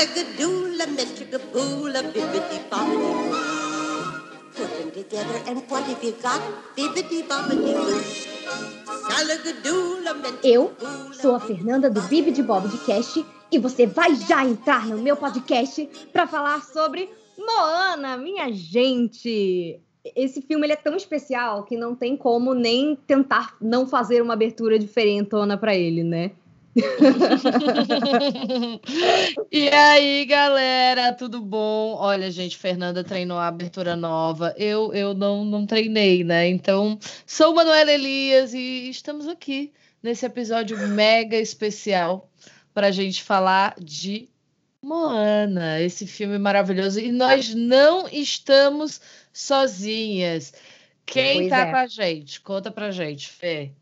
Boo. 0.00 1.92
Put 4.56 4.70
them 4.78 4.90
together 4.92 5.38
and 5.46 5.60
what 5.68 5.84
have 5.84 6.02
you 6.02 6.14
got? 6.22 6.40
Bibbidi 6.74 7.22
bobbidi 7.28 7.74
boo. 7.74 8.00
Eu 10.42 10.72
sou 11.12 11.34
a 11.34 11.40
Fernanda 11.40 11.90
do 11.90 12.00
Bibi 12.00 12.30
de 12.30 12.42
Bob 12.42 12.66
de 12.68 12.78
Cast 12.78 13.26
e 13.52 13.58
você 13.58 13.86
vai 13.86 14.14
já 14.14 14.42
entrar 14.42 14.86
no 14.86 14.96
meu 15.02 15.16
podcast 15.16 15.86
para 16.10 16.26
falar 16.26 16.64
sobre 16.64 17.10
Moana, 17.36 18.16
minha 18.16 18.50
gente. 18.52 19.78
Esse 20.16 20.40
filme 20.40 20.64
ele 20.64 20.72
é 20.72 20.76
tão 20.76 20.96
especial 20.96 21.64
que 21.64 21.76
não 21.76 21.94
tem 21.94 22.16
como 22.16 22.54
nem 22.54 22.96
tentar 23.06 23.54
não 23.60 23.86
fazer 23.86 24.22
uma 24.22 24.32
abertura 24.32 24.78
diferentona 24.78 25.58
para 25.58 25.74
ele, 25.74 26.02
né? 26.02 26.30
e 29.50 29.68
aí, 29.68 30.24
galera, 30.24 31.12
tudo 31.12 31.40
bom? 31.40 31.96
Olha, 31.98 32.30
gente, 32.30 32.56
Fernanda 32.56 33.02
treinou 33.02 33.38
a 33.38 33.48
abertura 33.48 33.96
nova. 33.96 34.54
Eu, 34.56 34.94
eu 34.94 35.12
não, 35.12 35.44
não 35.44 35.66
treinei, 35.66 36.22
né? 36.22 36.48
Então, 36.48 36.96
sou 37.26 37.54
Manuela 37.54 37.90
Elias 37.90 38.54
e 38.54 38.88
estamos 38.88 39.26
aqui 39.26 39.72
nesse 40.00 40.24
episódio 40.24 40.78
mega 40.88 41.36
especial 41.36 42.30
para 42.72 42.86
a 42.86 42.92
gente 42.92 43.22
falar 43.22 43.74
de 43.80 44.28
Moana, 44.80 45.80
esse 45.80 46.06
filme 46.06 46.38
maravilhoso. 46.38 47.00
E 47.00 47.10
nós 47.10 47.52
não 47.52 48.08
estamos 48.08 49.00
sozinhas. 49.32 50.54
Quem 51.04 51.38
Pois 51.38 51.50
tá 51.50 51.66
é. 51.66 51.70
com 51.70 51.76
a 51.76 51.86
gente? 51.88 52.40
Conta 52.40 52.70
pra 52.70 52.92
gente, 52.92 53.28
Fê. 53.28 53.72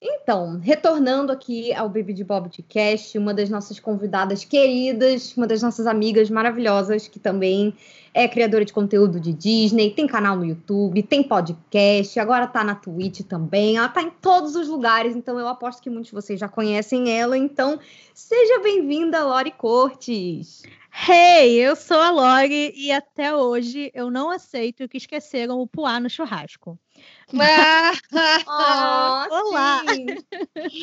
Então, 0.00 0.60
retornando 0.60 1.32
aqui 1.32 1.74
ao 1.74 1.88
Bibi 1.88 2.12
de 2.12 2.22
Bob 2.22 2.48
de 2.48 2.62
Cast, 2.62 3.18
uma 3.18 3.34
das 3.34 3.50
nossas 3.50 3.80
convidadas 3.80 4.44
queridas, 4.44 5.36
uma 5.36 5.44
das 5.44 5.60
nossas 5.60 5.88
amigas 5.88 6.30
maravilhosas, 6.30 7.08
que 7.08 7.18
também 7.18 7.74
é 8.14 8.28
criadora 8.28 8.64
de 8.64 8.72
conteúdo 8.72 9.18
de 9.18 9.32
Disney, 9.32 9.90
tem 9.90 10.06
canal 10.06 10.36
no 10.36 10.44
YouTube, 10.44 11.02
tem 11.02 11.20
podcast, 11.22 12.18
agora 12.20 12.46
tá 12.46 12.62
na 12.62 12.76
Twitch 12.76 13.22
também, 13.22 13.76
ela 13.76 13.88
tá 13.88 14.00
em 14.00 14.10
todos 14.10 14.54
os 14.54 14.68
lugares, 14.68 15.16
então 15.16 15.36
eu 15.36 15.48
aposto 15.48 15.82
que 15.82 15.90
muitos 15.90 16.10
de 16.10 16.14
vocês 16.14 16.38
já 16.38 16.48
conhecem 16.48 17.10
ela, 17.10 17.36
então 17.36 17.80
seja 18.14 18.60
bem-vinda, 18.60 19.24
Lori 19.24 19.50
Cortes. 19.50 20.62
Hey, 21.06 21.54
eu 21.54 21.76
sou 21.76 21.98
a 21.98 22.10
Lori 22.10 22.72
e 22.74 22.90
até 22.90 23.34
hoje 23.34 23.90
eu 23.94 24.10
não 24.10 24.30
aceito 24.30 24.88
que 24.88 24.96
esqueceram 24.96 25.60
o 25.60 25.66
puá 25.66 26.00
no 26.00 26.10
churrasco. 26.10 26.78
Oh, 28.50 29.34
Olá. 29.34 29.82
sim. 29.86 30.06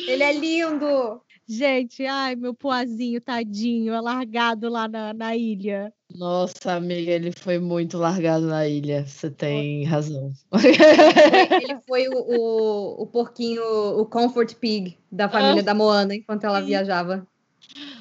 Ele 0.06 0.22
é 0.22 0.32
lindo! 0.32 1.20
Gente, 1.48 2.06
ai, 2.06 2.34
meu 2.36 2.54
puazinho, 2.54 3.20
tadinho, 3.20 3.92
é 3.92 4.00
largado 4.00 4.68
lá 4.68 4.88
na, 4.88 5.12
na 5.12 5.36
ilha. 5.36 5.92
Nossa, 6.16 6.72
amiga, 6.74 7.10
ele 7.10 7.32
foi 7.32 7.58
muito 7.58 7.98
largado 7.98 8.46
na 8.46 8.66
ilha. 8.66 9.04
Você 9.04 9.30
tem 9.30 9.84
razão. 9.84 10.32
Ele 10.52 11.76
foi 11.86 12.08
o, 12.08 12.14
o, 12.14 13.02
o 13.02 13.06
porquinho, 13.06 13.62
o 14.00 14.06
comfort 14.06 14.54
pig 14.54 14.96
da 15.10 15.28
família 15.28 15.60
Ah. 15.62 15.64
da 15.64 15.74
Moana 15.74 16.14
enquanto 16.14 16.44
ela 16.44 16.60
viajava, 16.60 17.26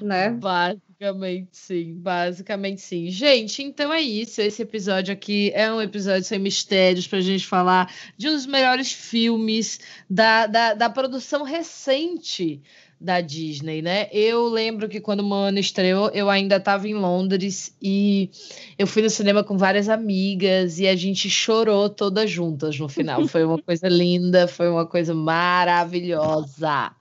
né? 0.01 0.29
Basicamente 0.97 1.49
sim, 1.51 1.93
basicamente 1.95 2.81
sim. 2.81 3.09
Gente, 3.09 3.61
então 3.61 3.93
é 3.93 3.99
isso. 3.99 4.39
Esse 4.39 4.61
episódio 4.61 5.11
aqui 5.11 5.51
é 5.53 5.71
um 5.71 5.81
episódio 5.81 6.23
sem 6.23 6.39
mistérios 6.39 7.05
pra 7.05 7.19
gente 7.19 7.45
falar 7.45 7.93
de 8.17 8.29
um 8.29 8.31
dos 8.31 8.45
melhores 8.45 8.93
filmes 8.93 9.79
da, 10.09 10.47
da, 10.47 10.73
da 10.73 10.89
produção 10.89 11.43
recente 11.43 12.61
da 12.99 13.19
Disney, 13.19 13.81
né? 13.81 14.07
Eu 14.09 14.47
lembro 14.47 14.87
que 14.87 15.01
quando 15.01 15.21
Moana 15.21 15.59
estreou, 15.59 16.09
eu 16.11 16.29
ainda 16.29 16.55
estava 16.55 16.87
em 16.87 16.93
Londres 16.93 17.75
e 17.81 18.29
eu 18.77 18.87
fui 18.87 19.01
no 19.01 19.09
cinema 19.09 19.43
com 19.43 19.57
várias 19.57 19.89
amigas 19.89 20.79
e 20.79 20.87
a 20.87 20.95
gente 20.95 21.29
chorou 21.29 21.89
todas 21.89 22.31
juntas 22.31 22.79
no 22.79 22.87
final. 22.87 23.27
Foi 23.27 23.43
uma 23.43 23.61
coisa 23.61 23.89
linda, 23.89 24.47
foi 24.47 24.69
uma 24.69 24.85
coisa 24.85 25.13
maravilhosa. 25.13 26.91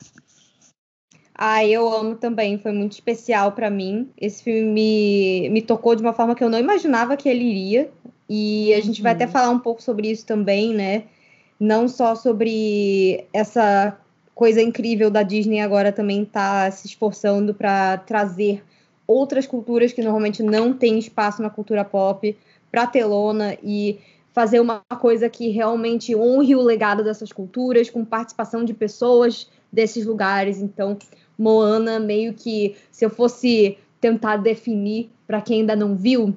Ah, 1.36 1.64
eu 1.66 1.88
amo 1.92 2.14
também, 2.14 2.58
foi 2.58 2.72
muito 2.72 2.92
especial 2.92 3.52
pra 3.52 3.68
mim. 3.70 4.08
Esse 4.20 4.42
filme 4.42 4.62
me, 4.62 5.48
me 5.50 5.62
tocou 5.62 5.96
de 5.96 6.02
uma 6.02 6.12
forma 6.12 6.34
que 6.34 6.44
eu 6.44 6.48
não 6.48 6.58
imaginava 6.58 7.16
que 7.16 7.28
ele 7.28 7.44
iria. 7.44 7.90
E 8.28 8.72
a 8.74 8.80
gente 8.80 9.02
vai 9.02 9.12
até 9.12 9.26
Uhum. 9.26 9.30
falar 9.32 9.50
um 9.50 9.58
pouco 9.58 9.82
sobre 9.82 10.10
isso 10.10 10.24
também, 10.24 10.72
né? 10.72 11.04
Não 11.58 11.88
só 11.88 12.14
sobre 12.14 13.26
essa 13.32 13.96
coisa 14.34 14.62
incrível 14.62 15.10
da 15.10 15.22
Disney 15.22 15.60
agora 15.60 15.92
também 15.92 16.24
tá 16.24 16.70
se 16.70 16.86
esforçando 16.86 17.54
para 17.54 17.98
trazer 17.98 18.62
outras 19.06 19.46
culturas 19.46 19.92
que 19.92 20.02
normalmente 20.02 20.42
não 20.42 20.72
têm 20.72 20.98
espaço 20.98 21.42
na 21.42 21.50
cultura 21.50 21.84
pop 21.84 22.36
pra 22.70 22.86
telona 22.86 23.56
e 23.62 23.98
fazer 24.32 24.58
uma 24.60 24.80
coisa 25.00 25.28
que 25.28 25.48
realmente 25.50 26.14
honre 26.16 26.56
o 26.56 26.62
legado 26.62 27.04
dessas 27.04 27.30
culturas 27.32 27.88
com 27.90 28.04
participação 28.04 28.64
de 28.64 28.74
pessoas 28.74 29.48
desses 29.72 30.04
lugares. 30.06 30.58
Então, 30.60 30.96
Moana, 31.38 31.98
meio 31.98 32.34
que 32.34 32.76
se 32.90 33.04
eu 33.04 33.10
fosse 33.10 33.78
tentar 34.00 34.36
definir 34.36 35.10
para 35.26 35.40
quem 35.40 35.60
ainda 35.60 35.74
não 35.74 35.96
viu, 35.96 36.36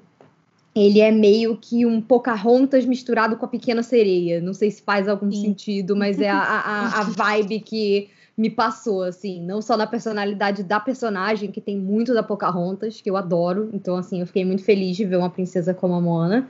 ele 0.76 1.00
é 1.00 1.12
meio 1.12 1.58
que 1.58 1.86
um 1.86 2.00
Pocahontas 2.00 2.86
misturado 2.86 3.36
com 3.36 3.46
a 3.46 3.50
Pequena 3.50 3.82
Sereia. 3.82 4.40
Não 4.40 4.54
sei 4.54 4.70
se 4.70 4.82
faz 4.82 5.08
algum 5.08 5.32
Sim. 5.32 5.42
sentido, 5.42 5.96
mas 5.96 6.22
é 6.22 6.30
a, 6.30 6.40
a, 6.40 7.00
a 7.00 7.04
vibe 7.04 7.60
que 7.62 8.10
me 8.38 8.50
passou, 8.50 9.02
assim. 9.02 9.42
Não 9.42 9.60
só 9.62 9.76
na 9.76 9.88
personalidade 9.88 10.62
da 10.62 10.80
personagem, 10.80 11.52
que 11.52 11.60
tem 11.60 11.76
muito 11.76 12.14
da 12.14 12.22
Pocahontas, 12.22 13.02
que 13.02 13.10
eu 13.10 13.18
adoro. 13.18 13.70
Então, 13.74 13.96
assim, 13.96 14.20
eu 14.20 14.28
fiquei 14.28 14.46
muito 14.46 14.64
feliz 14.64 14.96
de 14.96 15.04
ver 15.04 15.18
uma 15.18 15.32
princesa 15.32 15.74
como 15.74 15.96
a 15.96 16.02
Moana. 16.02 16.48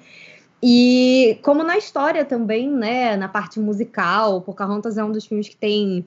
E 0.62 1.40
como 1.42 1.64
na 1.64 1.78
história 1.78 2.26
também, 2.26 2.70
né? 2.70 3.16
Na 3.16 3.30
parte 3.30 3.60
musical, 3.60 4.42
Pocahontas 4.42 4.98
é 4.98 5.04
um 5.04 5.12
dos 5.12 5.26
filmes 5.26 5.48
que 5.48 5.56
tem 5.56 6.06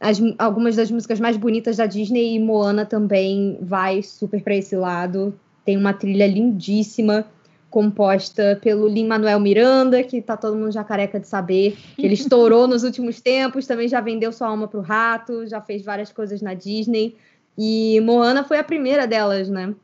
as- 0.00 0.20
algumas 0.38 0.76
das 0.76 0.90
músicas 0.90 1.20
mais 1.20 1.36
bonitas 1.36 1.76
da 1.76 1.86
Disney 1.86 2.34
e 2.34 2.38
Moana 2.40 2.84
também 2.84 3.58
vai 3.60 4.02
super 4.02 4.42
para 4.42 4.54
esse 4.54 4.76
lado. 4.76 5.38
Tem 5.64 5.76
uma 5.76 5.92
trilha 5.92 6.26
lindíssima 6.26 7.26
composta 7.70 8.58
pelo 8.62 8.86
Lin-Manuel 8.86 9.40
Miranda, 9.40 10.02
que 10.02 10.22
tá 10.22 10.36
todo 10.36 10.56
mundo 10.56 10.72
já 10.72 10.82
careca 10.84 11.20
de 11.20 11.26
saber. 11.28 11.76
que 11.96 12.06
Ele 12.06 12.14
estourou 12.14 12.66
nos 12.68 12.84
últimos 12.84 13.20
tempos, 13.20 13.66
também 13.66 13.88
já 13.88 14.00
vendeu 14.00 14.32
sua 14.32 14.48
alma 14.48 14.68
pro 14.68 14.80
rato, 14.80 15.46
já 15.46 15.60
fez 15.60 15.82
várias 15.84 16.12
coisas 16.12 16.40
na 16.40 16.54
Disney. 16.54 17.16
E 17.58 18.00
Moana 18.00 18.44
foi 18.44 18.58
a 18.58 18.64
primeira 18.64 19.06
delas, 19.06 19.48
né? 19.48 19.74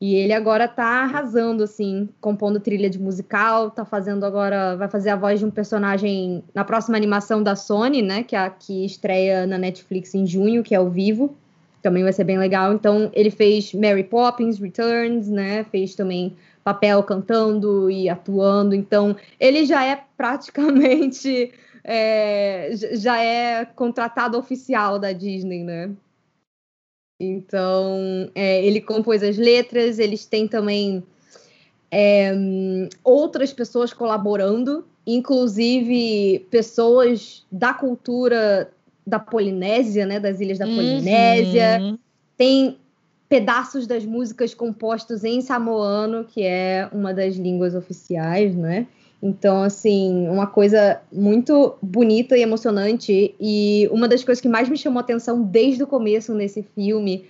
E 0.00 0.14
ele 0.14 0.32
agora 0.32 0.68
tá 0.68 1.02
arrasando, 1.04 1.62
assim, 1.62 2.08
compondo 2.20 2.60
trilha 2.60 2.90
de 2.90 2.98
musical, 2.98 3.70
tá 3.70 3.84
fazendo 3.84 4.26
agora, 4.26 4.76
vai 4.76 4.88
fazer 4.88 5.10
a 5.10 5.16
voz 5.16 5.40
de 5.40 5.46
um 5.46 5.50
personagem 5.50 6.44
na 6.54 6.64
próxima 6.64 6.96
animação 6.96 7.42
da 7.42 7.56
Sony, 7.56 8.02
né? 8.02 8.22
Que 8.22 8.36
é 8.36 8.50
que 8.50 8.84
estreia 8.84 9.46
na 9.46 9.56
Netflix 9.56 10.14
em 10.14 10.26
junho, 10.26 10.62
que 10.62 10.74
é 10.74 10.80
o 10.80 10.90
Vivo. 10.90 11.34
Também 11.80 12.02
vai 12.02 12.12
ser 12.12 12.24
bem 12.24 12.38
legal. 12.38 12.74
Então, 12.74 13.10
ele 13.14 13.30
fez 13.30 13.72
Mary 13.72 14.04
Poppins 14.04 14.58
Returns, 14.58 15.28
né? 15.28 15.64
Fez 15.64 15.94
também 15.94 16.36
papel 16.62 17.02
cantando 17.02 17.90
e 17.90 18.08
atuando. 18.08 18.74
Então, 18.74 19.16
ele 19.40 19.64
já 19.64 19.84
é 19.84 20.02
praticamente. 20.16 21.52
é, 21.88 22.70
já 22.94 23.22
é 23.22 23.64
contratado 23.64 24.36
oficial 24.36 24.98
da 24.98 25.12
Disney, 25.12 25.62
né? 25.62 25.90
Então, 27.18 28.30
é, 28.34 28.64
ele 28.64 28.80
compôs 28.80 29.22
as 29.22 29.36
letras, 29.36 29.98
eles 29.98 30.26
têm 30.26 30.46
também 30.46 31.02
é, 31.90 32.32
outras 33.02 33.52
pessoas 33.52 33.92
colaborando, 33.92 34.84
inclusive 35.06 36.46
pessoas 36.50 37.44
da 37.50 37.72
cultura 37.72 38.70
da 39.06 39.18
Polinésia, 39.18 40.04
né, 40.04 40.18
das 40.18 40.40
ilhas 40.40 40.58
da 40.58 40.66
Polinésia. 40.66 41.78
Uhum. 41.80 41.98
Tem 42.36 42.76
pedaços 43.28 43.86
das 43.86 44.04
músicas 44.04 44.52
compostos 44.52 45.24
em 45.24 45.40
samoano, 45.40 46.24
que 46.24 46.42
é 46.42 46.88
uma 46.92 47.14
das 47.14 47.36
línguas 47.36 47.74
oficiais, 47.74 48.54
né? 48.54 48.86
Então, 49.22 49.62
assim, 49.62 50.28
uma 50.28 50.46
coisa 50.46 51.00
muito 51.12 51.74
bonita 51.80 52.36
e 52.36 52.42
emocionante. 52.42 53.34
E 53.40 53.88
uma 53.90 54.06
das 54.06 54.22
coisas 54.22 54.40
que 54.40 54.48
mais 54.48 54.68
me 54.68 54.76
chamou 54.76 55.00
atenção 55.00 55.42
desde 55.42 55.82
o 55.82 55.86
começo 55.86 56.34
nesse 56.34 56.62
filme 56.62 57.24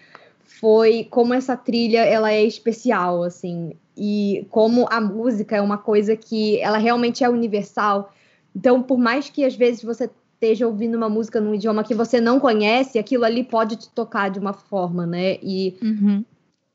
foi 0.45 1.07
como 1.11 1.35
essa 1.35 1.57
trilha 1.57 2.01
ela 2.01 2.33
é 2.33 2.43
especial, 2.45 3.23
assim, 3.23 3.73
e 3.97 4.47
como 4.51 4.87
a 4.91 5.01
música 5.01 5.57
é 5.57 5.61
uma 5.61 5.77
coisa 5.77 6.17
que 6.17 6.59
ela 6.61 6.79
realmente 6.79 7.25
é 7.25 7.29
universal. 7.29 8.13
Então, 8.55 8.83
por 8.83 8.99
mais 8.99 9.29
que 9.29 9.45
às 9.45 9.55
vezes 9.55 9.83
você 9.83 10.09
esteja 10.35 10.67
ouvindo 10.67 10.95
uma 10.97 11.09
música 11.09 11.41
num 11.41 11.55
idioma 11.55 11.83
que 11.83 11.95
você 11.95 12.21
não 12.21 12.39
conhece, 12.39 12.99
aquilo 12.99 13.25
ali 13.25 13.43
pode 13.43 13.77
te 13.77 13.89
tocar 13.91 14.31
de 14.31 14.39
uma 14.39 14.53
forma, 14.53 15.07
né? 15.07 15.39
E 15.43 15.77
Uhum. 15.83 16.25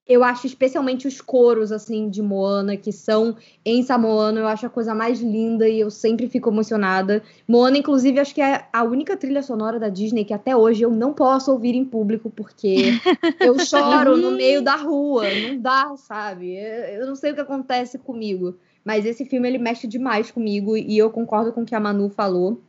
Eu 0.08 0.24
acho 0.24 0.48
especialmente 0.48 1.08
os 1.08 1.22
coros 1.22 1.72
assim 1.72 2.10
de 2.10 2.22
Moana 2.22 2.76
que 2.76 2.92
são 2.92 3.36
em 3.66 3.84
samoano, 3.84 4.40
eu 4.40 4.48
acho 4.48 4.66
a 4.66 4.70
coisa 4.70 4.96
mais 4.96 5.22
linda 5.22 5.70
e 5.70 5.80
eu 5.80 5.90
sempre 5.90 6.28
fico 6.28 6.50
emocionada. 6.50 7.24
Moana 7.48 7.78
inclusive 7.78 8.20
acho 8.20 8.34
que 8.34 8.42
é 8.42 8.66
a 8.74 8.84
única 8.84 9.16
trilha 9.16 9.42
sonora 9.42 9.80
da 9.80 9.90
Disney 9.90 10.26
que 10.26 10.34
até 10.34 10.56
hoje 10.56 10.84
eu 10.84 10.92
não 10.92 11.14
posso 11.14 11.52
ouvir 11.52 11.76
em 11.76 11.86
público 11.86 12.30
porque 12.30 12.94
eu 13.40 13.58
choro 13.60 14.18
no 14.18 14.32
meio 14.32 14.62
da 14.62 14.76
rua, 14.76 15.24
não 15.48 15.58
dá, 15.60 15.96
sabe? 15.98 16.56
Eu 16.56 17.06
não 17.06 17.16
sei 17.16 17.32
o 17.32 17.36
que 17.36 17.42
acontece 17.42 17.98
comigo, 17.98 18.58
mas 18.84 19.06
esse 19.06 19.24
filme 19.26 19.48
ele 19.48 19.58
mexe 19.58 19.88
demais 19.88 20.32
comigo 20.32 20.76
e 20.76 20.98
eu 20.98 21.10
concordo 21.10 21.54
com 21.54 21.62
o 21.62 21.66
que 21.66 21.76
a 21.76 21.80
Manu 21.80 22.10
falou. 22.10 22.60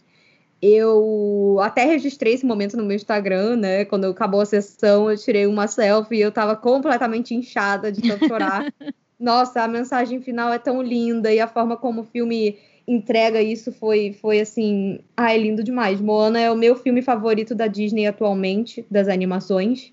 Eu 0.62 1.58
até 1.60 1.84
registrei 1.84 2.34
esse 2.34 2.46
momento 2.46 2.76
no 2.76 2.84
meu 2.84 2.94
Instagram, 2.94 3.56
né? 3.56 3.84
Quando 3.84 4.06
acabou 4.06 4.40
a 4.40 4.46
sessão, 4.46 5.10
eu 5.10 5.18
tirei 5.18 5.44
uma 5.44 5.66
selfie 5.66 6.18
e 6.18 6.20
eu 6.20 6.30
tava 6.30 6.54
completamente 6.54 7.34
inchada 7.34 7.90
de 7.90 8.00
tanto 8.00 8.28
chorar. 8.28 8.72
Nossa, 9.18 9.62
a 9.62 9.68
mensagem 9.68 10.22
final 10.22 10.52
é 10.52 10.58
tão 10.58 10.80
linda 10.80 11.32
e 11.32 11.40
a 11.40 11.48
forma 11.48 11.76
como 11.76 12.02
o 12.02 12.04
filme 12.04 12.58
entrega 12.86 13.42
isso 13.42 13.72
foi, 13.72 14.16
foi 14.20 14.40
assim. 14.40 15.00
Ai, 15.16 15.38
lindo 15.38 15.64
demais. 15.64 16.00
Moana 16.00 16.40
é 16.40 16.50
o 16.50 16.56
meu 16.56 16.76
filme 16.76 17.02
favorito 17.02 17.56
da 17.56 17.66
Disney 17.66 18.06
atualmente, 18.06 18.86
das 18.88 19.08
animações. 19.08 19.92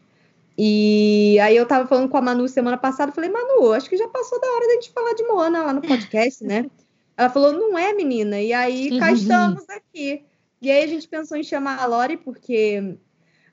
E 0.56 1.40
aí 1.40 1.56
eu 1.56 1.66
tava 1.66 1.88
falando 1.88 2.10
com 2.10 2.18
a 2.18 2.22
Manu 2.22 2.48
semana 2.48 2.78
passada, 2.78 3.12
falei, 3.12 3.30
Manu, 3.30 3.72
acho 3.72 3.90
que 3.90 3.98
já 3.98 4.08
passou 4.08 4.40
da 4.40 4.48
hora 4.48 4.68
da 4.68 4.74
gente 4.74 4.92
falar 4.92 5.14
de 5.14 5.24
Moana 5.24 5.64
lá 5.64 5.74
no 5.74 5.82
podcast, 5.82 6.44
né? 6.44 6.66
Ela 7.18 7.30
falou, 7.30 7.54
não 7.54 7.78
é, 7.78 7.94
menina? 7.94 8.40
E 8.40 8.54
aí 8.54 9.00
cá 9.00 9.12
estamos 9.12 9.64
aqui. 9.70 10.24
E 10.62 10.70
aí 10.70 10.84
a 10.84 10.88
gente 10.88 11.08
pensou 11.08 11.38
em 11.38 11.44
chamar 11.44 11.80
a 11.80 11.86
Lori, 11.86 12.18
porque 12.18 12.98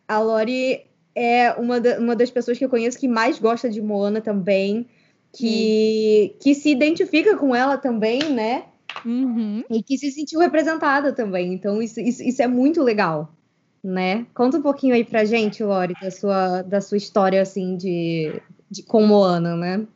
a 0.09 0.19
Lori 0.19 0.87
é 1.15 1.53
uma, 1.53 1.81
da, 1.81 1.99
uma 1.99 2.15
das 2.15 2.31
pessoas 2.31 2.59
que 2.59 2.65
eu 2.65 2.69
conheço 2.69 2.99
que 2.99 3.09
mais 3.09 3.39
gosta 3.39 3.71
de 3.71 3.81
Moana 3.81 4.21
também, 4.21 4.87
que, 5.33 6.37
que 6.41 6.55
se 6.55 6.71
identifica 6.71 7.37
com 7.37 7.55
ela 7.55 7.79
também, 7.79 8.21
né? 8.33 8.65
Uhum. 9.05 9.63
E 9.71 9.83
que 9.83 9.99
se 9.99 10.11
sentiu 10.11 10.41
representada 10.41 11.13
também. 11.13 11.53
Então, 11.53 11.81
isso, 11.83 12.01
isso, 12.01 12.23
isso, 12.23 12.43
é 12.43 12.47
muito 12.47 12.83
legal, 12.83 13.33
né? 13.83 14.27
Conta 14.35 14.59
um 14.59 14.63
pouquinho 14.63 14.95
aí 14.95 15.05
pra 15.05 15.25
gente, 15.25 15.63
Lori, 15.63 15.95
da 16.01 16.11
sua, 16.11 16.63
da 16.63 16.81
sua 16.81 16.97
história, 16.97 17.41
assim, 17.41 17.77
de, 17.77 18.41
de 18.71 18.83
com 18.83 19.07
Moana, 19.07 19.57
né? 19.57 19.87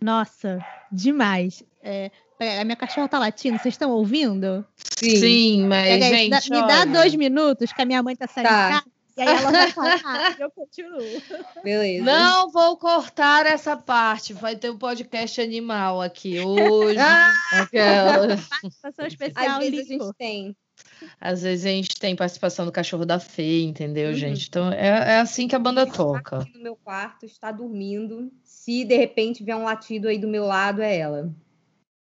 Nossa, 0.00 0.64
demais. 0.90 1.62
É, 1.82 2.10
a 2.40 2.64
minha 2.64 2.76
cachorra 2.76 3.08
tá 3.08 3.18
latindo, 3.18 3.58
vocês 3.58 3.74
estão 3.74 3.90
ouvindo? 3.90 4.64
Sim, 4.76 5.16
Sim 5.16 5.66
mas, 5.66 5.88
Pega 5.88 6.08
gente. 6.08 6.34
Aí, 6.34 6.60
me 6.60 6.66
dá 6.66 6.84
dois 6.84 7.14
minutos 7.14 7.72
que 7.72 7.82
a 7.82 7.84
minha 7.84 8.02
mãe 8.02 8.16
tá 8.16 8.26
saindo 8.26 8.48
tá. 8.48 8.66
de 8.66 8.74
casa. 8.74 9.00
E 9.16 9.22
aí 9.22 9.28
ela 9.28 9.50
vai 9.50 9.70
falar, 9.70 10.00
e 10.38 10.42
eu 10.42 10.50
continuo. 10.50 11.22
Beleza. 11.62 12.04
Não 12.04 12.50
vou 12.50 12.76
cortar 12.78 13.44
essa 13.44 13.76
parte. 13.76 14.32
Vai 14.32 14.56
ter 14.56 14.70
um 14.70 14.78
podcast 14.78 15.40
animal 15.40 16.00
aqui 16.00 16.40
hoje. 16.40 16.98
Ah! 16.98 17.32
Aquela. 17.52 18.36
Participação 18.36 19.06
especial. 19.06 19.58
Às 19.58 19.58
vezes 19.58 19.80
a 19.80 19.92
gente 19.92 20.12
tem. 20.16 20.56
Às 21.20 21.42
vezes 21.42 21.66
a 21.66 21.68
gente 21.68 22.00
tem 22.00 22.16
participação 22.16 22.64
do 22.64 22.72
cachorro 22.72 23.04
da 23.04 23.18
Fê, 23.18 23.62
entendeu, 23.62 24.08
uhum. 24.08 24.14
gente? 24.14 24.48
Então 24.48 24.72
é, 24.72 24.88
é 24.88 25.20
assim 25.20 25.46
que 25.46 25.54
a 25.54 25.58
banda 25.58 25.86
toca. 25.86 26.38
Aqui 26.38 26.56
no 26.56 26.62
meu 26.62 26.76
quarto, 26.76 27.26
está 27.26 27.52
dormindo. 27.52 28.32
Se 28.42 28.84
de 28.84 28.96
repente 28.96 29.44
vier 29.44 29.56
um 29.56 29.64
latido 29.64 30.08
aí 30.08 30.18
do 30.18 30.28
meu 30.28 30.46
lado, 30.46 30.80
é 30.80 30.96
ela. 30.96 31.30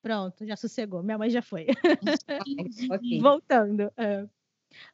Pronto, 0.01 0.45
já 0.45 0.56
sossegou. 0.56 1.03
Minha 1.03 1.18
mãe 1.18 1.30
já 1.30 1.42
foi. 1.42 1.68
okay. 2.92 3.19
Voltando. 3.21 3.92
É. 3.95 4.25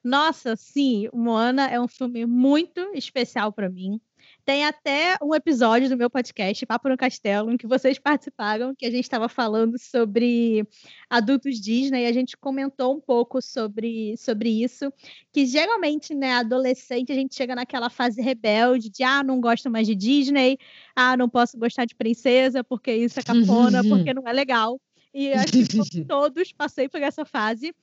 Nossa, 0.03 0.55
sim, 0.55 1.07
Moana 1.13 1.67
é 1.67 1.79
um 1.79 1.87
filme 1.87 2.25
muito 2.25 2.81
especial 2.93 3.51
para 3.53 3.69
mim. 3.69 4.01
Tem 4.43 4.65
até 4.65 5.17
um 5.21 5.33
episódio 5.35 5.87
do 5.87 5.97
meu 5.97 6.09
podcast, 6.09 6.65
Papo 6.65 6.89
no 6.89 6.97
Castelo, 6.97 7.51
em 7.51 7.57
que 7.57 7.67
vocês 7.67 7.99
participaram, 7.99 8.73
que 8.75 8.85
a 8.85 8.91
gente 8.91 9.03
estava 9.03 9.29
falando 9.29 9.77
sobre 9.77 10.67
adultos 11.09 11.59
Disney, 11.59 12.03
e 12.03 12.05
a 12.07 12.13
gente 12.13 12.35
comentou 12.35 12.95
um 12.95 12.99
pouco 12.99 13.41
sobre, 13.41 14.15
sobre 14.17 14.63
isso, 14.63 14.91
que 15.31 15.45
geralmente, 15.45 16.15
né, 16.15 16.33
adolescente, 16.33 17.11
a 17.11 17.15
gente 17.15 17.35
chega 17.35 17.55
naquela 17.55 17.89
fase 17.89 18.21
rebelde 18.21 18.89
de, 18.89 19.03
ah, 19.03 19.23
não 19.23 19.39
gosto 19.39 19.69
mais 19.69 19.85
de 19.85 19.95
Disney, 19.95 20.57
ah, 20.95 21.15
não 21.15 21.29
posso 21.29 21.57
gostar 21.57 21.85
de 21.85 21.95
princesa, 21.95 22.63
porque 22.63 22.91
isso 22.91 23.19
é 23.19 23.23
cafona, 23.23 23.83
porque 23.83 24.13
não 24.15 24.27
é 24.27 24.33
legal. 24.33 24.79
E 25.17 25.33
acho 25.33 25.51
que 25.89 26.05
todos 26.05 26.53
passei 26.53 26.87
por 26.87 27.01
essa 27.01 27.25
fase. 27.25 27.73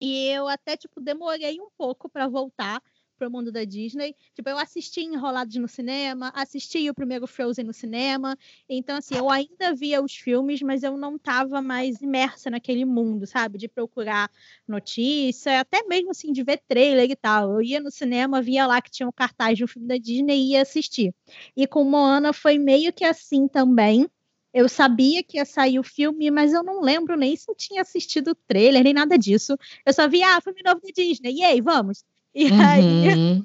E 0.00 0.28
eu 0.28 0.48
até, 0.48 0.74
tipo, 0.74 1.00
demorei 1.02 1.60
um 1.60 1.68
pouco 1.76 2.08
para 2.08 2.26
voltar 2.26 2.82
pro 3.18 3.30
mundo 3.30 3.52
da 3.52 3.62
Disney. 3.62 4.16
Tipo, 4.34 4.48
eu 4.48 4.58
assisti 4.58 5.02
Enrolados 5.02 5.54
no 5.56 5.68
cinema, 5.68 6.32
assisti 6.34 6.88
o 6.88 6.94
primeiro 6.94 7.26
Frozen 7.26 7.66
no 7.66 7.74
cinema. 7.74 8.36
Então, 8.66 8.96
assim, 8.96 9.14
eu 9.14 9.30
ainda 9.30 9.74
via 9.74 10.02
os 10.02 10.16
filmes, 10.16 10.62
mas 10.62 10.82
eu 10.82 10.96
não 10.96 11.16
estava 11.16 11.60
mais 11.60 12.00
imersa 12.00 12.48
naquele 12.48 12.86
mundo, 12.86 13.26
sabe? 13.26 13.58
De 13.58 13.68
procurar 13.68 14.30
notícia, 14.66 15.60
até 15.60 15.84
mesmo, 15.84 16.10
assim, 16.10 16.32
de 16.32 16.42
ver 16.42 16.62
trailer 16.66 17.10
e 17.10 17.14
tal. 17.14 17.52
Eu 17.52 17.62
ia 17.62 17.80
no 17.80 17.90
cinema, 17.90 18.40
via 18.40 18.66
lá 18.66 18.80
que 18.80 18.90
tinha 18.90 19.06
um 19.06 19.12
cartaz 19.12 19.58
de 19.58 19.64
um 19.64 19.68
filme 19.68 19.86
da 19.86 19.98
Disney 19.98 20.36
e 20.36 20.50
ia 20.52 20.62
assistir. 20.62 21.14
E 21.54 21.66
com 21.66 21.84
Moana 21.84 22.32
foi 22.32 22.58
meio 22.58 22.94
que 22.94 23.04
assim 23.04 23.46
também. 23.46 24.08
Eu 24.52 24.68
sabia 24.68 25.22
que 25.22 25.38
ia 25.38 25.44
sair 25.44 25.78
o 25.78 25.82
filme, 25.82 26.30
mas 26.30 26.52
eu 26.52 26.62
não 26.62 26.80
lembro 26.80 27.16
nem 27.16 27.34
se 27.34 27.50
eu 27.50 27.54
tinha 27.54 27.82
assistido 27.82 28.32
o 28.32 28.34
trailer, 28.34 28.84
nem 28.84 28.92
nada 28.92 29.16
disso. 29.18 29.56
Eu 29.84 29.92
só 29.92 30.08
vi, 30.08 30.22
ah, 30.22 30.40
filme 30.40 30.60
novo 30.64 30.80
da 30.80 30.88
Disney, 30.94 31.36
e 31.36 31.44
aí, 31.44 31.60
vamos? 31.60 32.04
E 32.34 32.46
uhum. 32.46 32.60
aí 32.62 33.44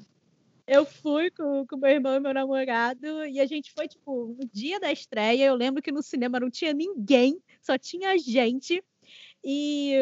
eu 0.67 0.85
fui 0.85 1.31
com, 1.31 1.65
com 1.65 1.77
meu 1.77 1.89
irmão 1.89 2.15
e 2.15 2.19
meu 2.19 2.33
namorado, 2.33 3.25
e 3.25 3.39
a 3.39 3.45
gente 3.45 3.71
foi, 3.73 3.87
tipo, 3.87 4.35
no 4.37 4.45
dia 4.51 4.79
da 4.79 4.91
estreia. 4.91 5.45
Eu 5.45 5.55
lembro 5.55 5.81
que 5.81 5.93
no 5.93 6.03
cinema 6.03 6.39
não 6.39 6.49
tinha 6.49 6.73
ninguém, 6.73 7.41
só 7.61 7.77
tinha 7.77 8.17
gente. 8.17 8.83
E 9.43 9.93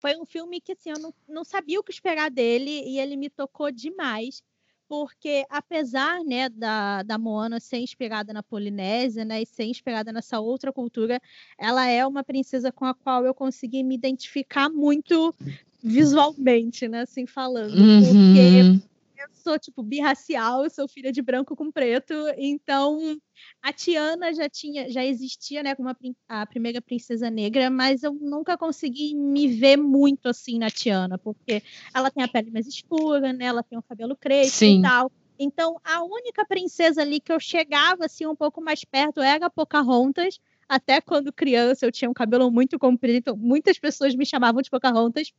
foi 0.00 0.16
um 0.16 0.24
filme 0.24 0.60
que, 0.60 0.72
assim, 0.72 0.90
eu 0.90 0.98
não, 0.98 1.14
não 1.28 1.44
sabia 1.44 1.78
o 1.78 1.82
que 1.82 1.92
esperar 1.92 2.30
dele, 2.30 2.82
e 2.86 2.98
ele 2.98 3.16
me 3.16 3.28
tocou 3.28 3.70
demais 3.70 4.42
porque 4.88 5.44
apesar 5.48 6.22
né, 6.24 6.48
da, 6.48 7.02
da 7.02 7.18
Moana 7.18 7.60
ser 7.60 7.78
inspirada 7.78 8.32
na 8.32 8.42
Polinésia 8.42 9.24
né, 9.24 9.42
e 9.42 9.46
ser 9.46 9.64
inspirada 9.64 10.12
nessa 10.12 10.40
outra 10.40 10.72
cultura, 10.72 11.20
ela 11.58 11.86
é 11.86 12.06
uma 12.06 12.22
princesa 12.22 12.70
com 12.70 12.84
a 12.84 12.94
qual 12.94 13.24
eu 13.24 13.34
consegui 13.34 13.82
me 13.82 13.94
identificar 13.94 14.68
muito 14.68 15.34
visualmente, 15.82 16.88
né, 16.88 17.02
assim 17.02 17.26
falando, 17.26 17.76
uhum. 17.76 18.02
porque 18.02 18.93
eu 19.24 19.34
sou 19.34 19.58
tipo 19.58 19.82
birracial, 19.82 20.64
eu 20.64 20.70
sou 20.70 20.86
filha 20.86 21.10
de 21.10 21.22
branco 21.22 21.56
com 21.56 21.70
preto, 21.70 22.14
então 22.36 22.98
a 23.62 23.72
Tiana 23.72 24.32
já 24.32 24.48
tinha, 24.48 24.90
já 24.90 25.04
existia, 25.04 25.62
né, 25.62 25.74
como 25.74 25.88
a, 25.88 25.96
a, 26.28 26.46
primeira 26.46 26.80
princesa 26.80 27.30
negra, 27.30 27.70
mas 27.70 28.02
eu 28.02 28.12
nunca 28.14 28.56
consegui 28.56 29.14
me 29.14 29.48
ver 29.48 29.76
muito 29.76 30.28
assim 30.28 30.58
na 30.58 30.70
Tiana, 30.70 31.18
porque 31.18 31.62
ela 31.94 32.10
tem 32.10 32.22
a 32.22 32.28
pele 32.28 32.50
mais 32.50 32.66
escura, 32.66 33.32
né, 33.32 33.46
ela 33.46 33.62
tem 33.62 33.78
o 33.78 33.82
cabelo 33.82 34.16
crespo 34.16 34.58
Sim. 34.58 34.78
e 34.78 34.82
tal. 34.82 35.10
Então, 35.38 35.80
a 35.82 36.02
única 36.04 36.46
princesa 36.46 37.02
ali 37.02 37.18
que 37.18 37.32
eu 37.32 37.40
chegava 37.40 38.04
assim 38.04 38.26
um 38.26 38.36
pouco 38.36 38.60
mais 38.60 38.84
perto 38.84 39.20
era 39.20 39.46
a 39.46 39.50
Pocahontas, 39.50 40.38
até 40.68 41.00
quando 41.00 41.32
criança 41.32 41.84
eu 41.84 41.92
tinha 41.92 42.10
um 42.10 42.14
cabelo 42.14 42.50
muito 42.50 42.78
comprido, 42.78 43.18
então 43.18 43.36
muitas 43.36 43.78
pessoas 43.78 44.14
me 44.14 44.24
chamavam 44.24 44.62
de 44.62 44.70
Pocahontas, 44.70 45.32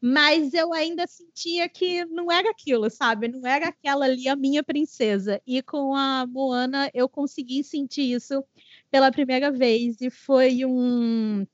mas 0.00 0.54
eu 0.54 0.72
ainda 0.72 1.06
sentia 1.06 1.68
que 1.68 2.04
não 2.06 2.30
era 2.30 2.50
aquilo, 2.50 2.88
sabe? 2.90 3.28
Não 3.28 3.46
era 3.46 3.68
aquela 3.68 4.04
ali 4.06 4.28
a 4.28 4.36
minha 4.36 4.62
princesa. 4.62 5.40
E 5.46 5.62
com 5.62 5.94
a 5.94 6.26
Moana 6.26 6.90
eu 6.94 7.08
consegui 7.08 7.64
sentir 7.64 8.12
isso 8.12 8.44
pela 8.90 9.10
primeira 9.10 9.50
vez 9.50 10.00
e 10.00 10.10
foi 10.10 10.64
um 10.64 11.46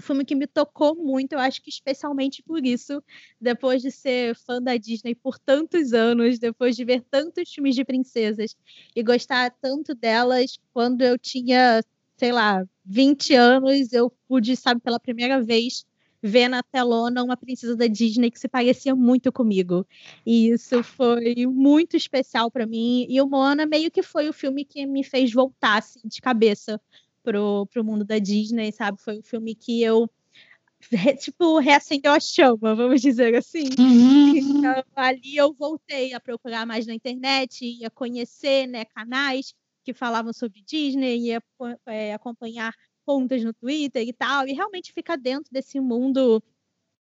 filme 0.00 0.24
que 0.24 0.34
me 0.34 0.46
tocou 0.46 0.94
muito, 0.94 1.32
eu 1.32 1.38
acho 1.40 1.62
que 1.62 1.70
especialmente 1.70 2.42
por 2.42 2.64
isso, 2.64 3.02
depois 3.40 3.82
de 3.82 3.90
ser 3.90 4.34
fã 4.36 4.62
da 4.62 4.76
Disney 4.76 5.14
por 5.14 5.38
tantos 5.38 5.92
anos, 5.92 6.38
depois 6.38 6.76
de 6.76 6.84
ver 6.84 7.02
tantos 7.10 7.50
filmes 7.52 7.74
de 7.74 7.84
princesas 7.84 8.56
e 8.94 9.02
gostar 9.02 9.50
tanto 9.60 9.94
delas, 9.94 10.58
quando 10.72 11.02
eu 11.02 11.18
tinha, 11.18 11.82
sei 12.16 12.32
lá, 12.32 12.64
20 12.84 13.34
anos, 13.34 13.92
eu 13.92 14.10
pude, 14.28 14.54
sabe, 14.56 14.80
pela 14.80 15.00
primeira 15.00 15.42
vez 15.42 15.84
ver 16.22 16.48
na 16.48 16.62
telona 16.62 17.22
uma 17.22 17.36
princesa 17.36 17.76
da 17.76 17.86
Disney 17.86 18.30
que 18.30 18.38
se 18.38 18.48
parecia 18.48 18.94
muito 18.94 19.30
comigo. 19.32 19.86
E 20.26 20.48
isso 20.50 20.82
foi 20.82 21.46
muito 21.46 21.96
especial 21.96 22.50
para 22.50 22.66
mim. 22.66 23.06
E 23.08 23.20
o 23.20 23.28
Moana 23.28 23.66
meio 23.66 23.90
que 23.90 24.02
foi 24.02 24.28
o 24.28 24.32
filme 24.32 24.64
que 24.64 24.86
me 24.86 25.04
fez 25.04 25.32
voltar 25.32 25.78
assim, 25.78 26.00
de 26.04 26.20
cabeça 26.20 26.80
pro, 27.22 27.66
pro 27.66 27.84
mundo 27.84 28.04
da 28.04 28.18
Disney, 28.18 28.72
sabe? 28.72 29.00
Foi 29.00 29.18
o 29.18 29.22
filme 29.22 29.54
que 29.54 29.82
eu 29.82 30.10
tipo, 31.18 31.58
reacendeu 31.58 32.12
a 32.12 32.20
chama, 32.20 32.74
vamos 32.74 33.00
dizer 33.00 33.34
assim. 33.34 33.64
Uhum. 33.78 34.36
Então, 34.36 34.84
ali 34.94 35.36
eu 35.36 35.52
voltei 35.52 36.14
a 36.14 36.20
procurar 36.20 36.66
mais 36.66 36.86
na 36.86 36.94
internet, 36.94 37.64
ia 37.64 37.90
conhecer 37.90 38.66
né, 38.66 38.84
canais 38.84 39.54
que 39.84 39.92
falavam 39.92 40.32
sobre 40.32 40.62
Disney, 40.62 41.18
ia 41.18 41.42
é, 41.86 42.12
acompanhar 42.14 42.74
contas 43.08 43.42
no 43.42 43.54
Twitter 43.54 44.06
e 44.06 44.12
tal, 44.12 44.46
e 44.46 44.52
realmente 44.52 44.92
ficar 44.92 45.16
dentro 45.16 45.50
desse 45.50 45.80
mundo 45.80 46.42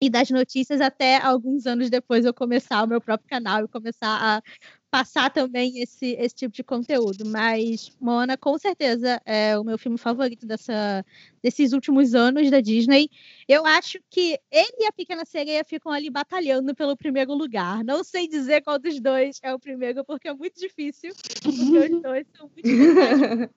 e 0.01 0.09
das 0.09 0.31
notícias 0.31 0.81
até 0.81 1.19
alguns 1.19 1.67
anos 1.67 1.91
depois 1.91 2.25
eu 2.25 2.33
começar 2.33 2.83
o 2.83 2.87
meu 2.87 3.03
próprio 3.03 3.29
canal 3.29 3.63
e 3.63 3.69
começar 3.69 4.19
a 4.19 4.43
passar 4.91 5.31
também 5.31 5.79
esse, 5.83 6.13
esse 6.19 6.35
tipo 6.35 6.55
de 6.55 6.65
conteúdo. 6.65 7.27
Mas 7.27 7.95
Moana, 8.01 8.35
com 8.35 8.57
certeza, 8.59 9.21
é 9.27 9.59
o 9.59 9.63
meu 9.63 9.77
filme 9.77 9.99
favorito 9.99 10.47
dessa, 10.47 11.05
desses 11.43 11.75
últimos 11.75 12.15
anos 12.15 12.51
da 12.51 12.63
Disney. 12.63 13.11
Eu 13.47 13.67
acho 13.67 13.99
que 14.09 14.41
ele 14.51 14.77
e 14.79 14.87
a 14.87 14.93
Pequena 14.93 15.27
Sereia 15.27 15.63
ficam 15.63 15.93
ali 15.93 16.09
batalhando 16.09 16.75
pelo 16.75 16.97
primeiro 16.97 17.35
lugar. 17.35 17.85
Não 17.85 18.03
sei 18.03 18.27
dizer 18.27 18.63
qual 18.63 18.79
dos 18.79 18.99
dois 18.99 19.39
é 19.43 19.53
o 19.53 19.59
primeiro, 19.59 20.03
porque 20.03 20.29
é 20.29 20.35
muito 20.35 20.59
difícil. 20.59 21.13
Porque 21.43 21.95
os 21.95 22.03
dois 22.03 22.27
são 22.35 22.51
muito. 22.57 23.51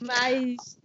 Mas 0.00 0.78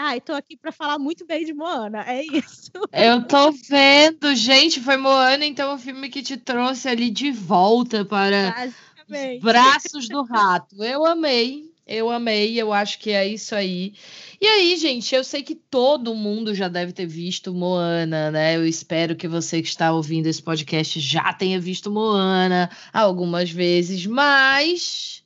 Ai, 0.00 0.20
tô 0.20 0.32
aqui 0.32 0.56
para 0.56 0.70
falar 0.70 0.96
muito 0.96 1.26
bem 1.26 1.44
de 1.44 1.52
Moana, 1.52 2.04
é 2.06 2.24
isso. 2.24 2.70
Eu 2.94 3.26
tô 3.26 3.50
vendo, 3.50 4.32
gente, 4.36 4.80
foi 4.80 4.96
Moana, 4.96 5.44
então 5.44 5.74
o 5.74 5.78
filme 5.78 6.08
que 6.08 6.22
te 6.22 6.36
trouxe 6.36 6.88
ali 6.88 7.10
de 7.10 7.32
volta 7.32 8.04
para 8.04 8.70
os 9.08 9.42
braços 9.42 10.08
do 10.08 10.22
rato. 10.22 10.84
Eu 10.84 11.04
amei, 11.04 11.64
eu 11.84 12.08
amei, 12.10 12.56
eu 12.56 12.72
acho 12.72 13.00
que 13.00 13.10
é 13.10 13.26
isso 13.26 13.56
aí. 13.56 13.92
E 14.40 14.46
aí, 14.46 14.76
gente, 14.76 15.12
eu 15.16 15.24
sei 15.24 15.42
que 15.42 15.56
todo 15.56 16.14
mundo 16.14 16.54
já 16.54 16.68
deve 16.68 16.92
ter 16.92 17.06
visto 17.06 17.52
Moana, 17.52 18.30
né? 18.30 18.56
Eu 18.56 18.64
espero 18.64 19.16
que 19.16 19.26
você 19.26 19.60
que 19.60 19.66
está 19.66 19.92
ouvindo 19.92 20.28
esse 20.28 20.40
podcast 20.40 21.00
já 21.00 21.32
tenha 21.32 21.58
visto 21.58 21.90
Moana 21.90 22.70
algumas 22.92 23.50
vezes, 23.50 24.06
mas 24.06 25.24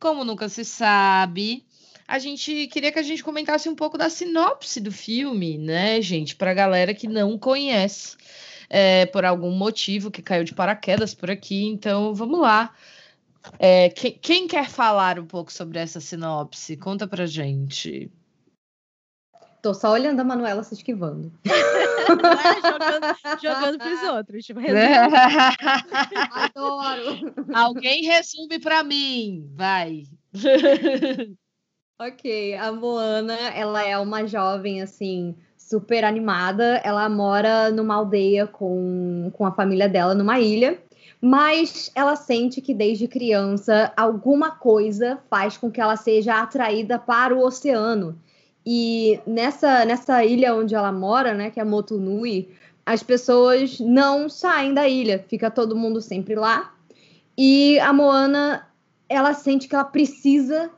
como 0.00 0.24
nunca 0.24 0.48
se 0.48 0.64
sabe, 0.64 1.67
a 2.08 2.18
gente 2.18 2.66
queria 2.68 2.90
que 2.90 2.98
a 2.98 3.02
gente 3.02 3.22
comentasse 3.22 3.68
um 3.68 3.74
pouco 3.74 3.98
da 3.98 4.08
sinopse 4.08 4.80
do 4.80 4.90
filme, 4.90 5.58
né, 5.58 6.00
gente, 6.00 6.34
para 6.34 6.52
a 6.52 6.54
galera 6.54 6.94
que 6.94 7.06
não 7.06 7.38
conhece. 7.38 8.16
É, 8.70 9.06
por 9.06 9.24
algum 9.24 9.50
motivo 9.50 10.10
que 10.10 10.20
caiu 10.20 10.44
de 10.44 10.54
paraquedas 10.54 11.14
por 11.14 11.30
aqui, 11.30 11.66
então 11.66 12.14
vamos 12.14 12.40
lá. 12.40 12.74
É, 13.58 13.88
quem, 13.90 14.12
quem, 14.12 14.48
quer 14.48 14.68
falar 14.68 15.18
um 15.18 15.26
pouco 15.26 15.52
sobre 15.52 15.78
essa 15.78 16.00
sinopse? 16.00 16.76
Conta 16.76 17.06
pra 17.06 17.24
gente. 17.24 18.10
Tô 19.62 19.72
só 19.72 19.90
olhando 19.90 20.20
a 20.20 20.24
Manuela 20.24 20.62
se 20.62 20.74
esquivando. 20.74 21.32
jogando, 22.62 23.40
jogando 23.42 23.78
pros 23.78 24.02
outros. 24.02 24.44
Tipo, 24.44 24.60
Adoro. 26.32 27.34
Alguém 27.54 28.04
resume 28.04 28.58
pra 28.58 28.84
mim. 28.84 29.50
Vai. 29.54 30.04
Ok, 32.00 32.54
a 32.54 32.70
Moana, 32.70 33.34
ela 33.34 33.84
é 33.84 33.98
uma 33.98 34.24
jovem, 34.24 34.80
assim, 34.80 35.34
super 35.56 36.04
animada. 36.04 36.80
Ela 36.84 37.08
mora 37.08 37.72
numa 37.72 37.96
aldeia 37.96 38.46
com, 38.46 39.32
com 39.32 39.44
a 39.44 39.50
família 39.50 39.88
dela, 39.88 40.14
numa 40.14 40.38
ilha. 40.38 40.78
Mas 41.20 41.90
ela 41.96 42.14
sente 42.14 42.60
que 42.60 42.72
desde 42.72 43.08
criança 43.08 43.92
alguma 43.96 44.52
coisa 44.52 45.18
faz 45.28 45.56
com 45.56 45.72
que 45.72 45.80
ela 45.80 45.96
seja 45.96 46.40
atraída 46.40 47.00
para 47.00 47.34
o 47.34 47.44
oceano. 47.44 48.16
E 48.64 49.18
nessa, 49.26 49.84
nessa 49.84 50.24
ilha 50.24 50.54
onde 50.54 50.76
ela 50.76 50.92
mora, 50.92 51.34
né, 51.34 51.50
que 51.50 51.58
é 51.58 51.64
Motunui, 51.64 52.48
as 52.86 53.02
pessoas 53.02 53.80
não 53.80 54.28
saem 54.28 54.72
da 54.72 54.88
ilha, 54.88 55.24
fica 55.26 55.50
todo 55.50 55.74
mundo 55.74 56.00
sempre 56.00 56.36
lá. 56.36 56.72
E 57.36 57.76
a 57.80 57.92
Moana, 57.92 58.68
ela 59.08 59.34
sente 59.34 59.66
que 59.66 59.74
ela 59.74 59.84
precisa 59.84 60.70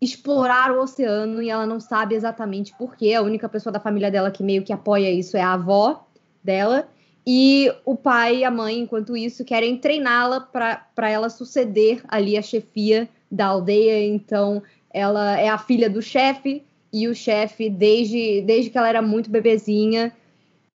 explorar 0.00 0.72
o 0.72 0.80
oceano 0.80 1.42
e 1.42 1.50
ela 1.50 1.66
não 1.66 1.78
sabe 1.78 2.14
exatamente 2.14 2.74
porquê. 2.76 3.14
A 3.14 3.22
única 3.22 3.48
pessoa 3.48 3.72
da 3.72 3.78
família 3.78 4.10
dela 4.10 4.30
que 4.30 4.42
meio 4.42 4.62
que 4.62 4.72
apoia 4.72 5.10
isso 5.10 5.36
é 5.36 5.42
a 5.42 5.52
avó 5.52 6.06
dela. 6.42 6.88
E 7.26 7.70
o 7.84 7.94
pai 7.94 8.38
e 8.38 8.44
a 8.44 8.50
mãe, 8.50 8.78
enquanto 8.78 9.16
isso, 9.16 9.44
querem 9.44 9.76
treiná-la 9.76 10.40
para 10.40 11.10
ela 11.10 11.28
suceder 11.28 12.02
ali 12.08 12.36
a 12.36 12.42
chefia 12.42 13.08
da 13.30 13.46
aldeia. 13.46 14.06
Então, 14.06 14.62
ela 14.90 15.38
é 15.38 15.48
a 15.48 15.58
filha 15.58 15.90
do 15.90 16.00
chefe 16.00 16.64
e 16.92 17.06
o 17.06 17.14
chefe, 17.14 17.68
desde, 17.68 18.40
desde 18.42 18.70
que 18.70 18.78
ela 18.78 18.88
era 18.88 19.02
muito 19.02 19.30
bebezinha, 19.30 20.16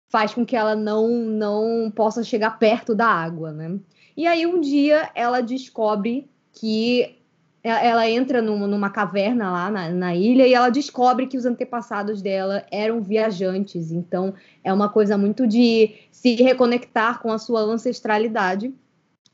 faz 0.09 0.33
com 0.33 0.45
que 0.45 0.55
ela 0.55 0.75
não, 0.75 1.07
não 1.09 1.91
possa 1.95 2.23
chegar 2.23 2.59
perto 2.59 2.93
da 2.93 3.07
água, 3.07 3.51
né? 3.51 3.79
E 4.17 4.27
aí, 4.27 4.45
um 4.45 4.59
dia, 4.59 5.09
ela 5.15 5.41
descobre 5.41 6.29
que 6.51 7.20
ela 7.63 8.09
entra 8.09 8.41
numa, 8.41 8.65
numa 8.65 8.89
caverna 8.89 9.51
lá 9.51 9.69
na, 9.69 9.89
na, 9.89 10.15
ilha 10.15 10.47
e 10.47 10.53
ela 10.53 10.69
descobre 10.69 11.27
que 11.27 11.37
os 11.37 11.45
antepassados 11.45 12.21
dela 12.21 12.65
eram 12.71 13.01
viajantes. 13.01 13.91
Então 13.91 14.33
é 14.63 14.73
uma 14.73 14.89
coisa 14.89 15.17
muito 15.17 15.45
de 15.45 15.93
se 16.11 16.35
reconectar 16.35 17.21
com 17.21 17.31
a 17.31 17.37
sua 17.37 17.61
ancestralidade. 17.61 18.73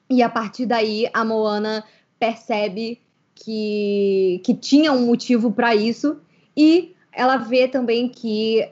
E 0.10 0.22
a 0.22 0.30
partir 0.30 0.66
daí 0.66 1.10
a 1.14 1.24
Moana 1.24 1.84
percebe 2.20 3.02
que, 3.34 4.42
que 4.44 4.54
tinha 4.54 4.92
um 4.92 5.06
motivo 5.06 5.52
para 5.52 5.76
isso 5.76 6.20
e 6.56 6.96
ela 7.12 7.38
vê 7.38 7.68
também 7.68 8.10
que 8.10 8.70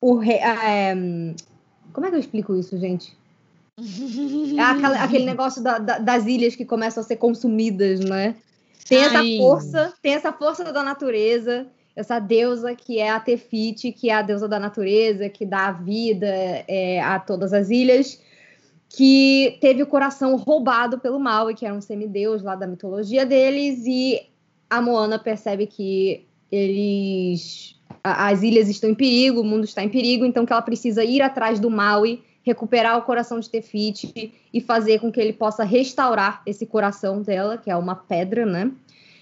o 0.00 0.20
é, 0.22 0.94
como 1.92 2.06
é 2.06 2.10
que 2.10 2.16
eu 2.16 2.20
explico 2.20 2.54
isso, 2.56 2.76
gente? 2.78 3.16
É 4.56 4.60
aquele, 4.60 4.94
aquele 4.98 5.24
negócio 5.24 5.62
da, 5.62 5.78
da, 5.78 5.98
das 5.98 6.26
ilhas 6.26 6.54
que 6.54 6.64
começam 6.64 7.02
a 7.02 7.04
ser 7.04 7.16
consumidas, 7.16 8.00
né? 8.00 8.36
Tem 8.88 8.98
essa 8.98 9.18
Ai. 9.18 9.36
força, 9.38 9.94
tem 10.02 10.14
essa 10.14 10.32
força 10.32 10.72
da 10.72 10.82
natureza, 10.82 11.66
essa 11.96 12.18
deusa 12.18 12.74
que 12.74 12.98
é 12.98 13.10
a 13.10 13.20
Tefiti, 13.20 13.92
que 13.92 14.10
é 14.10 14.14
a 14.14 14.22
deusa 14.22 14.48
da 14.48 14.58
natureza, 14.58 15.28
que 15.28 15.44
dá 15.44 15.68
a 15.68 15.72
vida 15.72 16.26
é, 16.26 17.00
a 17.00 17.18
todas 17.18 17.52
as 17.52 17.70
ilhas, 17.70 18.20
que 18.88 19.58
teve 19.60 19.82
o 19.82 19.86
coração 19.86 20.36
roubado 20.36 20.98
pelo 20.98 21.18
mal 21.18 21.50
e 21.50 21.54
que 21.54 21.64
era 21.64 21.74
um 21.74 21.80
semideus 21.80 22.42
lá 22.42 22.54
da 22.54 22.66
mitologia 22.66 23.24
deles, 23.24 23.84
e 23.86 24.20
a 24.68 24.80
Moana 24.80 25.18
percebe 25.18 25.66
que 25.66 26.26
eles 26.50 27.80
as 28.04 28.42
ilhas 28.42 28.68
estão 28.68 28.90
em 28.90 28.94
perigo, 28.94 29.40
o 29.40 29.44
mundo 29.44 29.64
está 29.64 29.82
em 29.84 29.88
perigo, 29.88 30.24
então 30.24 30.44
que 30.44 30.52
ela 30.52 30.62
precisa 30.62 31.04
ir 31.04 31.22
atrás 31.22 31.60
do 31.60 31.70
Maui 31.70 32.20
recuperar 32.42 32.98
o 32.98 33.02
coração 33.02 33.38
de 33.40 33.48
Tefiti 33.48 34.34
e 34.52 34.60
fazer 34.60 35.00
com 35.00 35.10
que 35.10 35.20
ele 35.20 35.32
possa 35.32 35.64
restaurar 35.64 36.42
esse 36.46 36.66
coração 36.66 37.22
dela, 37.22 37.56
que 37.56 37.70
é 37.70 37.76
uma 37.76 37.94
pedra, 37.94 38.44
né? 38.44 38.70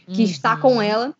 Que 0.06 0.22
uhum. 0.22 0.28
está 0.28 0.56
com 0.56 0.80
ela, 0.82 1.14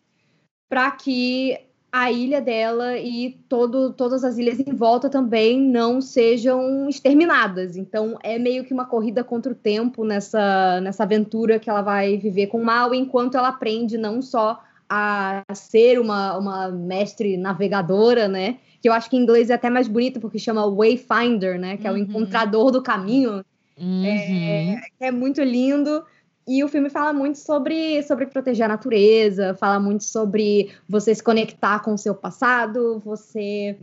para 0.69 0.89
que 0.91 1.57
a 1.91 2.09
ilha 2.09 2.39
dela 2.39 2.97
e 2.97 3.37
todo, 3.49 3.91
todas 3.91 4.23
as 4.23 4.37
ilhas 4.37 4.59
em 4.59 4.73
volta 4.73 5.09
também 5.09 5.59
não 5.59 5.99
sejam 5.99 6.87
exterminadas. 6.87 7.75
Então 7.75 8.17
é 8.23 8.39
meio 8.39 8.63
que 8.63 8.73
uma 8.73 8.85
corrida 8.85 9.23
contra 9.23 9.51
o 9.51 9.55
tempo 9.55 10.05
nessa, 10.05 10.79
nessa 10.79 11.03
aventura 11.03 11.59
que 11.59 11.69
ela 11.69 11.81
vai 11.81 12.17
viver 12.17 12.47
com 12.47 12.61
o 12.61 12.65
mal, 12.65 12.93
enquanto 12.93 13.37
ela 13.37 13.49
aprende 13.49 13.97
não 13.97 14.21
só 14.21 14.63
a 14.89 15.43
ser 15.53 15.99
uma, 15.99 16.37
uma 16.37 16.69
mestre 16.69 17.37
navegadora, 17.37 18.27
né? 18.27 18.57
Que 18.81 18.89
eu 18.89 18.93
acho 18.93 19.09
que 19.09 19.15
em 19.15 19.21
inglês 19.21 19.49
é 19.49 19.53
até 19.53 19.69
mais 19.69 19.87
bonito, 19.87 20.19
porque 20.19 20.39
chama 20.39 20.65
Wayfinder, 20.65 21.59
né? 21.59 21.77
Que 21.77 21.87
é 21.87 21.91
o 21.91 21.93
uhum. 21.93 21.99
encontrador 21.99 22.71
do 22.71 22.81
caminho. 22.81 23.45
Uhum. 23.77 24.05
É, 24.05 24.81
é 24.99 25.11
muito 25.11 25.41
lindo. 25.41 26.03
E 26.47 26.63
o 26.63 26.67
filme 26.67 26.89
fala 26.89 27.13
muito 27.13 27.37
sobre, 27.37 28.01
sobre 28.03 28.25
proteger 28.25 28.65
a 28.65 28.69
natureza, 28.69 29.53
fala 29.53 29.79
muito 29.79 30.03
sobre 30.03 30.71
você 30.89 31.13
se 31.13 31.21
conectar 31.23 31.79
com 31.79 31.93
o 31.93 31.97
seu 31.97 32.15
passado, 32.15 32.99
você 33.05 33.77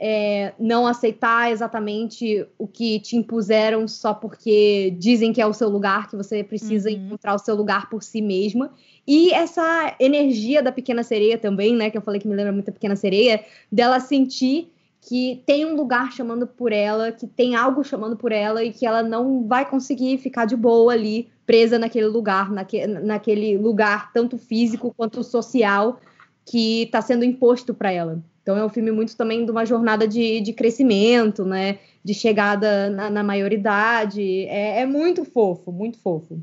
é, 0.00 0.52
não 0.58 0.86
aceitar 0.86 1.50
exatamente 1.50 2.46
o 2.56 2.68
que 2.68 3.00
te 3.00 3.16
impuseram 3.16 3.88
só 3.88 4.14
porque 4.14 4.94
dizem 4.96 5.32
que 5.32 5.40
é 5.40 5.46
o 5.46 5.52
seu 5.52 5.68
lugar, 5.68 6.08
que 6.08 6.16
você 6.16 6.44
precisa 6.44 6.88
uhum. 6.88 6.96
encontrar 6.96 7.34
o 7.34 7.38
seu 7.38 7.56
lugar 7.56 7.90
por 7.90 8.02
si 8.02 8.22
mesma. 8.22 8.70
E 9.06 9.32
essa 9.32 9.96
energia 9.98 10.62
da 10.62 10.70
Pequena 10.70 11.02
Sereia 11.02 11.36
também, 11.36 11.74
né? 11.74 11.90
Que 11.90 11.98
eu 11.98 12.02
falei 12.02 12.20
que 12.20 12.28
me 12.28 12.36
lembra 12.36 12.52
muito 12.52 12.68
a 12.68 12.72
Pequena 12.72 12.94
Sereia, 12.94 13.44
dela 13.72 13.98
sentir 13.98 14.70
que 15.00 15.42
tem 15.46 15.64
um 15.64 15.74
lugar 15.74 16.12
chamando 16.12 16.46
por 16.46 16.72
ela, 16.72 17.10
que 17.10 17.26
tem 17.26 17.54
algo 17.56 17.82
chamando 17.82 18.16
por 18.16 18.30
ela 18.30 18.62
e 18.62 18.72
que 18.72 18.84
ela 18.84 19.02
não 19.02 19.46
vai 19.46 19.68
conseguir 19.68 20.18
ficar 20.18 20.44
de 20.44 20.56
boa 20.56 20.92
ali, 20.92 21.28
presa 21.46 21.78
naquele 21.78 22.06
lugar, 22.06 22.50
naque, 22.50 22.86
naquele 22.86 23.56
lugar 23.56 24.12
tanto 24.12 24.36
físico 24.36 24.92
quanto 24.96 25.24
social 25.24 26.00
que 26.44 26.82
está 26.82 27.00
sendo 27.00 27.24
imposto 27.24 27.72
para 27.72 27.90
ela. 27.90 28.22
Então 28.48 28.56
é 28.56 28.64
um 28.64 28.70
filme 28.70 28.90
muito 28.90 29.14
também 29.14 29.44
de 29.44 29.50
uma 29.50 29.66
jornada 29.66 30.08
de, 30.08 30.40
de 30.40 30.54
crescimento, 30.54 31.44
né? 31.44 31.80
De 32.02 32.14
chegada 32.14 32.88
na, 32.88 33.10
na 33.10 33.22
maioridade. 33.22 34.22
É, 34.46 34.80
é 34.80 34.86
muito 34.86 35.22
fofo, 35.22 35.70
muito 35.70 35.98
fofo. 35.98 36.42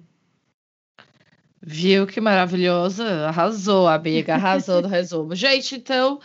Viu 1.60 2.06
que 2.06 2.22
maravilhosa? 2.22 3.26
Arrasou, 3.26 3.88
amiga, 3.88 4.36
arrasou 4.36 4.84
no 4.84 4.88
resumo. 4.88 5.34
Gente, 5.34 5.78
então, 5.78 6.20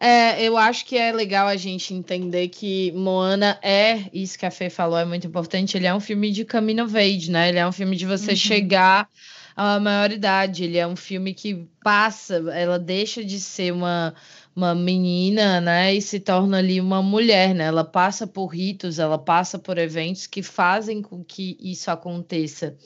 é, 0.00 0.42
eu 0.42 0.56
acho 0.56 0.84
que 0.84 0.98
é 0.98 1.12
legal 1.12 1.46
a 1.46 1.54
gente 1.54 1.94
entender 1.94 2.48
que 2.48 2.90
Moana 2.90 3.56
é, 3.62 4.06
isso 4.12 4.36
que 4.36 4.46
a 4.46 4.50
Fê 4.50 4.68
falou, 4.68 4.98
é 4.98 5.04
muito 5.04 5.28
importante, 5.28 5.76
ele 5.76 5.86
é 5.86 5.94
um 5.94 6.00
filme 6.00 6.32
de 6.32 6.44
caminho 6.44 6.86
age, 6.86 7.30
né? 7.30 7.50
Ele 7.50 7.58
é 7.60 7.68
um 7.68 7.70
filme 7.70 7.94
de 7.94 8.04
você 8.04 8.32
uhum. 8.32 8.36
chegar 8.36 9.08
à 9.56 9.78
maioridade, 9.78 10.64
ele 10.64 10.76
é 10.76 10.86
um 10.86 10.96
filme 10.96 11.34
que 11.34 11.68
passa, 11.84 12.42
ela 12.52 12.80
deixa 12.80 13.24
de 13.24 13.38
ser 13.38 13.72
uma, 13.72 14.12
uma 14.54 14.74
menina, 14.74 15.60
né, 15.60 15.94
e 15.94 16.02
se 16.02 16.20
torna 16.20 16.58
ali 16.58 16.80
uma 16.80 17.02
mulher, 17.02 17.54
né? 17.54 17.64
Ela 17.64 17.84
passa 17.84 18.26
por 18.26 18.46
ritos, 18.46 18.98
ela 18.98 19.18
passa 19.18 19.58
por 19.58 19.78
eventos 19.78 20.26
que 20.26 20.42
fazem 20.42 21.00
com 21.02 21.24
que 21.24 21.56
isso 21.60 21.90
aconteça 21.90 22.76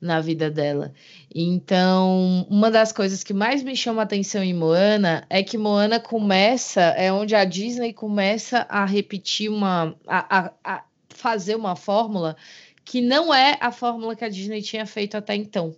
na 0.00 0.20
vida 0.20 0.50
dela. 0.50 0.92
Então, 1.34 2.46
uma 2.50 2.70
das 2.70 2.92
coisas 2.92 3.24
que 3.24 3.32
mais 3.32 3.62
me 3.62 3.74
chama 3.74 4.02
a 4.02 4.04
atenção 4.04 4.42
em 4.42 4.54
Moana 4.54 5.24
é 5.30 5.42
que 5.42 5.56
Moana 5.56 5.98
começa, 5.98 6.80
é 6.80 7.12
onde 7.12 7.34
a 7.34 7.44
Disney 7.44 7.92
começa 7.92 8.66
a 8.68 8.84
repetir 8.84 9.50
uma. 9.50 9.94
a, 10.06 10.38
a, 10.38 10.52
a 10.64 10.84
fazer 11.08 11.54
uma 11.54 11.76
fórmula 11.76 12.36
que 12.84 13.00
não 13.00 13.32
é 13.32 13.56
a 13.60 13.72
fórmula 13.72 14.14
que 14.14 14.24
a 14.24 14.28
Disney 14.28 14.60
tinha 14.60 14.84
feito 14.84 15.16
até 15.16 15.34
então. 15.34 15.74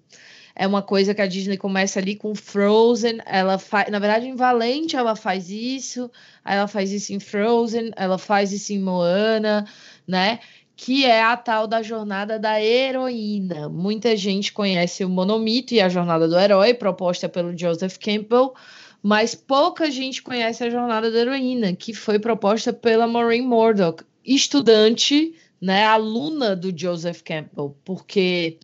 É 0.59 0.67
uma 0.67 0.81
coisa 0.81 1.15
que 1.15 1.21
a 1.21 1.27
Disney 1.27 1.59
começa 1.59 1.99
ali 1.99 2.17
com 2.17 2.35
Frozen, 2.35 3.19
ela 3.27 3.59
faz, 3.59 3.91
na 3.91 3.99
verdade, 3.99 4.27
em 4.27 4.35
Valente 4.35 4.97
ela 4.97 5.15
faz 5.15 5.51
isso, 5.51 6.11
ela 6.43 6.67
faz 6.67 6.91
isso 6.91 7.13
em 7.13 7.21
Frozen, 7.21 7.91
ela 7.95 8.17
faz 8.17 8.53
isso 8.53 8.73
em 8.73 8.81
Moana, 8.81 9.67
né? 10.09 10.41
que 10.77 11.07
é 11.07 11.23
a 11.23 11.37
tal 11.37 11.67
da 11.67 11.83
jornada 11.83 12.39
da 12.39 12.63
heroína. 12.63 13.69
Muita 13.69 14.15
gente 14.15 14.53
conhece 14.53 15.05
o 15.05 15.09
monomito 15.09 15.73
e 15.73 15.81
a 15.81 15.89
jornada 15.89 16.29
do 16.29 16.39
herói, 16.39 16.75
proposta 16.75 17.29
pelo 17.29 17.57
Joseph 17.57 17.97
Campbell, 17.97 18.55
mas 19.03 19.35
pouca 19.35 19.91
gente 19.91 20.23
conhece 20.23 20.65
a 20.65 20.71
jornada 20.71 21.11
da 21.11 21.19
heroína, 21.19 21.75
que 21.75 21.95
foi 21.95 22.19
proposta 22.19 22.73
pela 22.73 23.07
Maureen 23.07 23.43
Murdoch, 23.43 24.05
estudante, 24.23 25.35
né, 25.61 25.85
aluna 25.85 26.55
do 26.55 26.77
Joseph 26.77 27.23
Campbell, 27.23 27.75
porque 27.83 28.59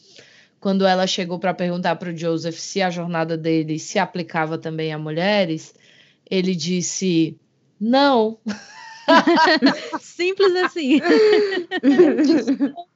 quando 0.62 0.86
ela 0.86 1.08
chegou 1.08 1.40
para 1.40 1.52
perguntar 1.52 1.96
para 1.96 2.10
o 2.10 2.16
Joseph 2.16 2.54
se 2.54 2.80
a 2.80 2.88
jornada 2.88 3.36
dele 3.36 3.80
se 3.80 3.98
aplicava 3.98 4.56
também 4.56 4.92
a 4.92 4.98
mulheres, 4.98 5.74
ele 6.30 6.54
disse: 6.54 7.36
não. 7.80 8.38
Simples 10.00 10.54
assim. 10.54 11.00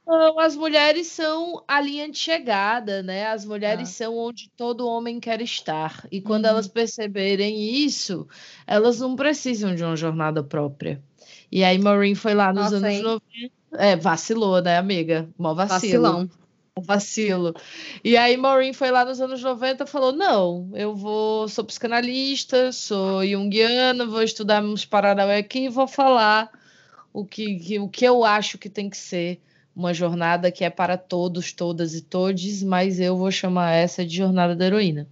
Não, 0.07 0.39
as 0.39 0.55
mulheres 0.55 1.07
são 1.07 1.61
a 1.67 1.81
linha 1.81 2.09
de 2.09 2.17
chegada, 2.17 3.03
né? 3.03 3.27
As 3.27 3.43
mulheres 3.43 3.89
ah. 3.89 3.91
são 3.91 4.17
onde 4.17 4.49
todo 4.55 4.87
homem 4.87 5.19
quer 5.19 5.41
estar. 5.41 6.07
E 6.09 6.21
quando 6.21 6.45
uhum. 6.45 6.51
elas 6.51 6.65
perceberem 6.69 7.83
isso, 7.83 8.25
elas 8.65 9.01
não 9.01 9.17
precisam 9.17 9.75
de 9.75 9.83
uma 9.83 9.97
jornada 9.97 10.41
própria. 10.41 11.03
E 11.51 11.61
aí 11.61 11.77
Maureen 11.77 12.15
foi 12.15 12.33
lá 12.33 12.53
nos 12.53 12.71
Nossa, 12.71 12.77
anos 12.77 12.89
hein? 12.89 13.01
90. 13.03 13.23
É, 13.73 13.97
vacilou, 13.97 14.61
né, 14.61 14.77
amiga? 14.77 15.27
Mó 15.37 15.53
vacilo. 15.53 16.01
Vacilão 16.03 16.29
vacilo. 16.81 17.53
E 18.03 18.17
aí 18.17 18.37
Maureen 18.37 18.73
foi 18.73 18.91
lá 18.91 19.05
nos 19.05 19.21
anos 19.21 19.41
90 19.41 19.83
e 19.83 19.87
falou: 19.87 20.11
não, 20.11 20.69
eu 20.73 20.95
vou, 20.95 21.47
sou 21.47 21.63
psicanalista, 21.63 22.71
sou 22.71 23.25
junguiana, 23.25 24.05
vou 24.05 24.23
estudar 24.23 24.63
uns 24.63 24.85
paranauê 24.85 25.37
aqui 25.37 25.65
e 25.65 25.69
vou 25.69 25.87
falar 25.87 26.49
o 27.13 27.25
que, 27.25 27.55
que, 27.59 27.79
o 27.79 27.89
que 27.89 28.05
eu 28.05 28.23
acho 28.23 28.57
que 28.57 28.69
tem 28.69 28.89
que 28.89 28.97
ser 28.97 29.41
uma 29.75 29.93
jornada 29.93 30.51
que 30.51 30.63
é 30.63 30.69
para 30.69 30.97
todos, 30.97 31.53
todas 31.53 31.93
e 31.93 32.01
todes, 32.01 32.63
mas 32.63 32.99
eu 32.99 33.15
vou 33.15 33.29
chamar 33.29 33.73
essa 33.73 34.03
de 34.03 34.15
jornada 34.15 34.55
da 34.55 34.65
heroína. 34.65 35.07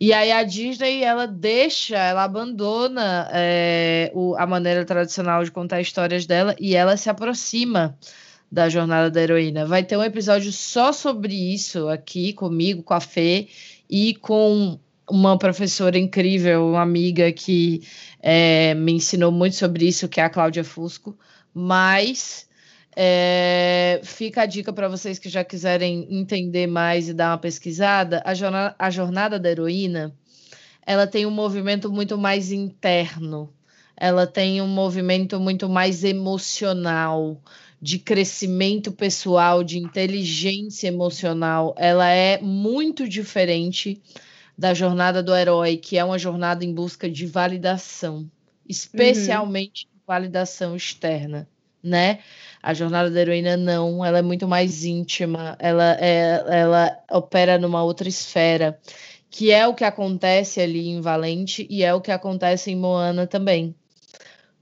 E 0.00 0.12
aí 0.12 0.32
a 0.32 0.42
Disney 0.42 1.04
ela 1.04 1.28
deixa, 1.28 1.96
ela 1.96 2.24
abandona 2.24 3.28
é, 3.32 4.10
o, 4.14 4.34
a 4.36 4.44
maneira 4.46 4.84
tradicional 4.84 5.44
de 5.44 5.50
contar 5.52 5.80
histórias 5.80 6.26
dela 6.26 6.56
e 6.58 6.74
ela 6.74 6.96
se 6.96 7.08
aproxima 7.08 7.96
da 8.52 8.68
jornada 8.68 9.10
da 9.10 9.22
heroína. 9.22 9.64
Vai 9.64 9.82
ter 9.82 9.96
um 9.96 10.02
episódio 10.02 10.52
só 10.52 10.92
sobre 10.92 11.34
isso 11.34 11.88
aqui 11.88 12.34
comigo, 12.34 12.82
com 12.82 12.92
a 12.92 13.00
Fê 13.00 13.48
e 13.88 14.14
com 14.16 14.78
uma 15.08 15.38
professora 15.38 15.98
incrível, 15.98 16.68
uma 16.68 16.82
amiga 16.82 17.32
que 17.32 17.80
é, 18.20 18.74
me 18.74 18.92
ensinou 18.92 19.32
muito 19.32 19.56
sobre 19.56 19.88
isso, 19.88 20.06
que 20.06 20.20
é 20.20 20.24
a 20.24 20.30
Cláudia 20.30 20.62
Fusco. 20.62 21.18
Mas 21.54 22.46
é, 22.94 24.02
fica 24.04 24.42
a 24.42 24.46
dica 24.46 24.70
para 24.70 24.86
vocês 24.86 25.18
que 25.18 25.30
já 25.30 25.42
quiserem 25.42 26.06
entender 26.10 26.66
mais 26.66 27.08
e 27.08 27.14
dar 27.14 27.30
uma 27.30 27.38
pesquisada. 27.38 28.22
A 28.22 28.34
jornada, 28.34 28.74
a 28.78 28.90
jornada 28.90 29.38
da 29.38 29.50
heroína 29.50 30.14
ela 30.84 31.06
tem 31.06 31.24
um 31.24 31.30
movimento 31.30 31.90
muito 31.90 32.18
mais 32.18 32.52
interno. 32.52 33.50
Ela 33.96 34.26
tem 34.26 34.60
um 34.60 34.66
movimento 34.66 35.40
muito 35.40 35.70
mais 35.70 36.04
emocional 36.04 37.40
de 37.82 37.98
crescimento 37.98 38.92
pessoal, 38.92 39.64
de 39.64 39.76
inteligência 39.76 40.86
emocional, 40.86 41.74
ela 41.76 42.08
é 42.08 42.40
muito 42.40 43.08
diferente 43.08 44.00
da 44.56 44.72
jornada 44.72 45.20
do 45.20 45.34
herói, 45.34 45.76
que 45.76 45.98
é 45.98 46.04
uma 46.04 46.16
jornada 46.16 46.64
em 46.64 46.72
busca 46.72 47.10
de 47.10 47.26
validação, 47.26 48.30
especialmente 48.68 49.86
uhum. 49.86 50.00
validação 50.06 50.76
externa, 50.76 51.48
né? 51.82 52.20
A 52.62 52.72
jornada 52.72 53.10
da 53.10 53.20
heroína 53.20 53.56
não, 53.56 54.04
ela 54.04 54.20
é 54.20 54.22
muito 54.22 54.46
mais 54.46 54.84
íntima, 54.84 55.56
ela, 55.58 55.96
é, 55.98 56.44
ela 56.50 56.96
opera 57.10 57.58
numa 57.58 57.82
outra 57.82 58.08
esfera, 58.08 58.78
que 59.28 59.50
é 59.50 59.66
o 59.66 59.74
que 59.74 59.82
acontece 59.82 60.60
ali 60.60 60.88
em 60.88 61.00
Valente 61.00 61.66
e 61.68 61.82
é 61.82 61.92
o 61.92 62.00
que 62.00 62.12
acontece 62.12 62.70
em 62.70 62.76
Moana 62.76 63.26
também. 63.26 63.74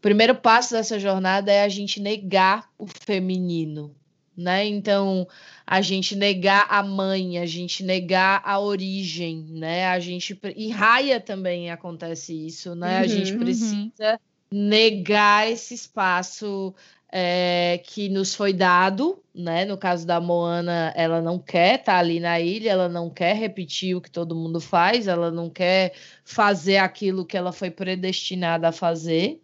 O 0.00 0.08
primeiro 0.10 0.34
passo 0.34 0.72
dessa 0.72 0.98
jornada 0.98 1.52
é 1.52 1.62
a 1.62 1.68
gente 1.68 2.00
negar 2.00 2.70
o 2.78 2.86
feminino, 2.86 3.94
né? 4.34 4.66
Então, 4.66 5.28
a 5.66 5.82
gente 5.82 6.16
negar 6.16 6.66
a 6.70 6.82
mãe, 6.82 7.38
a 7.38 7.44
gente 7.44 7.84
negar 7.84 8.40
a 8.42 8.58
origem, 8.58 9.44
né? 9.50 9.88
A 9.88 10.00
gente 10.00 10.40
e 10.56 10.70
Raia 10.70 11.20
também 11.20 11.70
acontece 11.70 12.32
isso, 12.46 12.74
né? 12.74 12.96
Uhum, 12.96 13.04
a 13.04 13.06
gente 13.06 13.32
uhum. 13.34 13.38
precisa 13.40 14.18
uhum. 14.50 14.68
negar 14.68 15.50
esse 15.50 15.74
espaço 15.74 16.74
é, 17.12 17.82
que 17.84 18.08
nos 18.08 18.34
foi 18.34 18.54
dado, 18.54 19.22
né? 19.34 19.66
No 19.66 19.76
caso 19.76 20.06
da 20.06 20.18
Moana, 20.18 20.94
ela 20.96 21.20
não 21.20 21.38
quer 21.38 21.78
estar 21.80 21.92
tá 21.92 21.98
ali 21.98 22.20
na 22.20 22.40
ilha, 22.40 22.70
ela 22.70 22.88
não 22.88 23.10
quer 23.10 23.36
repetir 23.36 23.94
o 23.94 24.00
que 24.00 24.10
todo 24.10 24.34
mundo 24.34 24.62
faz, 24.62 25.06
ela 25.06 25.30
não 25.30 25.50
quer 25.50 25.92
fazer 26.24 26.78
aquilo 26.78 27.26
que 27.26 27.36
ela 27.36 27.52
foi 27.52 27.70
predestinada 27.70 28.68
a 28.68 28.72
fazer. 28.72 29.42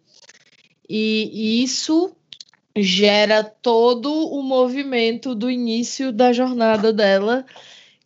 E 0.89 1.63
isso 1.63 2.15
gera 2.75 3.43
todo 3.43 4.11
o 4.11 4.41
movimento 4.41 5.33
do 5.33 5.49
início 5.49 6.11
da 6.11 6.31
jornada 6.31 6.93
dela, 6.93 7.45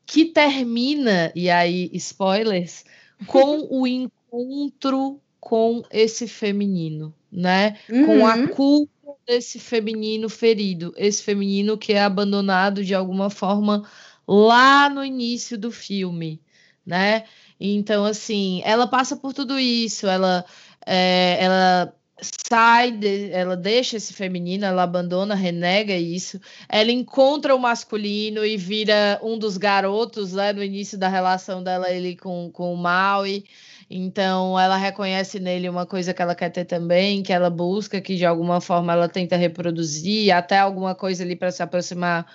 que 0.06 0.26
termina, 0.26 1.32
e 1.36 1.50
aí, 1.50 1.90
spoilers, 1.94 2.86
com 3.28 3.68
o 3.70 3.86
encontro 3.86 5.20
com 5.40 5.84
esse 5.92 6.28
feminino, 6.28 7.14
né? 7.32 7.78
Uhum. 7.90 8.06
Com 8.06 8.28
a 8.28 8.36
uhum. 8.36 8.48
culpa 8.48 9.16
desse 9.28 9.60
feminino 9.60 10.30
ferido, 10.30 10.94
esse 10.98 11.22
feminino 11.22 11.78
que 11.78 11.94
é 11.94 12.02
abandonado 12.02 12.84
de 12.84 12.94
alguma 12.96 13.30
forma 13.30 13.88
lá 14.28 14.90
no 14.90 15.04
início 15.04 15.58
do 15.58 15.72
filme, 15.72 16.42
né? 16.86 17.26
Então, 17.60 18.06
assim, 18.06 18.62
ela 18.66 18.88
passa 18.88 19.16
por 19.16 19.34
tudo 19.34 19.60
isso, 19.60 20.08
ela, 20.08 20.46
é, 20.86 21.38
ela 21.40 21.94
sai, 22.22 22.92
de, 22.92 23.32
ela 23.32 23.58
deixa 23.58 23.98
esse 23.98 24.14
feminino, 24.14 24.66
ela 24.66 24.84
abandona, 24.84 25.34
renega 25.34 25.96
isso. 25.96 26.40
Ela 26.70 26.92
encontra 26.92 27.56
o 27.56 27.60
masculino 27.60 28.46
e 28.46 28.58
vira 28.58 29.20
um 29.24 29.38
dos 29.38 29.58
garotos 29.58 30.34
né, 30.34 30.54
no 30.54 30.64
início 30.64 30.98
da 30.98 31.08
relação 31.08 31.64
dela 31.64 31.90
ele 31.90 32.16
com, 32.16 32.52
com 32.52 32.74
o 32.74 32.78
Maui. 32.78 33.44
Então 33.90 34.58
ela 34.58 34.78
reconhece 34.78 35.40
nele 35.40 35.68
uma 35.68 35.86
coisa 35.86 36.14
que 36.14 36.22
ela 36.22 36.36
quer 36.36 36.50
ter 36.50 36.66
também, 36.66 37.24
que 37.24 37.34
ela 37.34 37.50
busca, 37.50 38.00
que 38.00 38.16
de 38.16 38.26
alguma 38.26 38.62
forma 38.62 38.94
ela 38.94 39.10
tenta 39.10 39.36
reproduzir, 39.36 40.34
até 40.34 40.60
alguma 40.60 40.96
coisa 40.96 41.24
ali 41.24 41.36
para 41.36 41.52
se 41.52 41.62
aproximar 41.62 42.26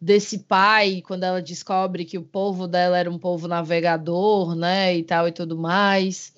desse 0.00 0.40
pai, 0.40 1.02
quando 1.06 1.24
ela 1.24 1.40
descobre 1.40 2.04
que 2.04 2.18
o 2.18 2.22
povo 2.22 2.66
dela 2.66 2.98
era 2.98 3.10
um 3.10 3.18
povo 3.18 3.48
navegador, 3.48 4.54
né, 4.54 4.94
e 4.94 5.02
tal 5.02 5.26
e 5.26 5.32
tudo 5.32 5.56
mais. 5.56 6.34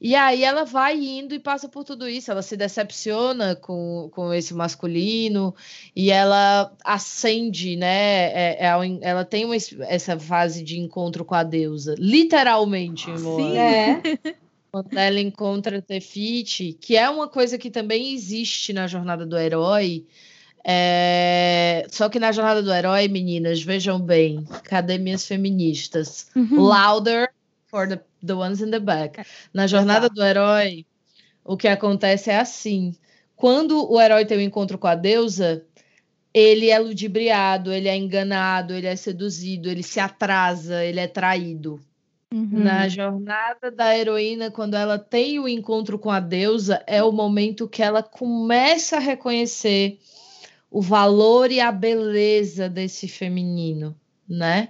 E 0.00 0.14
aí 0.14 0.44
ela 0.44 0.64
vai 0.64 0.96
indo 0.96 1.34
e 1.34 1.40
passa 1.40 1.68
por 1.68 1.82
tudo 1.82 2.08
isso. 2.08 2.30
Ela 2.30 2.42
se 2.42 2.56
decepciona 2.56 3.56
com, 3.56 4.08
com 4.12 4.32
esse 4.32 4.54
masculino 4.54 5.54
e 5.94 6.10
ela 6.10 6.72
acende, 6.84 7.74
né? 7.76 8.30
É, 8.32 8.56
é, 8.60 8.98
ela 9.02 9.24
tem 9.24 9.44
uma, 9.44 9.56
essa 9.88 10.18
fase 10.18 10.62
de 10.62 10.78
encontro 10.78 11.24
com 11.24 11.34
a 11.34 11.42
deusa, 11.42 11.96
literalmente, 11.98 13.10
amor. 13.10 13.40
Sim, 13.40 13.58
é. 13.58 14.02
Quando 14.70 14.96
ela 14.96 15.18
encontra 15.18 15.82
Tefiti, 15.82 16.76
que 16.78 16.96
é 16.96 17.08
uma 17.08 17.26
coisa 17.26 17.58
que 17.58 17.70
também 17.70 18.12
existe 18.12 18.72
na 18.72 18.86
jornada 18.86 19.26
do 19.26 19.36
herói. 19.36 20.04
É... 20.62 21.86
Só 21.90 22.08
que 22.08 22.20
na 22.20 22.30
jornada 22.30 22.62
do 22.62 22.72
herói, 22.72 23.08
meninas, 23.08 23.62
vejam 23.62 23.98
bem, 23.98 24.44
cadê 24.64 24.98
minhas 24.98 25.26
feministas? 25.26 26.28
Uhum. 26.36 26.60
Louder 26.60 27.30
for 27.68 27.88
the, 27.88 28.00
the 28.24 28.34
ones 28.34 28.60
in 28.60 28.70
the 28.70 28.80
back. 28.80 29.20
É, 29.20 29.24
Na 29.52 29.66
jornada 29.66 30.06
Exato. 30.06 30.14
do 30.14 30.24
herói, 30.24 30.86
o 31.44 31.56
que 31.56 31.68
acontece 31.68 32.30
é 32.30 32.38
assim: 32.38 32.94
quando 33.36 33.90
o 33.90 34.00
herói 34.00 34.24
tem 34.24 34.38
um 34.38 34.42
encontro 34.42 34.78
com 34.78 34.86
a 34.86 34.94
deusa, 34.94 35.64
ele 36.32 36.70
é 36.70 36.78
ludibriado, 36.78 37.72
ele 37.72 37.88
é 37.88 37.96
enganado, 37.96 38.74
ele 38.74 38.86
é 38.86 38.96
seduzido, 38.96 39.68
ele 39.68 39.82
se 39.82 40.00
atrasa, 40.00 40.84
ele 40.84 41.00
é 41.00 41.06
traído. 41.06 41.80
Uhum. 42.32 42.48
Na 42.50 42.86
jornada 42.88 43.70
da 43.70 43.96
heroína, 43.96 44.50
quando 44.50 44.74
ela 44.74 44.98
tem 44.98 45.38
o 45.38 45.48
encontro 45.48 45.98
com 45.98 46.10
a 46.10 46.20
deusa, 46.20 46.82
é 46.86 47.02
o 47.02 47.10
momento 47.10 47.66
que 47.66 47.82
ela 47.82 48.02
começa 48.02 48.96
a 48.96 49.00
reconhecer 49.00 49.98
o 50.70 50.82
valor 50.82 51.50
e 51.50 51.58
a 51.58 51.72
beleza 51.72 52.68
desse 52.68 53.08
feminino 53.08 53.96
né? 54.28 54.68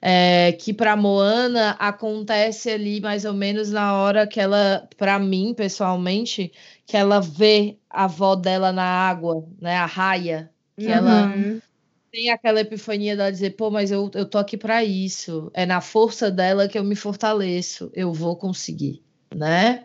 É, 0.00 0.52
que 0.52 0.74
para 0.74 0.94
Moana 0.94 1.70
acontece 1.78 2.70
ali 2.70 3.00
mais 3.00 3.24
ou 3.24 3.32
menos 3.32 3.70
na 3.70 3.94
hora 3.94 4.26
que 4.26 4.38
ela, 4.38 4.88
para 4.96 5.18
mim 5.18 5.54
pessoalmente, 5.56 6.52
que 6.84 6.96
ela 6.96 7.20
vê 7.20 7.78
a 7.88 8.04
avó 8.04 8.34
dela 8.34 8.72
na 8.72 8.84
água, 8.84 9.44
né? 9.60 9.76
A 9.76 9.86
raia, 9.86 10.50
que 10.76 10.86
uhum. 10.86 10.92
ela 10.92 11.32
tem 12.16 12.30
aquela 12.30 12.60
epifania 12.60 13.14
dela 13.14 13.30
dizer, 13.30 13.50
pô, 13.50 13.70
mas 13.70 13.90
eu, 13.90 14.10
eu 14.14 14.24
tô 14.24 14.38
aqui 14.38 14.56
para 14.56 14.82
isso. 14.82 15.50
É 15.52 15.66
na 15.66 15.82
força 15.82 16.30
dela 16.30 16.66
que 16.66 16.78
eu 16.78 16.82
me 16.82 16.96
fortaleço. 16.96 17.90
Eu 17.92 18.10
vou 18.10 18.34
conseguir, 18.36 19.02
né? 19.34 19.84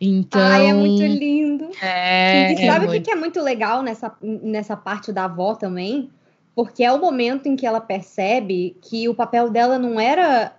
Então. 0.00 0.40
Ai, 0.40 0.68
é 0.68 0.72
muito 0.72 1.02
lindo. 1.02 1.70
É, 1.82 2.52
e 2.52 2.66
sabe 2.66 2.84
é 2.84 2.88
o 2.88 2.90
muito... 2.90 3.04
que 3.04 3.10
é 3.10 3.16
muito 3.16 3.40
legal 3.40 3.82
nessa, 3.82 4.16
nessa 4.22 4.76
parte 4.76 5.12
da 5.12 5.24
avó 5.24 5.56
também? 5.56 6.08
Porque 6.54 6.82
é 6.82 6.92
o 6.92 7.00
momento 7.00 7.46
em 7.46 7.56
que 7.56 7.66
ela 7.66 7.80
percebe 7.80 8.76
que 8.82 9.08
o 9.08 9.14
papel 9.14 9.50
dela 9.50 9.78
não 9.78 10.00
era 10.00 10.56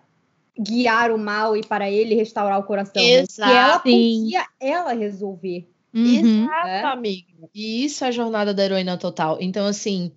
guiar 0.57 1.11
o 1.11 1.17
mal 1.17 1.55
e 1.55 1.63
para 1.63 1.89
ele 1.89 2.15
restaurar 2.15 2.59
o 2.59 2.63
coração. 2.63 3.01
Exato. 3.01 3.49
Que 3.49 3.57
ela 3.57 3.79
podia 3.79 4.45
ela 4.59 4.93
resolver. 4.93 5.67
Uhum. 5.93 6.43
Exato, 6.43 6.67
né? 6.67 6.83
amigo. 6.83 7.49
E 7.53 7.85
isso 7.85 8.03
é 8.03 8.07
a 8.07 8.11
jornada 8.11 8.53
da 8.53 8.63
heroína 8.63 8.97
total. 8.97 9.37
Então, 9.41 9.65
assim, 9.67 10.11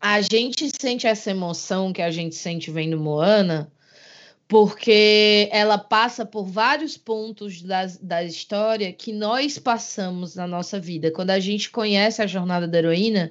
a 0.00 0.20
gente 0.20 0.70
sente 0.80 1.06
essa 1.06 1.30
emoção 1.30 1.92
que 1.92 2.02
a 2.02 2.10
gente 2.10 2.34
sente 2.34 2.70
vendo 2.70 2.98
Moana, 2.98 3.70
porque 4.48 5.48
ela 5.52 5.78
passa 5.78 6.26
por 6.26 6.44
vários 6.44 6.96
pontos 6.96 7.62
da, 7.62 7.86
da 8.02 8.24
história 8.24 8.92
que 8.92 9.12
nós 9.12 9.58
passamos 9.58 10.34
na 10.34 10.46
nossa 10.46 10.80
vida. 10.80 11.12
Quando 11.12 11.30
a 11.30 11.38
gente 11.38 11.70
conhece 11.70 12.20
a 12.20 12.26
jornada 12.26 12.66
da 12.66 12.78
heroína, 12.78 13.30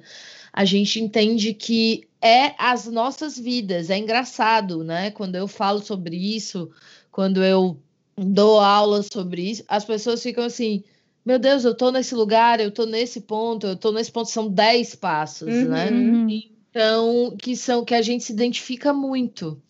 a 0.52 0.64
gente 0.64 1.00
entende 1.00 1.54
que 1.54 2.08
é 2.20 2.54
as 2.58 2.86
nossas 2.86 3.38
vidas. 3.38 3.90
É 3.90 3.98
engraçado, 3.98 4.84
né? 4.84 5.10
Quando 5.10 5.36
eu 5.36 5.48
falo 5.48 5.80
sobre 5.80 6.16
isso, 6.16 6.70
quando 7.10 7.42
eu 7.42 7.78
dou 8.16 8.60
aula 8.60 9.02
sobre 9.02 9.50
isso, 9.50 9.64
as 9.68 9.84
pessoas 9.84 10.22
ficam 10.22 10.44
assim: 10.44 10.84
meu 11.24 11.38
Deus, 11.38 11.64
eu 11.64 11.74
tô 11.74 11.90
nesse 11.90 12.14
lugar, 12.14 12.60
eu 12.60 12.70
tô 12.70 12.86
nesse 12.86 13.20
ponto, 13.20 13.66
eu 13.66 13.76
tô 13.76 13.92
nesse 13.92 14.10
ponto, 14.10 14.30
são 14.30 14.48
10 14.48 14.94
passos, 14.96 15.48
né? 15.48 15.90
uhum. 15.90 16.26
né? 16.26 16.42
Então, 16.70 17.36
que 17.36 17.56
são 17.56 17.84
que 17.84 17.94
a 17.94 18.02
gente 18.02 18.24
se 18.24 18.32
identifica 18.32 18.92
muito. 18.92 19.60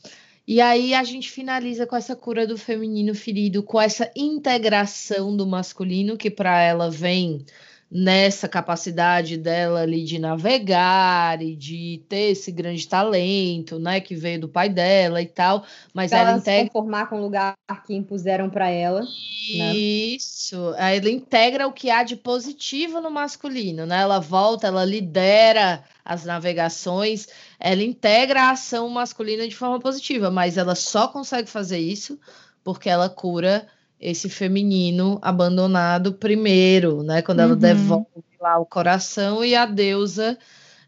E 0.46 0.60
aí 0.60 0.94
a 0.94 1.04
gente 1.04 1.30
finaliza 1.30 1.86
com 1.86 1.94
essa 1.94 2.16
cura 2.16 2.46
do 2.46 2.58
feminino 2.58 3.14
ferido, 3.14 3.62
com 3.62 3.80
essa 3.80 4.10
integração 4.16 5.36
do 5.36 5.46
masculino 5.46 6.16
que 6.16 6.30
para 6.30 6.60
ela 6.60 6.90
vem 6.90 7.44
nessa 7.90 8.48
capacidade 8.48 9.36
dela 9.36 9.80
ali 9.80 10.04
de 10.04 10.16
navegar 10.16 11.42
e 11.42 11.56
de 11.56 12.00
ter 12.08 12.30
esse 12.30 12.52
grande 12.52 12.86
talento, 12.86 13.80
né, 13.80 14.00
que 14.00 14.14
veio 14.14 14.42
do 14.42 14.48
pai 14.48 14.68
dela 14.68 15.20
e 15.20 15.26
tal, 15.26 15.64
mas 15.92 16.12
ela, 16.12 16.30
ela 16.30 16.38
integra 16.38 16.62
se 16.62 16.70
conformar 16.70 17.06
com 17.08 17.16
o 17.18 17.22
lugar 17.22 17.54
que 17.84 17.94
impuseram 17.94 18.48
para 18.48 18.68
ela. 18.68 19.00
Né? 19.00 19.74
Isso, 19.74 20.70
né? 20.70 20.96
ela 20.96 21.10
integra 21.10 21.66
o 21.66 21.72
que 21.72 21.90
há 21.90 22.04
de 22.04 22.14
positivo 22.14 23.00
no 23.00 23.10
masculino, 23.10 23.84
né? 23.84 24.02
Ela 24.02 24.20
volta, 24.20 24.68
ela 24.68 24.84
lidera 24.84 25.82
as 26.04 26.24
navegações, 26.24 27.26
ela 27.58 27.82
integra 27.82 28.42
a 28.42 28.50
ação 28.50 28.88
masculina 28.88 29.48
de 29.48 29.56
forma 29.56 29.80
positiva, 29.80 30.30
mas 30.30 30.56
ela 30.56 30.76
só 30.76 31.08
consegue 31.08 31.50
fazer 31.50 31.78
isso 31.78 32.20
porque 32.62 32.88
ela 32.88 33.08
cura 33.08 33.66
esse 34.00 34.28
feminino 34.28 35.18
abandonado 35.20 36.14
primeiro, 36.14 37.02
né? 37.02 37.20
Quando 37.20 37.40
ela 37.40 37.52
uhum. 37.52 37.58
devolve 37.58 38.06
lá 38.40 38.58
o 38.58 38.64
coração 38.64 39.44
e 39.44 39.54
a 39.54 39.66
deusa, 39.66 40.38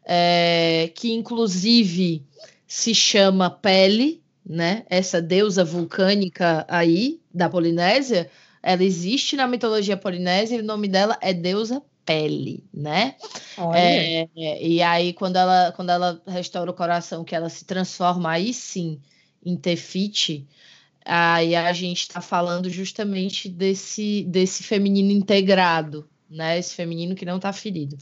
é, 0.04 0.90
que 0.94 1.12
inclusive 1.12 2.24
se 2.66 2.94
chama 2.94 3.50
Pele, 3.50 4.22
né? 4.44 4.84
Essa 4.88 5.20
deusa 5.20 5.62
vulcânica 5.62 6.64
aí 6.68 7.20
da 7.32 7.48
Polinésia, 7.48 8.30
ela 8.62 8.82
existe 8.82 9.36
na 9.36 9.46
mitologia 9.46 9.96
polinésia 9.96 10.56
e 10.56 10.60
o 10.60 10.64
nome 10.64 10.88
dela 10.88 11.18
é 11.20 11.34
deusa 11.34 11.82
Pele, 12.04 12.64
né? 12.72 13.14
É, 13.74 14.26
e 14.66 14.82
aí 14.82 15.12
quando 15.12 15.36
ela 15.36 15.70
quando 15.72 15.90
ela 15.90 16.20
restaura 16.26 16.70
o 16.70 16.74
coração, 16.74 17.24
que 17.24 17.34
ela 17.34 17.48
se 17.48 17.64
transforma 17.64 18.30
aí 18.30 18.54
sim 18.54 19.00
em 19.44 19.56
Tefiti, 19.56 20.48
Aí 21.04 21.54
a 21.56 21.72
gente 21.72 22.02
está 22.02 22.20
falando 22.20 22.70
justamente 22.70 23.48
desse, 23.48 24.24
desse 24.24 24.62
feminino 24.62 25.10
integrado, 25.10 26.08
né? 26.30 26.58
Esse 26.58 26.74
feminino 26.74 27.14
que 27.14 27.24
não 27.24 27.36
está 27.36 27.52
ferido. 27.52 27.98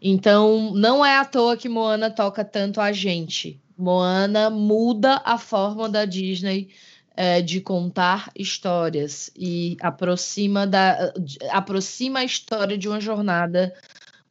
Então, 0.00 0.72
não 0.74 1.04
é 1.04 1.16
à 1.16 1.24
toa 1.24 1.56
que 1.56 1.68
Moana 1.68 2.10
toca 2.10 2.44
tanto 2.44 2.80
a 2.80 2.92
gente. 2.92 3.58
Moana 3.76 4.50
muda 4.50 5.22
a 5.24 5.38
forma 5.38 5.88
da 5.88 6.04
Disney 6.04 6.68
é, 7.16 7.40
de 7.40 7.60
contar 7.60 8.30
histórias 8.36 9.30
e 9.36 9.76
aproxima, 9.80 10.66
da, 10.66 11.12
aproxima 11.50 12.20
a 12.20 12.24
história 12.24 12.76
de 12.76 12.88
uma 12.88 13.00
jornada 13.00 13.74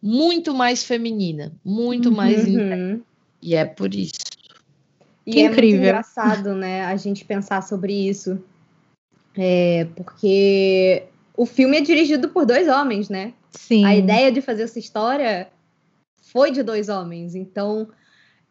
muito 0.02 0.54
mais 0.54 0.84
feminina, 0.84 1.52
muito 1.64 2.10
uhum. 2.10 2.16
mais. 2.16 2.46
E 3.42 3.56
é 3.56 3.66
por 3.66 3.94
isso. 3.96 4.33
E 5.26 5.32
que 5.32 5.40
é 5.40 5.46
incrível. 5.46 5.78
muito 5.78 5.90
engraçado, 5.90 6.54
né, 6.54 6.84
a 6.86 6.96
gente 6.96 7.24
pensar 7.24 7.62
sobre 7.62 7.94
isso. 7.94 8.42
É, 9.38 9.88
porque 9.96 11.04
o 11.36 11.46
filme 11.46 11.78
é 11.78 11.82
dirigido 11.82 12.30
por 12.30 12.46
dois 12.46 12.68
homens, 12.68 13.10
né? 13.10 13.34
Sim. 13.52 13.86
A 13.86 13.96
ideia 13.96 14.32
de 14.32 14.42
fazer 14.42 14.64
essa 14.64 14.80
história 14.80 15.50
foi 16.32 16.52
de 16.52 16.62
dois 16.62 16.90
homens. 16.90 17.36
Então, 17.36 17.88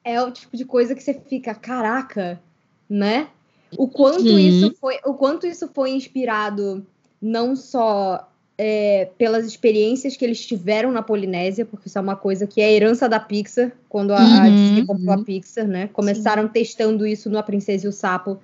é 0.05 0.21
o 0.23 0.31
tipo 0.31 0.57
de 0.57 0.65
coisa 0.65 0.95
que 0.95 1.03
você 1.03 1.15
fica, 1.15 1.55
caraca, 1.55 2.41
né? 2.89 3.29
O 3.77 3.89
quanto 3.89 4.39
isso 4.39 4.75
foi, 4.79 4.99
o 5.05 5.15
quanto 5.15 5.47
isso 5.47 5.69
foi 5.73 5.91
inspirado 5.91 6.87
não 7.21 7.57
só 7.57 8.29
é, 8.65 9.11
pelas 9.19 9.45
experiências 9.45 10.17
que 10.17 10.25
eles 10.25 10.47
tiveram 10.47 10.93
na 10.93 11.03
Polinésia, 11.03 11.67
porque 11.67 11.89
isso 11.89 11.99
é 11.99 12.01
uma 12.01 12.15
coisa 12.15 12.47
que 12.47 12.61
é 12.61 12.73
herança 12.73 13.09
da 13.09 13.19
Pixar, 13.19 13.73
quando 13.89 14.13
a, 14.13 14.25
uhum, 14.25 14.41
a 14.41 14.49
Disney 14.49 14.87
comprou 14.87 15.15
a 15.15 15.25
Pixar, 15.25 15.67
né? 15.67 15.91
Começaram 15.93 16.45
Sim. 16.45 16.49
testando 16.51 17.05
isso 17.05 17.29
no 17.29 17.39
A 17.39 17.43
Princesa 17.43 17.87
e 17.87 17.89
o 17.89 17.93
Sapo. 17.93 18.39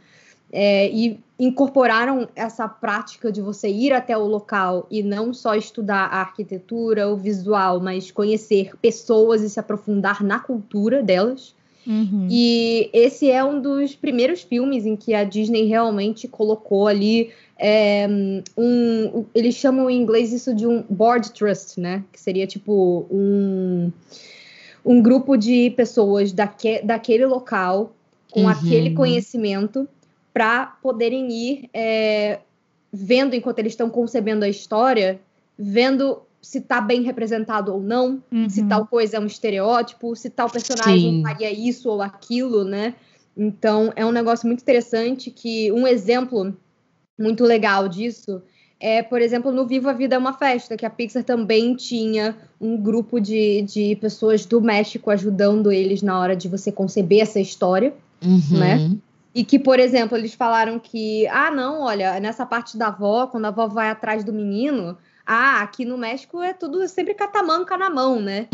É, 0.50 0.90
e 0.90 1.20
incorporaram 1.38 2.28
essa 2.34 2.66
prática 2.66 3.30
de 3.30 3.40
você 3.40 3.68
ir 3.68 3.92
até 3.92 4.18
o 4.18 4.26
local 4.26 4.88
e 4.90 5.04
não 5.04 5.32
só 5.32 5.54
estudar 5.54 6.06
a 6.06 6.18
arquitetura, 6.18 7.08
o 7.08 7.16
visual, 7.16 7.78
mas 7.78 8.10
conhecer 8.10 8.72
pessoas 8.82 9.40
e 9.42 9.48
se 9.48 9.60
aprofundar 9.60 10.24
na 10.24 10.40
cultura 10.40 11.00
delas. 11.00 11.54
Uhum. 11.88 12.28
E 12.30 12.90
esse 12.92 13.30
é 13.30 13.42
um 13.42 13.62
dos 13.62 13.96
primeiros 13.96 14.42
filmes 14.42 14.84
em 14.84 14.94
que 14.94 15.14
a 15.14 15.24
Disney 15.24 15.64
realmente 15.64 16.28
colocou 16.28 16.86
ali 16.86 17.30
é, 17.58 18.06
um, 18.56 19.24
eles 19.34 19.54
chamam 19.54 19.88
em 19.88 20.00
inglês 20.00 20.30
isso 20.32 20.54
de 20.54 20.66
um 20.66 20.84
board 20.88 21.32
trust, 21.32 21.80
né? 21.80 22.04
Que 22.12 22.20
seria 22.20 22.46
tipo 22.46 23.06
um, 23.10 23.90
um 24.84 25.02
grupo 25.02 25.34
de 25.36 25.70
pessoas 25.70 26.30
daque, 26.30 26.82
daquele 26.84 27.24
local 27.24 27.94
com 28.30 28.42
uhum. 28.42 28.48
aquele 28.48 28.90
conhecimento 28.90 29.88
para 30.32 30.66
poderem 30.82 31.32
ir 31.32 31.70
é, 31.72 32.40
vendo 32.92 33.34
enquanto 33.34 33.60
eles 33.60 33.72
estão 33.72 33.88
concebendo 33.88 34.44
a 34.44 34.48
história, 34.48 35.18
vendo 35.58 36.20
se 36.40 36.58
está 36.58 36.80
bem 36.80 37.02
representado 37.02 37.72
ou 37.72 37.80
não, 37.80 38.22
uhum. 38.32 38.48
se 38.48 38.64
tal 38.64 38.86
coisa 38.86 39.16
é 39.16 39.20
um 39.20 39.26
estereótipo, 39.26 40.14
se 40.14 40.30
tal 40.30 40.48
personagem 40.48 41.16
Sim. 41.16 41.22
faria 41.22 41.50
isso 41.50 41.88
ou 41.88 42.00
aquilo, 42.00 42.64
né? 42.64 42.94
Então 43.36 43.92
é 43.96 44.04
um 44.04 44.12
negócio 44.12 44.46
muito 44.46 44.62
interessante 44.62 45.30
que 45.30 45.70
um 45.72 45.86
exemplo 45.86 46.56
muito 47.18 47.44
legal 47.44 47.88
disso 47.88 48.42
é, 48.80 49.02
por 49.02 49.20
exemplo, 49.20 49.50
no 49.50 49.66
Viva 49.66 49.90
a 49.90 49.92
Vida 49.92 50.14
é 50.14 50.18
uma 50.18 50.32
Festa, 50.32 50.76
que 50.76 50.86
a 50.86 50.90
Pixar 50.90 51.24
também 51.24 51.74
tinha 51.74 52.36
um 52.60 52.76
grupo 52.76 53.18
de, 53.18 53.62
de 53.62 53.96
pessoas 53.96 54.46
do 54.46 54.60
México 54.60 55.10
ajudando 55.10 55.72
eles 55.72 56.00
na 56.00 56.18
hora 56.18 56.36
de 56.36 56.48
você 56.48 56.70
conceber 56.70 57.22
essa 57.22 57.40
história, 57.40 57.92
uhum. 58.22 58.58
né? 58.58 58.96
E 59.34 59.44
que, 59.44 59.58
por 59.58 59.80
exemplo, 59.80 60.16
eles 60.16 60.34
falaram 60.34 60.78
que, 60.78 61.26
ah, 61.28 61.50
não, 61.50 61.82
olha, 61.82 62.18
nessa 62.20 62.46
parte 62.46 62.76
da 62.76 62.88
avó, 62.88 63.26
quando 63.26 63.46
a 63.46 63.48
avó 63.48 63.66
vai 63.66 63.90
atrás 63.90 64.22
do 64.22 64.32
menino, 64.32 64.96
ah, 65.30 65.60
aqui 65.60 65.84
no 65.84 65.98
México 65.98 66.40
é 66.40 66.54
tudo 66.54 66.88
sempre 66.88 67.12
catamanca 67.12 67.76
na 67.76 67.90
mão, 67.90 68.18
né? 68.18 68.48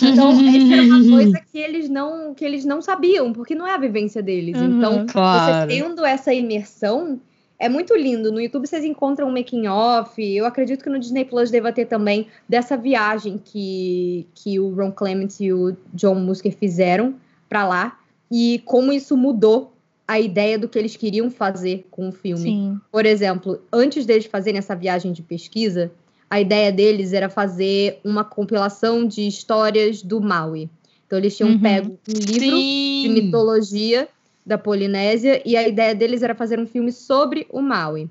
Então, 0.00 0.30
isso 0.30 0.72
era 0.72 0.82
uma 0.82 1.10
coisa 1.10 1.40
que 1.40 1.58
eles 1.58 1.88
não 1.88 2.32
que 2.32 2.44
eles 2.44 2.64
não 2.64 2.80
sabiam, 2.80 3.32
porque 3.32 3.52
não 3.52 3.66
é 3.66 3.74
a 3.74 3.78
vivência 3.78 4.22
deles. 4.22 4.56
Uhum, 4.56 4.78
então, 4.78 5.06
claro. 5.06 5.68
você 5.68 5.76
tendo 5.76 6.04
essa 6.04 6.32
imersão, 6.32 7.20
é 7.58 7.68
muito 7.68 7.96
lindo. 7.96 8.30
No 8.30 8.40
YouTube 8.40 8.68
vocês 8.68 8.84
encontram 8.84 9.26
um 9.26 9.32
making 9.32 9.66
off. 9.66 10.22
Eu 10.22 10.46
acredito 10.46 10.84
que 10.84 10.88
no 10.90 11.00
Disney 11.00 11.24
Plus 11.24 11.50
deva 11.50 11.72
ter 11.72 11.86
também 11.86 12.28
dessa 12.48 12.76
viagem 12.76 13.36
que, 13.44 14.28
que 14.36 14.60
o 14.60 14.72
Ron 14.72 14.92
Clements 14.92 15.40
e 15.40 15.52
o 15.52 15.76
John 15.92 16.14
Musker 16.14 16.56
fizeram 16.56 17.16
para 17.48 17.66
lá 17.66 17.98
e 18.30 18.62
como 18.64 18.92
isso 18.92 19.16
mudou 19.16 19.72
a 20.06 20.20
ideia 20.20 20.56
do 20.56 20.68
que 20.68 20.78
eles 20.78 20.94
queriam 20.96 21.28
fazer 21.28 21.86
com 21.90 22.08
o 22.08 22.12
filme. 22.12 22.42
Sim. 22.42 22.80
Por 22.92 23.04
exemplo, 23.04 23.60
antes 23.72 24.06
deles 24.06 24.26
fazerem 24.26 24.58
essa 24.58 24.76
viagem 24.76 25.12
de 25.12 25.22
pesquisa, 25.22 25.90
a 26.30 26.40
ideia 26.40 26.72
deles 26.72 27.12
era 27.12 27.28
fazer 27.28 28.00
uma 28.04 28.24
compilação 28.24 29.06
de 29.06 29.26
histórias 29.26 30.02
do 30.02 30.20
Maui. 30.20 30.68
Então 31.06 31.18
eles 31.18 31.36
tinham 31.36 31.50
uhum. 31.50 31.60
pego 31.60 31.98
um 32.08 32.12
livro 32.12 32.56
Sim. 32.56 33.02
de 33.02 33.08
mitologia 33.22 34.08
da 34.44 34.58
Polinésia 34.58 35.42
e 35.44 35.56
a 35.56 35.66
ideia 35.66 35.94
deles 35.94 36.22
era 36.22 36.34
fazer 36.34 36.58
um 36.58 36.66
filme 36.66 36.92
sobre 36.92 37.46
o 37.50 37.60
Maui. 37.60 38.08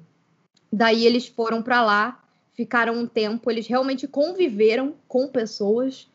Daí 0.72 1.06
eles 1.06 1.28
foram 1.28 1.62
para 1.62 1.84
lá, 1.84 2.20
ficaram 2.54 2.98
um 2.98 3.06
tempo, 3.06 3.52
eles 3.52 3.68
realmente 3.68 4.08
conviveram 4.08 4.94
com 5.08 5.28
pessoas 5.28 6.08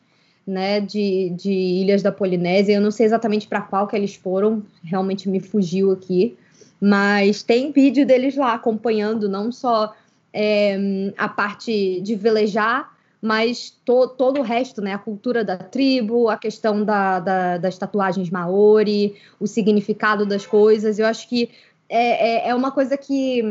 né, 0.46 0.80
de, 0.80 1.30
de 1.36 1.52
ilhas 1.52 2.02
da 2.02 2.10
Polinésia. 2.10 2.74
Eu 2.74 2.80
não 2.80 2.90
sei 2.90 3.06
exatamente 3.06 3.46
para 3.46 3.60
qual 3.60 3.86
que 3.86 3.94
eles 3.94 4.14
foram, 4.14 4.62
realmente 4.82 5.28
me 5.28 5.40
fugiu 5.40 5.92
aqui, 5.92 6.36
mas 6.80 7.42
tem 7.42 7.70
vídeo 7.70 8.06
deles 8.06 8.34
lá 8.34 8.54
acompanhando 8.54 9.28
não 9.28 9.52
só 9.52 9.94
é, 10.32 11.12
a 11.16 11.28
parte 11.28 12.00
de 12.00 12.14
velejar, 12.14 12.96
mas 13.20 13.70
to, 13.84 14.08
todo 14.08 14.40
o 14.40 14.42
resto, 14.42 14.80
né? 14.80 14.94
A 14.94 14.98
cultura 14.98 15.44
da 15.44 15.56
tribo, 15.56 16.28
a 16.28 16.36
questão 16.36 16.84
da, 16.84 17.18
da, 17.18 17.58
das 17.58 17.76
tatuagens 17.76 18.30
maori, 18.30 19.16
o 19.40 19.46
significado 19.46 20.24
das 20.24 20.46
coisas. 20.46 20.98
Eu 20.98 21.06
acho 21.06 21.28
que 21.28 21.50
é, 21.88 22.46
é, 22.46 22.48
é 22.50 22.54
uma 22.54 22.70
coisa 22.70 22.96
que, 22.96 23.42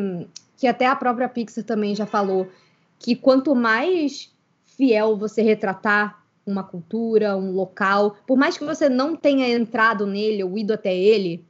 que 0.56 0.68
até 0.68 0.86
a 0.86 0.96
própria 0.96 1.28
Pixar 1.28 1.64
também 1.64 1.96
já 1.96 2.06
falou, 2.06 2.48
que 3.00 3.16
quanto 3.16 3.56
mais 3.56 4.32
fiel 4.66 5.18
você 5.18 5.42
retratar 5.42 6.24
uma 6.46 6.64
cultura, 6.64 7.36
um 7.36 7.52
local, 7.52 8.16
por 8.26 8.38
mais 8.38 8.58
que 8.58 8.64
você 8.64 8.88
não 8.88 9.16
tenha 9.16 9.50
entrado 9.50 10.08
nele 10.08 10.44
ou 10.44 10.58
ido 10.58 10.74
até 10.74 10.96
ele, 10.96 11.44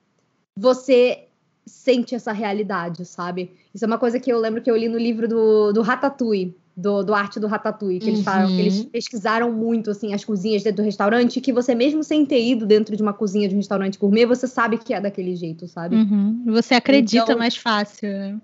você 0.56 1.27
sente 1.68 2.16
essa 2.16 2.32
realidade, 2.32 3.06
sabe? 3.06 3.52
Isso 3.74 3.86
é 3.86 3.88
uma 3.88 3.98
coisa 3.98 4.20
que 4.20 4.32
eu 4.32 4.40
lembro 4.40 4.62
que 4.62 4.72
eu 4.72 4.76
li 4.76 4.88
no 4.88 4.98
livro 4.98 5.28
do, 5.28 5.74
do 5.74 5.82
Ratatouille, 5.82 6.56
do, 6.76 7.04
do 7.04 7.14
Arte 7.14 7.40
do 7.40 7.48
Ratatouille, 7.48 8.00
que 8.00 8.08
eles 8.08 8.20
uhum. 8.20 8.26
falam 8.26 8.48
que 8.48 8.60
eles 8.60 8.86
pesquisaram 8.86 9.52
muito, 9.52 9.92
assim, 9.92 10.14
as 10.14 10.24
cozinhas 10.24 10.64
dentro 10.64 10.84
do 10.84 10.86
restaurante, 10.86 11.42
que 11.42 11.52
você 11.52 11.76
mesmo 11.76 12.04
sem 12.04 12.26
ter 12.26 12.44
ido 12.44 12.66
dentro 12.66 12.96
de 12.96 13.02
uma 13.02 13.14
cozinha 13.14 13.48
de 13.48 13.56
um 13.56 13.58
restaurante 13.58 14.00
gourmet, 14.00 14.26
você 14.26 14.48
sabe 14.48 14.78
que 14.78 14.94
é 14.94 15.02
daquele 15.02 15.36
jeito, 15.36 15.68
sabe? 15.68 15.96
Uhum. 15.96 16.44
Você 16.48 16.76
acredita 16.76 17.24
então, 17.24 17.38
mais 17.38 17.58
fácil, 17.58 18.10
né? 18.10 18.40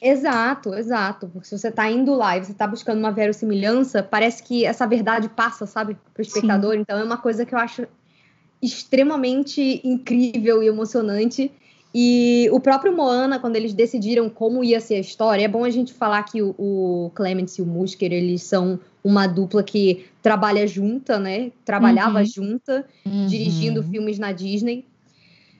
Exato, 0.00 0.74
exato. 0.74 1.28
Porque 1.28 1.46
se 1.46 1.56
você 1.56 1.68
está 1.68 1.88
indo 1.88 2.14
lá 2.14 2.36
e 2.36 2.44
você 2.44 2.50
está 2.50 2.66
buscando 2.66 2.98
uma 2.98 3.12
verossimilhança, 3.12 4.02
parece 4.02 4.42
que 4.42 4.64
essa 4.64 4.84
verdade 4.84 5.28
passa, 5.28 5.64
sabe, 5.64 5.96
para 6.12 6.20
o 6.20 6.22
espectador. 6.22 6.74
Sim. 6.74 6.80
Então 6.80 6.98
é 6.98 7.04
uma 7.04 7.18
coisa 7.18 7.46
que 7.46 7.54
eu 7.54 7.58
acho 7.58 7.86
extremamente 8.60 9.80
incrível 9.84 10.62
e 10.62 10.66
emocionante. 10.66 11.52
E 11.94 12.48
o 12.50 12.58
próprio 12.58 12.94
Moana, 12.96 13.38
quando 13.38 13.56
eles 13.56 13.74
decidiram 13.74 14.30
como 14.30 14.64
ia 14.64 14.80
ser 14.80 14.94
a 14.94 15.00
história, 15.00 15.44
é 15.44 15.48
bom 15.48 15.64
a 15.64 15.70
gente 15.70 15.92
falar 15.92 16.22
que 16.22 16.40
o, 16.40 16.54
o 16.58 17.10
Clements 17.14 17.58
e 17.58 17.62
o 17.62 17.66
Musker, 17.66 18.12
eles 18.12 18.42
são 18.42 18.80
uma 19.04 19.26
dupla 19.26 19.62
que 19.62 20.06
trabalha 20.22 20.66
junta, 20.66 21.18
né? 21.18 21.50
Trabalhava 21.64 22.20
uhum. 22.20 22.24
junta, 22.24 22.86
uhum. 23.04 23.26
dirigindo 23.26 23.82
filmes 23.82 24.18
na 24.18 24.32
Disney 24.32 24.86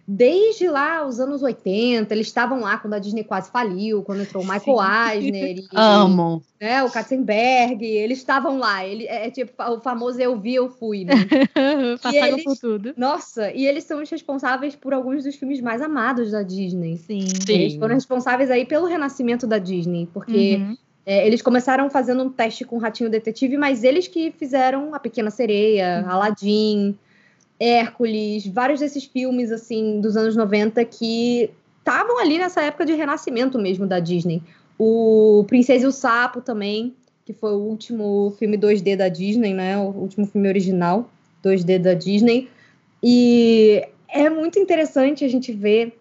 desde 0.07 0.69
lá 0.69 1.07
os 1.07 1.21
anos 1.21 1.43
80, 1.43 2.13
eles 2.13 2.27
estavam 2.27 2.61
lá 2.61 2.77
quando 2.79 2.95
a 2.95 2.99
Disney 2.99 3.25
quase 3.25 3.51
faliu, 3.51 4.03
quando 4.03 4.23
entrou 4.23 4.43
o 4.43 4.47
Michael 4.47 5.15
Eisner 5.15 5.59
e, 5.59 5.69
Amo. 5.75 6.43
Né, 6.61 6.83
o 6.83 6.91
Katzenberg, 6.91 7.85
eles 7.85 8.19
estavam 8.19 8.59
lá. 8.59 8.85
Ele 8.85 9.07
é, 9.07 9.27
é 9.27 9.31
tipo 9.31 9.51
o 9.63 9.81
famoso 9.81 10.21
eu 10.21 10.39
vi, 10.39 10.55
eu 10.55 10.69
fui, 10.69 11.05
né? 11.05 11.15
Passaram 12.03 12.27
eles, 12.27 12.45
por 12.45 12.57
tudo. 12.57 12.95
Nossa, 12.97 13.53
e 13.53 13.67
eles 13.67 13.85
são 13.85 14.03
os 14.03 14.11
responsáveis 14.11 14.75
por 14.75 14.93
alguns 14.93 15.25
dos 15.25 15.37
filmes 15.37 15.61
mais 15.61 15.81
amados 15.81 16.33
da 16.33 16.43
Disney. 16.43 16.97
Sim. 16.97 17.27
Sim. 17.27 17.53
Eles 17.53 17.75
foram 17.75 17.95
responsáveis 17.95 18.51
aí 18.51 18.65
pelo 18.65 18.87
renascimento 18.87 19.47
da 19.47 19.59
Disney, 19.59 20.09
porque 20.13 20.57
uhum. 20.57 20.77
É, 21.05 21.27
eles 21.27 21.43
começaram 21.43 21.91
fazendo 21.91 22.23
um 22.23 22.31
teste 22.31 22.65
com 22.65 22.77
o 22.77 22.79
Ratinho 22.79 23.11
Detetive, 23.11 23.57
mas 23.57 23.83
eles 23.83 24.07
que 24.07 24.31
fizeram 24.31 24.95
A 24.95 25.01
Pequena 25.01 25.31
Sereia, 25.31 26.05
uhum. 26.05 26.11
Aladdin, 26.11 26.99
Hércules, 27.63 28.45
vários 28.49 28.81
desses 28.81 29.05
filmes 29.05 29.53
assim 29.53 30.01
dos 30.01 30.17
anos 30.17 30.35
90 30.35 30.85
que 30.85 31.49
estavam 31.79 32.19
ali 32.19 32.37
nessa 32.37 32.61
época 32.61 32.85
de 32.85 32.93
renascimento 32.93 33.57
mesmo 33.57 33.87
da 33.87 34.01
Disney. 34.01 34.43
O 34.77 35.45
Princesa 35.47 35.85
e 35.85 35.87
o 35.87 35.93
Sapo 35.93 36.41
também, 36.41 36.93
que 37.25 37.33
foi 37.33 37.53
o 37.53 37.61
último 37.61 38.35
filme 38.37 38.59
2D 38.59 38.97
da 38.97 39.09
Disney, 39.09 39.55
né? 39.55 39.79
O 39.79 39.91
último 39.91 40.27
filme 40.27 40.49
original 40.49 41.09
2D 41.45 41.79
da 41.79 41.95
Disney. 41.95 42.49
E 43.01 43.87
é 44.09 44.29
muito 44.29 44.59
interessante 44.59 45.25
a 45.25 45.29
gente 45.29 45.53
ver 45.53 45.97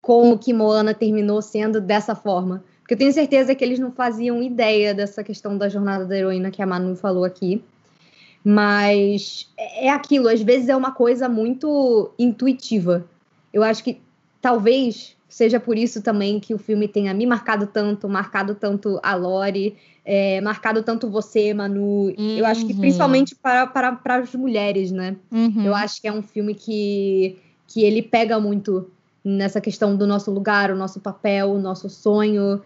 como 0.00 0.38
que 0.38 0.54
Moana 0.54 0.94
terminou 0.94 1.42
sendo 1.42 1.82
dessa 1.82 2.14
forma. 2.14 2.64
Porque 2.80 2.94
eu 2.94 2.98
tenho 2.98 3.12
certeza 3.12 3.54
que 3.54 3.62
eles 3.62 3.78
não 3.78 3.92
faziam 3.92 4.42
ideia 4.42 4.94
dessa 4.94 5.22
questão 5.22 5.58
da 5.58 5.68
jornada 5.68 6.06
da 6.06 6.16
heroína 6.16 6.50
que 6.50 6.62
a 6.62 6.66
Manu 6.66 6.96
falou 6.96 7.24
aqui. 7.24 7.62
Mas 8.44 9.48
é, 9.56 9.86
é 9.86 9.90
aquilo, 9.90 10.28
às 10.28 10.40
vezes 10.40 10.68
é 10.68 10.76
uma 10.76 10.92
coisa 10.92 11.28
muito 11.28 12.10
intuitiva. 12.18 13.04
Eu 13.52 13.62
acho 13.62 13.82
que 13.82 14.00
talvez 14.40 15.16
seja 15.28 15.60
por 15.60 15.76
isso 15.76 16.02
também 16.02 16.40
que 16.40 16.54
o 16.54 16.58
filme 16.58 16.88
tenha 16.88 17.12
me 17.12 17.26
marcado 17.26 17.66
tanto, 17.66 18.08
marcado 18.08 18.54
tanto 18.54 18.98
a 19.02 19.14
Lori, 19.14 19.76
é, 20.04 20.40
marcado 20.40 20.82
tanto 20.82 21.10
você, 21.10 21.52
Manu. 21.52 22.14
Uhum. 22.18 22.36
Eu 22.36 22.46
acho 22.46 22.66
que 22.66 22.72
uhum. 22.72 22.80
principalmente 22.80 23.34
para, 23.34 23.66
para, 23.66 23.92
para 23.92 24.16
as 24.16 24.34
mulheres, 24.34 24.90
né? 24.90 25.16
Uhum. 25.30 25.64
Eu 25.64 25.74
acho 25.74 26.00
que 26.00 26.08
é 26.08 26.12
um 26.12 26.22
filme 26.22 26.54
que, 26.54 27.36
que 27.66 27.82
ele 27.82 28.02
pega 28.02 28.40
muito 28.40 28.90
nessa 29.22 29.60
questão 29.60 29.96
do 29.96 30.06
nosso 30.06 30.30
lugar, 30.30 30.70
o 30.70 30.76
nosso 30.76 30.98
papel, 31.00 31.50
o 31.50 31.58
nosso 31.58 31.90
sonho. 31.90 32.62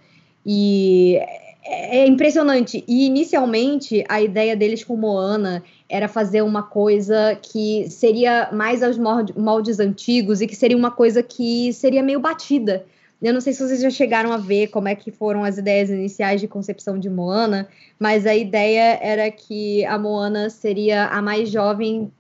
E 0.47 1.19
é, 1.65 1.99
é 1.99 2.07
impressionante. 2.07 2.85
E 2.89 3.07
inicialmente 3.07 4.05
a 4.09 4.21
ideia 4.21 4.57
deles 4.57 4.83
com 4.83 4.97
Moana 4.97 5.63
era 5.89 6.09
fazer 6.09 6.43
uma 6.43 6.63
coisa 6.63 7.39
que 7.41 7.89
seria 7.89 8.51
mais 8.53 8.83
aos 8.83 8.99
moldes 8.99 9.79
antigos 9.79 10.41
e 10.41 10.47
que 10.47 10.57
seria 10.57 10.77
uma 10.77 10.91
coisa 10.91 11.23
que 11.23 11.73
seria 11.73 12.03
meio 12.03 12.21
batida. 12.21 12.85
Eu 13.23 13.33
não 13.33 13.41
sei 13.41 13.53
se 13.53 13.63
vocês 13.63 13.81
já 13.81 13.91
chegaram 13.91 14.33
a 14.33 14.37
ver 14.37 14.69
como 14.69 14.89
é 14.89 14.97
que 14.97 15.13
foram 15.13 15.45
as 15.45 15.57
ideias 15.57 15.91
iniciais 15.91 16.41
de 16.41 16.49
concepção 16.49 16.99
de 16.99 17.09
Moana, 17.09 17.69
mas 17.97 18.27
a 18.27 18.35
ideia 18.35 18.99
era 19.01 19.31
que 19.31 19.85
a 19.85 19.97
Moana 19.97 20.51
seria 20.51 21.07
a 21.07 21.23
mais 21.23 21.49
jovem 21.49 22.11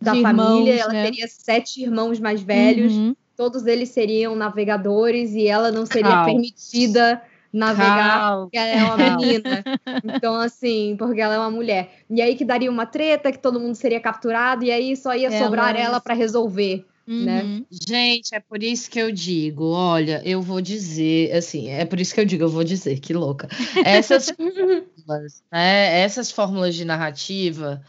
da 0.00 0.12
de 0.12 0.22
família, 0.22 0.74
irmãos, 0.74 0.78
ela 0.78 0.92
né? 0.92 1.04
teria 1.04 1.26
sete 1.26 1.82
irmãos 1.82 2.20
mais 2.20 2.40
velhos, 2.40 2.92
uhum. 2.92 3.16
todos 3.36 3.66
eles 3.66 3.88
seriam 3.88 4.36
navegadores 4.36 5.32
e 5.32 5.48
ela 5.48 5.72
não 5.72 5.84
seria 5.84 6.24
permitida 6.24 7.20
navegar 7.52 8.20
Calma. 8.20 8.42
porque 8.42 8.56
ela 8.56 8.68
é 8.68 8.84
uma 8.84 9.16
menina. 9.16 9.64
Então, 10.04 10.34
assim, 10.36 10.96
porque 10.98 11.20
ela 11.20 11.34
é 11.34 11.38
uma 11.38 11.50
mulher. 11.50 12.02
E 12.10 12.20
aí 12.20 12.34
que 12.36 12.44
daria 12.44 12.70
uma 12.70 12.86
treta, 12.86 13.32
que 13.32 13.38
todo 13.38 13.60
mundo 13.60 13.74
seria 13.74 14.00
capturado, 14.00 14.64
e 14.64 14.70
aí 14.70 14.96
só 14.96 15.14
ia 15.14 15.28
é, 15.28 15.38
sobrar 15.42 15.76
ela 15.76 16.00
para 16.00 16.14
resolver. 16.14 16.84
Né? 17.06 17.42
Uhum. 17.42 17.58
Né? 17.58 17.64
Gente, 17.70 18.34
é 18.34 18.40
por 18.40 18.62
isso 18.62 18.90
que 18.90 18.98
eu 18.98 19.12
digo, 19.12 19.70
olha, 19.70 20.20
eu 20.24 20.42
vou 20.42 20.60
dizer, 20.60 21.32
assim, 21.32 21.68
é 21.68 21.84
por 21.84 22.00
isso 22.00 22.12
que 22.12 22.20
eu 22.20 22.24
digo, 22.24 22.42
eu 22.42 22.48
vou 22.48 22.64
dizer, 22.64 22.98
que 22.98 23.14
louca. 23.14 23.48
Essas 23.84 24.28
fórmulas, 24.36 25.42
né, 25.52 26.00
essas 26.00 26.32
fórmulas 26.32 26.74
de 26.74 26.84
narrativa, 26.84 27.80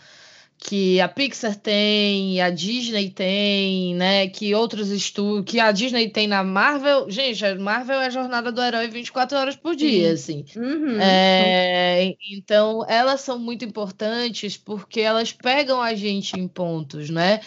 que 0.59 0.99
a 0.99 1.07
Pixar 1.07 1.55
tem, 1.55 2.41
a 2.41 2.49
Disney 2.49 3.11
tem, 3.11 3.93
né? 3.95 4.27
Que 4.27 4.55
outros 4.55 4.89
estúdios, 4.89 5.45
que 5.45 5.59
a 5.59 5.71
Disney 5.71 6.09
tem 6.09 6.27
na 6.27 6.43
Marvel. 6.43 7.09
Gente, 7.09 7.45
a 7.45 7.55
Marvel 7.55 7.99
é 8.01 8.07
a 8.07 8.09
jornada 8.09 8.51
do 8.51 8.61
herói 8.61 8.87
24 8.87 9.37
horas 9.37 9.55
por 9.55 9.75
dia, 9.75 10.17
Sim. 10.17 10.43
assim. 10.49 10.59
Uhum. 10.59 10.99
É, 10.99 12.15
então, 12.31 12.83
elas 12.89 13.21
são 13.21 13.37
muito 13.37 13.63
importantes 13.63 14.57
porque 14.57 14.99
elas 14.99 15.31
pegam 15.31 15.81
a 15.81 15.93
gente 15.93 16.39
em 16.39 16.47
pontos, 16.47 17.09
né? 17.09 17.39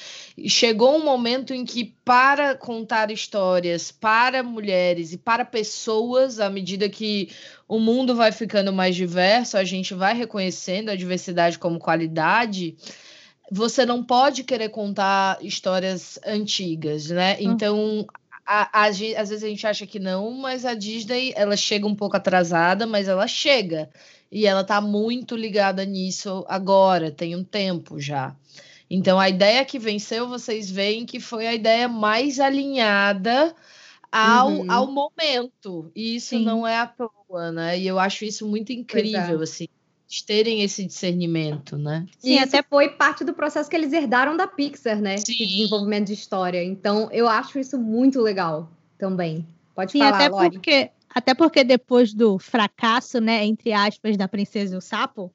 Chegou 0.49 0.97
um 0.97 1.05
momento 1.05 1.53
em 1.53 1.65
que, 1.65 1.85
para 2.05 2.55
contar 2.55 3.11
histórias 3.11 3.93
para 3.93 4.43
mulheres 4.43 5.13
e 5.13 5.19
para 5.19 5.45
pessoas, 5.45 6.41
à 6.41 6.49
medida 6.49 6.89
que 6.89 7.29
o 7.69 7.79
mundo 7.79 8.15
vai 8.15 8.33
ficando 8.33 8.73
mais 8.73 8.97
diverso, 8.97 9.57
a 9.57 9.65
gente 9.65 9.95
vai 9.95 10.15
reconhecendo 10.15 10.89
a 10.89 10.97
diversidade 10.97 11.59
como 11.59 11.79
qualidade. 11.79 12.77
Você 13.51 13.85
não 13.85 14.03
pode 14.03 14.45
querer 14.45 14.69
contar 14.69 15.39
histórias 15.41 16.19
antigas, 16.25 17.11
né? 17.11 17.37
Hum. 17.41 17.53
Então, 17.53 18.07
a, 18.47 18.83
a, 18.83 18.87
às 18.87 18.99
vezes 18.99 19.43
a 19.43 19.49
gente 19.49 19.67
acha 19.67 19.87
que 19.87 19.99
não, 19.99 20.33
mas 20.33 20.65
a 20.65 20.75
Disney 20.75 21.33
ela 21.37 21.57
chega 21.57 21.87
um 21.87 21.95
pouco 21.95 22.17
atrasada, 22.17 22.87
mas 22.87 23.09
ela 23.09 23.27
chega. 23.27 23.91
E 24.31 24.47
ela 24.47 24.65
tá 24.65 24.81
muito 24.81 25.37
ligada 25.37 25.85
nisso 25.85 26.45
agora, 26.49 27.11
tem 27.11 27.35
um 27.35 27.45
tempo 27.45 28.01
já. 28.01 28.35
Então 28.91 29.21
a 29.21 29.29
ideia 29.29 29.65
que 29.65 29.79
venceu, 29.79 30.29
vocês 30.29 30.69
veem 30.69 31.07
que 31.07 31.21
foi 31.21 31.47
a 31.47 31.55
ideia 31.55 31.87
mais 31.87 32.41
alinhada 32.41 33.55
ao, 34.11 34.51
uhum. 34.51 34.71
ao 34.71 34.91
momento. 34.91 35.91
E 35.95 36.17
isso 36.17 36.31
Sim. 36.31 36.45
não 36.45 36.67
é 36.67 36.77
à 36.77 36.87
toa, 36.87 37.53
né? 37.53 37.79
E 37.79 37.87
eu 37.87 37.99
acho 37.99 38.25
isso 38.25 38.47
muito 38.49 38.73
incrível, 38.73 39.41
é. 39.41 39.45
assim, 39.45 39.69
terem 40.27 40.63
esse 40.63 40.85
discernimento, 40.85 41.79
né? 41.79 42.05
Sim, 42.19 42.35
isso 42.35 42.45
até 42.45 42.63
foi 42.69 42.89
parte 42.89 43.23
do 43.23 43.33
processo 43.33 43.71
que 43.71 43.77
eles 43.77 43.93
herdaram 43.93 44.37
da 44.37 44.49
Pixar, 44.49 45.01
né? 45.01 45.17
Sim. 45.19 45.35
De 45.35 45.47
desenvolvimento 45.47 46.09
de 46.09 46.15
história. 46.15 46.65
Então, 46.65 47.09
eu 47.13 47.29
acho 47.29 47.61
isso 47.61 47.79
muito 47.79 48.21
legal 48.21 48.69
também. 48.99 49.47
Pode 49.75 49.93
Sim, 49.93 50.01
falar, 50.01 50.17
até 50.17 50.29
Lori. 50.29 50.51
porque 50.51 50.91
até 51.13 51.35
porque 51.35 51.65
depois 51.65 52.15
do 52.15 52.39
fracasso, 52.39 53.21
né, 53.21 53.45
entre 53.45 53.73
aspas, 53.73 54.17
da 54.17 54.29
Princesa 54.29 54.75
e 54.75 54.79
o 54.79 54.81
Sapo, 54.81 55.33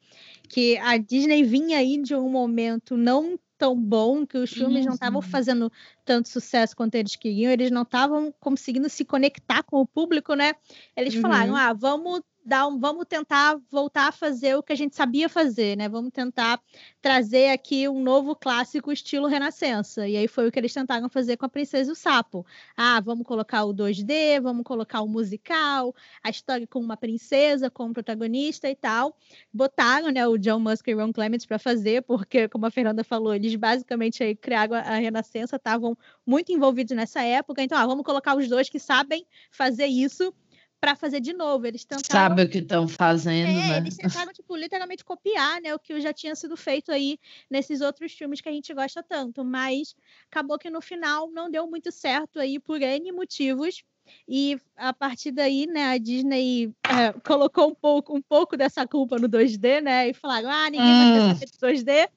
que 0.48 0.78
a 0.78 0.98
Disney 0.98 1.44
vinha 1.44 1.80
aí 1.80 2.02
de 2.02 2.16
um 2.16 2.30
momento 2.30 2.96
não 2.96 3.38
tão 3.58 3.80
bom, 3.80 4.26
que 4.26 4.38
os 4.38 4.52
filmes 4.52 4.80
uhum. 4.82 4.88
não 4.88 4.94
estavam 4.94 5.22
fazendo 5.22 5.72
tanto 6.06 6.30
sucesso 6.30 6.76
quanto 6.76 6.96
eles 6.96 7.16
queriam, 7.16 7.52
eles 7.52 7.72
não 7.72 7.82
estavam 7.82 8.34
conseguindo 8.40 8.88
se 8.88 9.04
conectar 9.04 9.64
com 9.64 9.82
o 9.82 9.88
público, 9.88 10.36
né? 10.36 10.54
Eles 10.96 11.16
uhum. 11.16 11.22
falaram: 11.22 11.56
ah, 11.56 11.74
vamos 11.74 12.22
dar 12.46 12.68
um, 12.68 12.80
vamos 12.80 13.06
tentar 13.08 13.60
voltar 13.72 14.08
a 14.08 14.12
fazer 14.12 14.56
o 14.56 14.62
que 14.62 14.72
a 14.72 14.76
gente 14.76 14.96
sabia 14.96 15.28
fazer, 15.28 15.76
né? 15.76 15.90
Vamos 15.90 16.12
tentar 16.12 16.62
trazer 17.02 17.50
aqui 17.50 17.90
um 17.90 18.04
novo 18.04 18.36
clássico 18.36 18.92
estilo 18.92 19.28
Renascença. 19.28 20.08
E 20.08 20.16
aí 20.16 20.28
foi 20.28 20.48
o 20.48 20.52
que 20.52 20.60
eles 20.60 20.72
tentaram 20.72 21.10
fazer 21.10 21.38
com 21.38 21.46
a 21.48 21.50
Princesa 21.50 21.90
e 21.90 21.94
o 21.94 21.96
Sapo. 21.96 22.46
Ah, 22.78 23.02
vamos 23.02 23.26
colocar 23.26 23.66
o 23.66 23.74
2D, 23.74 24.40
vamos 24.42 24.64
colocar 24.64 25.02
o 25.02 25.08
musical, 25.08 25.94
a 26.24 26.30
história 26.30 26.68
com 26.68 26.80
uma 26.80 26.96
princesa 26.96 27.72
como 27.72 27.94
protagonista 27.94 28.70
e 28.70 28.76
tal. 28.76 29.18
Botaram, 29.52 30.10
né, 30.10 30.28
o 30.28 30.38
John 30.38 30.60
Musk 30.60 30.88
e 30.88 30.94
Ron 30.94 31.12
Clements 31.12 31.48
para 31.48 31.58
fazer, 31.58 32.04
porque 32.04 32.48
como 32.48 32.68
a 32.68 32.72
Fernanda 32.72 33.04
falou, 33.04 33.34
eles 33.34 33.56
basicamente 33.56 34.24
aí 34.24 34.36
criaram 34.36 34.76
a 34.76 34.98
Renascença, 34.98 35.56
estavam 35.56 35.95
muito 36.26 36.52
envolvidos 36.52 36.96
nessa 36.96 37.22
época. 37.22 37.62
Então, 37.62 37.78
ah, 37.78 37.86
vamos 37.86 38.06
colocar 38.06 38.36
os 38.36 38.48
dois 38.48 38.70
que 38.70 38.80
sabem 38.80 39.26
fazer 39.52 39.88
isso 39.88 40.34
para 40.80 40.96
fazer 40.96 41.20
de 41.20 41.34
novo. 41.34 41.66
Eles 41.66 41.84
tentaram. 41.84 42.30
Sabe 42.30 42.44
o 42.44 42.50
que 42.50 42.60
estão 42.60 42.88
fazendo, 42.88 43.50
é, 43.50 43.70
né? 43.70 43.78
Eles 43.78 43.98
tentaram, 43.98 44.32
tipo, 44.32 44.56
literalmente 44.56 45.04
copiar, 45.04 45.60
né? 45.62 45.74
O 45.74 45.80
que 45.80 46.00
já 46.00 46.14
tinha 46.14 46.36
sido 46.36 46.56
feito 46.56 46.92
aí 46.92 47.18
nesses 47.50 47.82
outros 47.82 48.14
filmes 48.14 48.40
que 48.40 48.50
a 48.50 48.52
gente 48.52 48.74
gosta 48.74 49.02
tanto. 49.02 49.44
Mas 49.44 49.96
acabou 50.30 50.60
que 50.60 50.70
no 50.70 50.82
final 50.82 51.30
não 51.32 51.50
deu 51.50 51.68
muito 51.68 51.92
certo 51.92 52.40
aí 52.40 52.60
por 52.60 52.82
N 52.82 53.12
motivos. 53.12 53.84
E 54.28 54.60
a 54.76 54.94
partir 54.94 55.32
daí, 55.32 55.66
né, 55.66 55.86
a 55.86 55.98
Disney 55.98 56.72
é, 56.88 57.12
colocou 57.26 57.70
um 57.70 57.74
pouco, 57.74 58.16
um 58.16 58.22
pouco 58.22 58.56
dessa 58.56 58.86
culpa 58.86 59.18
no 59.18 59.28
2D, 59.28 59.82
né? 59.82 60.10
E 60.10 60.14
falaram: 60.14 60.50
ah, 60.50 60.70
ninguém 60.70 60.88
hum. 60.88 61.34
vai 61.34 61.36
de 61.36 61.46
2D. 61.46 62.10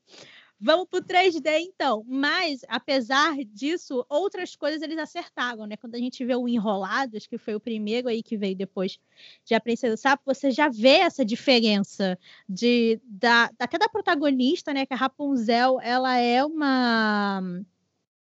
Vamos 0.60 0.86
para 0.88 0.98
o 0.98 1.02
3D, 1.02 1.60
então. 1.60 2.04
Mas, 2.06 2.62
apesar 2.68 3.36
disso, 3.44 4.04
outras 4.08 4.56
coisas 4.56 4.82
eles 4.82 4.98
acertaram, 4.98 5.66
né? 5.66 5.76
Quando 5.76 5.94
a 5.94 5.98
gente 5.98 6.24
vê 6.24 6.34
o 6.34 6.48
Enrolados, 6.48 7.26
que 7.26 7.38
foi 7.38 7.54
o 7.54 7.60
primeiro 7.60 8.08
aí 8.08 8.22
que 8.22 8.36
veio 8.36 8.56
depois 8.56 8.98
de 9.44 9.54
A 9.54 9.60
Princesa 9.60 9.94
do 9.94 9.98
Sapo, 9.98 10.22
você 10.26 10.50
já 10.50 10.68
vê 10.68 10.98
essa 10.98 11.24
diferença 11.24 12.18
de, 12.48 13.00
da, 13.04 13.50
até 13.58 13.78
da 13.78 13.88
protagonista, 13.88 14.72
né? 14.74 14.84
Que 14.84 14.94
a 14.94 14.96
Rapunzel, 14.96 15.80
ela 15.80 16.16
é 16.18 16.44
uma 16.44 17.40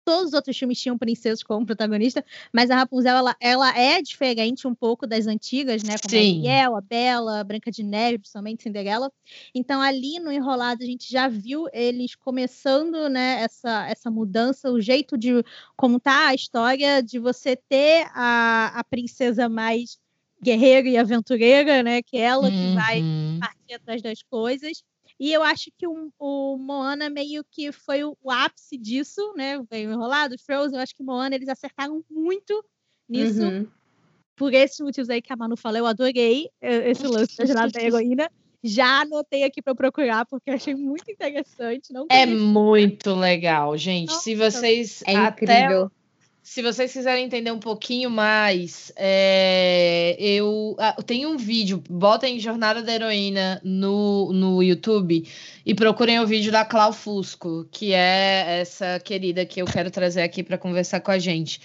todos 0.04 0.28
os 0.28 0.32
outros 0.34 0.56
filmes 0.56 0.80
tinham 0.80 0.98
princesas 0.98 1.42
como 1.42 1.66
protagonista, 1.66 2.24
mas 2.52 2.70
a 2.70 2.76
Rapunzel 2.76 3.16
ela, 3.16 3.36
ela 3.40 3.78
é 3.78 4.02
diferente 4.02 4.66
um 4.66 4.74
pouco 4.74 5.06
das 5.06 5.26
antigas, 5.26 5.82
né? 5.82 5.94
Como 5.98 6.10
Sim. 6.10 6.46
a 6.46 6.52
Ariel, 6.52 6.76
a 6.76 6.80
Bela, 6.80 7.40
a 7.40 7.44
Branca 7.44 7.70
de 7.70 7.82
Neve, 7.82 8.18
principalmente 8.18 8.62
Cinderela. 8.62 9.10
Então 9.54 9.80
ali 9.80 10.18
no 10.18 10.30
Enrolado 10.30 10.82
a 10.82 10.86
gente 10.86 11.10
já 11.10 11.28
viu 11.28 11.66
eles 11.72 12.14
começando, 12.14 13.08
né, 13.08 13.42
essa, 13.42 13.86
essa 13.88 14.10
mudança, 14.10 14.70
o 14.70 14.80
jeito 14.80 15.16
de 15.16 15.44
contar 15.76 16.28
a 16.28 16.34
história, 16.34 17.02
de 17.02 17.18
você 17.18 17.56
ter 17.56 18.06
a, 18.14 18.78
a 18.78 18.84
princesa 18.84 19.48
mais 19.48 19.98
guerreira 20.42 20.88
e 20.88 20.96
aventureira, 20.96 21.82
né? 21.82 22.02
Que 22.02 22.16
é 22.16 22.22
ela 22.22 22.48
uhum. 22.48 22.50
que 22.50 22.74
vai 22.74 23.00
uhum. 23.00 23.38
partir 23.40 23.74
atrás 23.74 24.02
das 24.02 24.22
coisas. 24.22 24.82
E 25.22 25.32
eu 25.32 25.40
acho 25.40 25.70
que 25.78 25.86
o, 25.86 26.12
o 26.18 26.58
Moana 26.58 27.08
meio 27.08 27.44
que 27.48 27.70
foi 27.70 28.02
o, 28.02 28.18
o, 28.20 28.28
ápice 28.28 28.76
disso, 28.76 29.32
né? 29.36 29.56
Veio 29.70 29.92
enrolado, 29.92 30.34
Frozen, 30.36 30.76
eu 30.76 30.82
acho 30.82 30.96
que 30.96 31.02
Moana 31.04 31.36
eles 31.36 31.48
acertaram 31.48 32.02
muito 32.10 32.64
nisso. 33.08 33.40
Uhum. 33.40 33.68
Por 34.34 34.52
esses 34.52 34.80
motivos 34.80 35.08
aí 35.08 35.22
que 35.22 35.32
a 35.32 35.36
Manu 35.36 35.56
falou, 35.56 35.78
eu 35.78 35.86
adorei 35.86 36.50
eh, 36.60 36.90
esse 36.90 37.06
lance 37.06 37.36
da 37.36 37.46
jornada 37.46 37.70
da 37.70 37.80
heroína. 37.80 38.28
Já 38.64 39.02
anotei 39.02 39.44
aqui 39.44 39.62
para 39.62 39.76
procurar, 39.76 40.26
porque 40.26 40.50
achei 40.50 40.74
muito 40.74 41.08
interessante. 41.08 41.92
Não 41.92 42.04
é 42.10 42.26
muito 42.26 43.14
legal, 43.14 43.78
gente. 43.78 44.08
Nossa, 44.08 44.24
Se 44.24 44.34
vocês. 44.34 45.04
É 45.06 45.12
incrível. 45.12 45.88
Se 46.42 46.60
vocês 46.60 46.92
quiserem 46.92 47.24
entender 47.24 47.52
um 47.52 47.58
pouquinho 47.60 48.10
mais, 48.10 48.92
é, 48.96 50.16
eu 50.18 50.74
ah, 50.76 51.00
tenho 51.06 51.30
um 51.30 51.36
vídeo, 51.36 51.82
botem 51.88 52.40
Jornada 52.40 52.82
da 52.82 52.92
Heroína 52.92 53.60
no, 53.62 54.32
no 54.32 54.60
YouTube 54.60 55.24
e 55.64 55.74
procurem 55.74 56.18
o 56.18 56.26
vídeo 56.26 56.50
da 56.50 56.64
Clau 56.64 56.92
Fusco, 56.92 57.66
que 57.70 57.92
é 57.92 58.60
essa 58.60 58.98
querida 58.98 59.46
que 59.46 59.62
eu 59.62 59.66
quero 59.66 59.88
trazer 59.88 60.22
aqui 60.22 60.42
para 60.42 60.58
conversar 60.58 61.00
com 61.00 61.12
a 61.12 61.18
gente. 61.18 61.60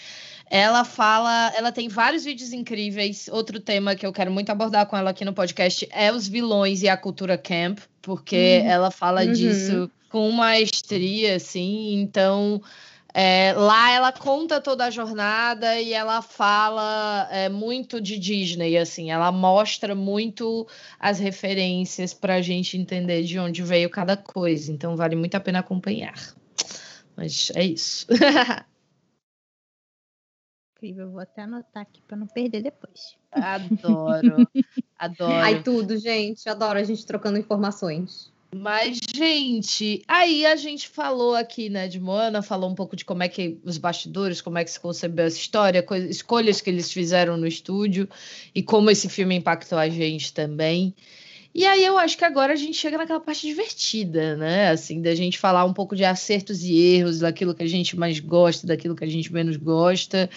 Ela 0.50 0.86
fala, 0.86 1.52
ela 1.58 1.72
tem 1.72 1.90
vários 1.90 2.24
vídeos 2.24 2.54
incríveis. 2.54 3.28
Outro 3.34 3.60
tema 3.60 3.96
que 3.96 4.06
eu 4.06 4.14
quero 4.14 4.32
muito 4.32 4.52
abordar 4.52 4.86
com 4.86 4.96
ela 4.96 5.10
aqui 5.10 5.26
no 5.26 5.34
podcast 5.34 5.90
é 5.92 6.12
os 6.12 6.28
vilões 6.28 6.84
e 6.84 6.88
a 6.88 6.96
cultura 6.96 7.36
camp, 7.36 7.80
porque 8.00 8.62
uhum. 8.62 8.70
ela 8.70 8.92
fala 8.92 9.26
uhum. 9.26 9.34
disso 9.34 9.92
com 10.10 10.32
maestria, 10.32 11.36
assim. 11.36 12.00
Então, 12.00 12.62
é, 13.20 13.52
lá 13.54 13.92
ela 13.92 14.12
conta 14.12 14.62
toda 14.62 14.86
a 14.86 14.92
jornada 14.92 15.82
e 15.82 15.92
ela 15.92 16.22
fala 16.22 17.28
é, 17.32 17.50
muito 17.50 18.00
de 18.00 18.20
Disney, 18.20 18.78
assim, 18.78 19.10
ela 19.10 19.32
mostra 19.32 19.96
muito 19.96 20.68
as 21.00 21.18
referências 21.18 22.14
para 22.14 22.36
a 22.36 22.44
gente 22.44 22.78
entender 22.78 23.24
de 23.24 23.40
onde 23.40 23.64
veio 23.64 23.90
cada 23.90 24.16
coisa. 24.16 24.72
Então 24.72 24.96
vale 24.96 25.16
muito 25.16 25.34
a 25.34 25.40
pena 25.40 25.58
acompanhar. 25.58 26.14
Mas 27.16 27.52
é 27.56 27.64
isso. 27.64 28.06
Incrível, 30.78 31.10
vou 31.10 31.22
até 31.22 31.42
anotar 31.42 31.82
aqui 31.82 32.04
para 32.08 32.18
não 32.18 32.28
perder 32.28 32.62
depois. 32.62 33.18
Adoro, 33.32 34.48
adoro. 34.96 35.34
Ai, 35.34 35.64
tudo, 35.64 35.98
gente. 35.98 36.48
Adoro 36.48 36.78
a 36.78 36.84
gente 36.84 37.04
trocando 37.04 37.40
informações. 37.40 38.32
Mas, 38.56 38.98
gente, 39.14 40.02
aí 40.08 40.46
a 40.46 40.56
gente 40.56 40.88
falou 40.88 41.36
aqui, 41.36 41.70
né, 41.70 41.88
de 41.88 42.00
Moana, 42.00 42.42
falou 42.42 42.70
um 42.70 42.76
pouco 42.76 42.96
de 42.96 43.04
como 43.04 43.22
é 43.22 43.28
que 43.28 43.60
os 43.64 43.78
bastidores, 43.78 44.40
como 44.40 44.58
é 44.58 44.64
que 44.64 44.72
se 44.72 44.80
concebeu 44.80 45.26
essa 45.26 45.38
história, 45.38 45.86
escolhas 46.10 46.62
que 46.62 46.70
eles 46.70 46.92
fizeram 46.92 47.36
no 47.36 47.46
estúdio 47.46 48.08
e 48.56 48.64
como 48.64 48.90
esse 48.90 49.10
filme 49.10 49.36
impactou 49.36 49.78
a 49.78 49.90
gente 49.90 50.34
também. 50.34 50.96
E 51.54 51.66
aí 51.66 51.84
eu 51.84 51.98
acho 51.98 52.18
que 52.18 52.24
agora 52.24 52.54
a 52.54 52.56
gente 52.56 52.78
chega 52.78 52.98
naquela 52.98 53.20
parte 53.20 53.48
divertida, 53.48 54.38
né? 54.38 54.70
Assim, 54.70 55.02
da 55.02 55.16
gente 55.16 55.40
falar 55.40 55.66
um 55.66 55.74
pouco 55.74 55.96
de 55.96 56.06
acertos 56.06 56.64
e 56.64 56.78
erros, 56.78 57.20
daquilo 57.20 57.56
que 57.56 57.64
a 57.64 57.68
gente 57.68 57.98
mais 57.98 58.20
gosta, 58.20 58.68
daquilo 58.68 58.96
que 58.96 59.04
a 59.04 59.10
gente 59.10 59.34
menos 59.34 59.58
gosta. 59.58 60.30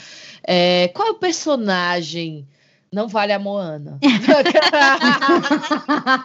É, 0.42 0.88
qual 0.88 1.09
é 1.09 1.11
o 1.11 1.16
personagem? 1.16 2.46
Não 2.92 3.07
vale 3.07 3.33
a 3.33 3.38
Moana. 3.38 4.00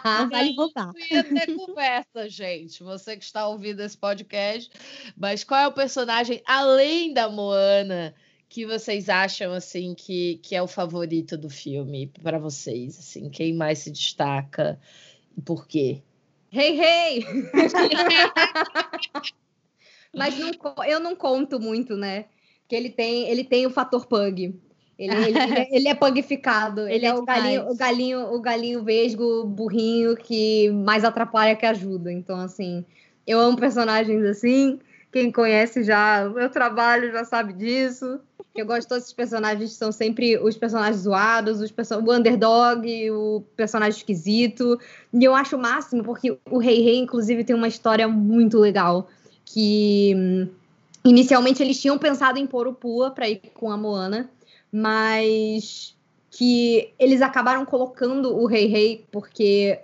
não 0.04 0.28
vale 0.28 0.56
roubar. 0.56 0.92
Ia 1.10 1.22
ter 1.22 1.54
conversa, 1.54 2.28
gente. 2.28 2.82
Você 2.82 3.16
que 3.16 3.24
está 3.24 3.46
ouvindo 3.46 3.80
esse 3.80 3.96
podcast. 3.96 4.68
Mas 5.16 5.44
qual 5.44 5.60
é 5.60 5.68
o 5.68 5.72
personagem, 5.72 6.42
além 6.44 7.14
da 7.14 7.28
Moana, 7.28 8.12
que 8.48 8.66
vocês 8.66 9.08
acham 9.08 9.52
assim 9.52 9.94
que, 9.94 10.40
que 10.42 10.56
é 10.56 10.62
o 10.62 10.66
favorito 10.66 11.38
do 11.38 11.48
filme 11.48 12.08
para 12.20 12.38
vocês? 12.38 12.98
Assim, 12.98 13.30
quem 13.30 13.54
mais 13.54 13.78
se 13.78 13.90
destaca 13.92 14.80
e 15.36 15.40
por 15.40 15.68
quê? 15.68 16.02
Hey, 16.52 16.80
hey! 16.82 17.24
Mas 20.12 20.36
não, 20.36 20.50
eu 20.84 20.98
não 20.98 21.14
conto 21.14 21.60
muito, 21.60 21.96
né? 21.96 22.24
Que 22.66 22.74
ele 22.74 22.90
tem, 22.90 23.28
ele 23.28 23.44
tem 23.44 23.66
o 23.66 23.70
fator 23.70 24.06
pug. 24.06 24.52
Ele, 24.98 25.14
ele, 25.14 25.68
ele, 25.70 25.88
é 25.88 25.94
pugificado. 25.94 26.82
Ele, 26.82 26.94
ele 26.94 27.06
é, 27.06 27.08
é 27.10 27.14
o 27.14 27.24
galinho, 27.24 27.70
o 27.70 27.76
galinho, 27.76 28.34
o 28.34 28.40
galinho 28.40 28.82
vesgo, 28.82 29.44
burrinho 29.44 30.16
que 30.16 30.70
mais 30.70 31.04
atrapalha 31.04 31.54
que 31.54 31.66
ajuda. 31.66 32.10
Então, 32.10 32.40
assim, 32.40 32.84
eu 33.26 33.38
amo 33.38 33.58
personagens 33.58 34.24
assim. 34.24 34.78
Quem 35.12 35.30
conhece 35.30 35.82
já 35.82 36.26
o 36.28 36.34
meu 36.34 36.50
trabalho 36.50 37.12
já 37.12 37.24
sabe 37.24 37.52
disso. 37.52 38.18
Eu 38.54 38.64
gosto 38.64 38.82
de 38.82 38.88
todos 38.88 39.04
esses 39.04 39.12
personagens 39.12 39.70
que 39.70 39.76
são 39.76 39.92
sempre 39.92 40.38
os 40.38 40.56
personagens 40.56 41.02
zoados, 41.02 41.60
os 41.60 41.70
person 41.70 42.02
o 42.02 42.12
underdog, 42.12 43.10
o 43.10 43.42
personagem 43.54 43.98
esquisito. 43.98 44.80
E 45.12 45.22
eu 45.22 45.34
acho 45.34 45.56
o 45.56 45.58
máximo, 45.58 46.02
porque 46.02 46.38
o 46.50 46.56
Rei 46.56 46.82
Rei, 46.82 46.96
inclusive, 46.96 47.44
tem 47.44 47.54
uma 47.54 47.68
história 47.68 48.08
muito 48.08 48.58
legal. 48.58 49.08
Que 49.44 50.14
hum, 50.16 50.48
inicialmente 51.04 51.62
eles 51.62 51.80
tinham 51.80 51.98
pensado 51.98 52.38
em 52.38 52.46
pôr 52.46 52.66
o 52.66 52.72
Pua 52.72 53.10
para 53.10 53.28
ir 53.28 53.42
com 53.52 53.70
a 53.70 53.76
Moana 53.76 54.30
mas 54.76 55.96
que 56.30 56.92
eles 56.98 57.22
acabaram 57.22 57.64
colocando 57.64 58.36
o 58.36 58.44
Rei 58.44 58.66
Rei 58.66 59.06
porque 59.10 59.80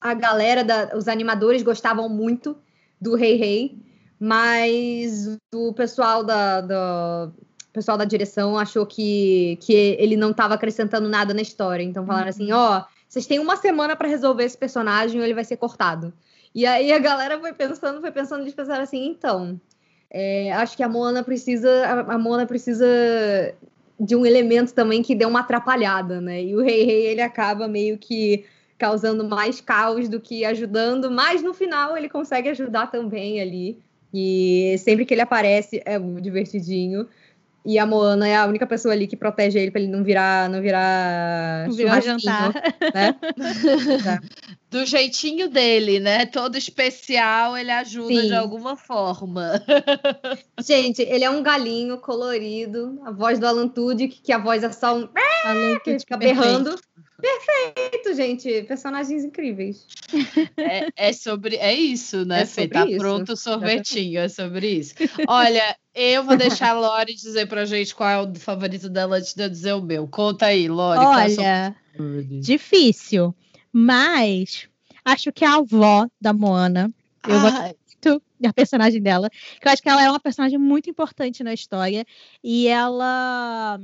a 0.00 0.14
galera, 0.14 0.64
da, 0.64 0.96
os 0.96 1.06
animadores 1.06 1.62
gostavam 1.62 2.08
muito 2.08 2.56
do 2.98 3.14
Rei 3.14 3.36
Rei, 3.36 3.78
mas 4.18 5.36
o 5.54 5.74
pessoal 5.74 6.24
da, 6.24 6.62
da 6.62 7.30
pessoal 7.74 7.98
da 7.98 8.06
direção 8.06 8.58
achou 8.58 8.86
que, 8.86 9.58
que 9.60 9.74
ele 9.74 10.16
não 10.16 10.30
estava 10.30 10.54
acrescentando 10.54 11.10
nada 11.10 11.34
na 11.34 11.42
história. 11.42 11.82
Então 11.82 12.06
falaram 12.06 12.30
assim, 12.30 12.50
uhum. 12.50 12.58
ó, 12.58 12.78
oh, 12.78 12.84
vocês 13.06 13.26
têm 13.26 13.38
uma 13.38 13.56
semana 13.58 13.94
para 13.94 14.08
resolver 14.08 14.44
esse 14.44 14.56
personagem 14.56 15.20
ou 15.20 15.26
ele 15.26 15.34
vai 15.34 15.44
ser 15.44 15.58
cortado. 15.58 16.10
E 16.54 16.64
aí 16.64 16.90
a 16.90 16.98
galera 16.98 17.38
foi 17.38 17.52
pensando, 17.52 18.00
foi 18.00 18.10
pensando, 18.10 18.40
eles 18.40 18.54
pensaram 18.54 18.82
assim, 18.82 19.06
então, 19.06 19.60
é, 20.10 20.54
acho 20.54 20.74
que 20.74 20.82
a 20.82 20.88
Moana 20.88 21.22
precisa, 21.22 21.84
a, 21.84 22.14
a 22.14 22.18
Moana 22.18 22.46
precisa 22.46 22.86
de 23.98 24.14
um 24.14 24.26
elemento 24.26 24.72
também 24.74 25.02
que 25.02 25.14
deu 25.14 25.28
uma 25.28 25.40
atrapalhada, 25.40 26.20
né? 26.20 26.42
E 26.42 26.54
o 26.54 26.62
Rei 26.62 26.84
Rei 26.84 27.06
ele 27.06 27.22
acaba 27.22 27.66
meio 27.66 27.98
que 27.98 28.44
causando 28.78 29.24
mais 29.26 29.60
caos 29.60 30.08
do 30.08 30.20
que 30.20 30.44
ajudando, 30.44 31.10
mas 31.10 31.42
no 31.42 31.54
final 31.54 31.96
ele 31.96 32.08
consegue 32.08 32.48
ajudar 32.50 32.90
também 32.90 33.40
ali. 33.40 33.78
que 34.12 34.76
sempre 34.78 35.04
que 35.04 35.14
ele 35.14 35.22
aparece 35.22 35.82
é 35.84 35.98
muito 35.98 36.22
divertidinho. 36.22 37.08
E 37.66 37.80
a 37.80 37.84
Moana 37.84 38.28
é 38.28 38.36
a 38.36 38.46
única 38.46 38.64
pessoa 38.64 38.94
ali 38.94 39.08
que 39.08 39.16
protege 39.16 39.58
ele 39.58 39.72
para 39.72 39.80
ele 39.80 39.90
não 39.90 40.04
virar, 40.04 40.48
não 40.48 40.62
virar, 40.62 41.66
não 41.66 41.74
virar 41.74 42.00
jantar, 42.00 42.52
né? 42.94 43.16
Do 44.70 44.86
jeitinho 44.86 45.48
dele, 45.48 45.98
né? 45.98 46.26
Todo 46.26 46.56
especial, 46.56 47.56
ele 47.56 47.70
ajuda 47.72 48.20
Sim. 48.20 48.26
de 48.28 48.34
alguma 48.34 48.76
forma. 48.76 49.60
Gente, 50.60 51.02
ele 51.02 51.24
é 51.24 51.30
um 51.30 51.42
galinho 51.42 51.98
colorido, 51.98 53.00
a 53.04 53.10
voz 53.10 53.38
do 53.38 53.46
Alan 53.46 53.68
Tudyk, 53.68 54.20
que 54.22 54.32
a 54.32 54.38
voz 54.38 54.62
é 54.62 54.70
só 54.70 54.96
um 54.96 55.08
Alan 55.44 55.78
que 55.82 55.98
fica 55.98 56.16
berrando. 56.16 56.78
Perfeito, 57.20 58.14
gente. 58.14 58.62
Personagens 58.64 59.24
incríveis. 59.24 59.86
É, 60.56 61.08
é 61.08 61.12
sobre. 61.12 61.56
É 61.56 61.72
isso, 61.72 62.24
né, 62.24 62.42
é 62.42 62.46
Fê? 62.46 62.68
Tá 62.68 62.86
isso. 62.86 62.98
pronto 62.98 63.32
o 63.32 63.36
sorvetinho, 63.36 64.20
é 64.20 64.28
sobre 64.28 64.68
isso. 64.68 64.94
Olha, 65.26 65.76
eu 65.94 66.22
vou 66.22 66.36
deixar 66.36 66.70
a 66.70 66.78
Lori 66.78 67.14
dizer 67.14 67.46
pra 67.48 67.64
gente 67.64 67.94
qual 67.94 68.08
é 68.08 68.20
o 68.20 68.34
favorito 68.34 68.88
dela 68.88 69.16
antes 69.16 69.34
de 69.34 69.42
eu 69.42 69.48
dizer 69.48 69.72
o 69.72 69.82
meu. 69.82 70.06
Conta 70.06 70.46
aí, 70.46 70.68
Lori. 70.68 71.00
Olha, 71.00 71.74
difícil. 72.40 73.34
Mas 73.72 74.68
acho 75.04 75.32
que 75.32 75.44
a 75.44 75.56
avó 75.56 76.06
da 76.20 76.32
Moana. 76.32 76.92
Eu 77.26 77.40
gosto 77.40 77.76
muito 78.04 78.22
da 78.38 78.52
personagem 78.52 79.02
dela. 79.02 79.30
Que 79.30 79.66
eu 79.66 79.72
acho 79.72 79.82
que 79.82 79.88
ela 79.88 80.02
é 80.02 80.10
uma 80.10 80.20
personagem 80.20 80.58
muito 80.58 80.90
importante 80.90 81.42
na 81.42 81.54
história. 81.54 82.04
E 82.42 82.68
ela. 82.68 83.78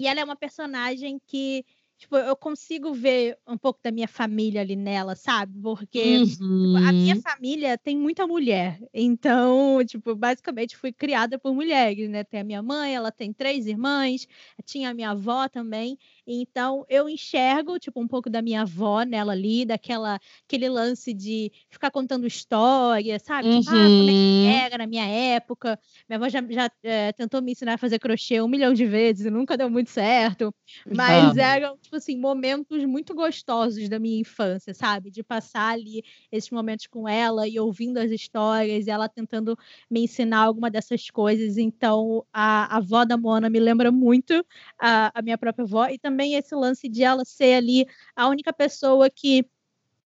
E 0.00 0.06
ela 0.06 0.20
é 0.20 0.24
uma 0.24 0.36
personagem 0.36 1.20
que 1.26 1.64
tipo, 1.98 2.16
eu 2.16 2.36
consigo 2.36 2.92
ver 2.92 3.38
um 3.46 3.56
pouco 3.56 3.80
da 3.82 3.90
minha 3.90 4.08
família 4.08 4.60
ali 4.60 4.76
nela, 4.76 5.14
sabe? 5.14 5.58
Porque 5.60 6.18
uhum. 6.18 6.26
tipo, 6.26 6.44
a 6.86 6.92
minha 6.92 7.14
uhum. 7.14 7.22
família 7.22 7.78
tem 7.78 7.96
muita 7.96 8.26
mulher. 8.26 8.78
Então, 8.92 9.78
tipo, 9.84 10.14
basicamente 10.14 10.76
fui 10.76 10.92
criada 10.92 11.38
por 11.38 11.54
mulheres, 11.54 12.08
né? 12.08 12.24
Tem 12.24 12.40
a 12.40 12.44
minha 12.44 12.62
mãe, 12.62 12.94
ela 12.94 13.10
tem 13.10 13.32
três 13.32 13.66
irmãs, 13.66 14.26
tinha 14.64 14.90
a 14.90 14.94
minha 14.94 15.10
avó 15.10 15.48
também. 15.48 15.98
Então, 16.26 16.84
eu 16.88 17.08
enxergo, 17.08 17.78
tipo, 17.78 18.00
um 18.00 18.08
pouco 18.08 18.28
da 18.28 18.42
minha 18.42 18.62
avó 18.62 19.02
nela 19.02 19.32
ali, 19.32 19.64
daquela 19.64 20.18
aquele 20.44 20.68
lance 20.68 21.14
de 21.14 21.52
ficar 21.70 21.90
contando 21.90 22.26
história, 22.26 23.18
sabe? 23.18 23.60
Tipo, 23.60 23.72
uhum. 23.72 23.78
ah, 23.78 23.88
como 23.88 24.02
é 24.02 24.12
que 24.12 24.44
uhum. 24.44 24.66
era 24.66 24.78
na 24.78 24.86
minha 24.86 25.06
época. 25.06 25.78
Minha 26.08 26.16
avó 26.16 26.28
já, 26.28 26.42
já 26.50 26.70
é, 26.82 27.12
tentou 27.12 27.40
me 27.40 27.52
ensinar 27.52 27.74
a 27.74 27.78
fazer 27.78 27.98
crochê 27.98 28.40
um 28.40 28.48
milhão 28.48 28.74
de 28.74 28.84
vezes 28.84 29.26
e 29.26 29.30
nunca 29.30 29.56
deu 29.56 29.70
muito 29.70 29.90
certo. 29.90 30.52
Mas 30.94 31.36
eram, 31.36 31.78
tipo 31.78 31.96
assim, 31.96 32.18
momentos 32.18 32.84
muito 32.84 33.14
gostosos 33.14 33.88
da 33.88 33.98
minha 33.98 34.20
infância, 34.20 34.74
sabe? 34.74 35.10
De 35.10 35.22
passar 35.22 35.74
ali 35.74 36.02
esses 36.32 36.50
momentos 36.50 36.86
com 36.86 37.08
ela 37.08 37.46
e 37.46 37.58
ouvindo 37.60 37.98
as 37.98 38.10
histórias 38.10 38.86
e 38.86 38.90
ela 38.90 39.08
tentando 39.08 39.56
me 39.88 40.04
ensinar 40.04 40.40
alguma 40.40 40.70
dessas 40.70 41.08
coisas. 41.10 41.56
Então, 41.56 42.24
a, 42.32 42.74
a 42.74 42.76
avó 42.78 43.04
da 43.04 43.16
Mona 43.16 43.48
me 43.48 43.60
lembra 43.60 43.92
muito 43.92 44.44
a, 44.78 45.12
a 45.14 45.22
minha 45.22 45.38
própria 45.38 45.64
avó 45.64 45.86
e 45.86 45.98
também 45.98 46.15
também 46.16 46.34
esse 46.34 46.54
lance 46.54 46.88
de 46.88 47.02
ela 47.04 47.24
ser 47.26 47.54
ali 47.54 47.86
a 48.16 48.26
única 48.28 48.50
pessoa 48.52 49.10
que 49.10 49.44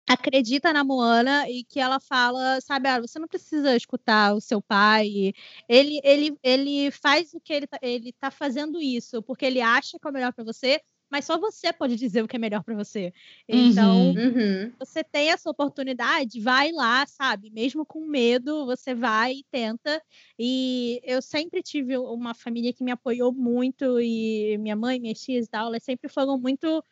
acredita 0.08 0.72
na 0.72 0.86
Moana 0.86 1.50
e 1.50 1.66
que 1.66 1.82
ela 1.82 2.00
fala, 2.00 2.62
sabe, 2.62 2.88
ah, 2.88 3.02
você 3.02 3.20
não 3.20 3.28
precisa 3.28 3.76
escutar 3.76 4.34
o 4.34 4.40
seu 4.40 4.62
pai. 4.62 5.34
Ele 5.68 6.00
ele 6.02 6.38
ele 6.42 6.92
faz 6.92 7.34
o 7.34 7.42
que 7.42 7.52
ele 7.52 7.68
tá, 7.68 7.78
ele 7.82 8.14
tá 8.14 8.32
fazendo 8.32 8.82
isso 8.82 9.22
porque 9.22 9.46
ele 9.46 9.60
acha 9.62 10.00
que 10.00 10.08
é 10.08 10.10
o 10.10 10.14
melhor 10.14 10.32
para 10.32 10.46
você, 10.46 10.80
mas 11.10 11.26
só 11.26 11.40
você 11.40 11.72
pode 11.72 11.96
dizer 11.96 12.24
o 12.24 12.28
que 12.28 12.36
é 12.36 12.40
melhor 12.40 12.64
para 12.64 12.76
você. 12.76 13.14
Então, 13.48 14.12
uhum, 14.12 14.28
uhum. 14.28 14.74
você 14.80 15.04
tem 15.04 15.30
essa 15.30 15.50
oportunidade, 15.50 16.40
vai 16.40 16.72
lá, 16.72 17.06
sabe? 17.06 17.50
Mesmo 17.50 17.86
com 17.86 18.06
medo, 18.06 18.66
você 18.66 18.94
vai 18.94 19.34
e 19.34 19.46
tenta. 19.50 20.02
E 20.38 21.00
eu 21.04 21.22
sempre 21.22 21.64
tive 21.64 21.98
uma 21.98 22.34
família 22.34 22.74
que 22.74 22.84
me 22.84 22.92
apoiou 22.92 23.32
muito, 23.34 24.00
e 24.00 24.58
minha 24.60 24.76
mãe, 24.76 25.00
minhas 25.00 25.20
tias 25.22 25.46
e 25.46 25.50
tal, 25.50 25.68
elas 25.68 25.84
sempre 25.84 26.10
foram 26.10 26.38
muito 26.38 26.84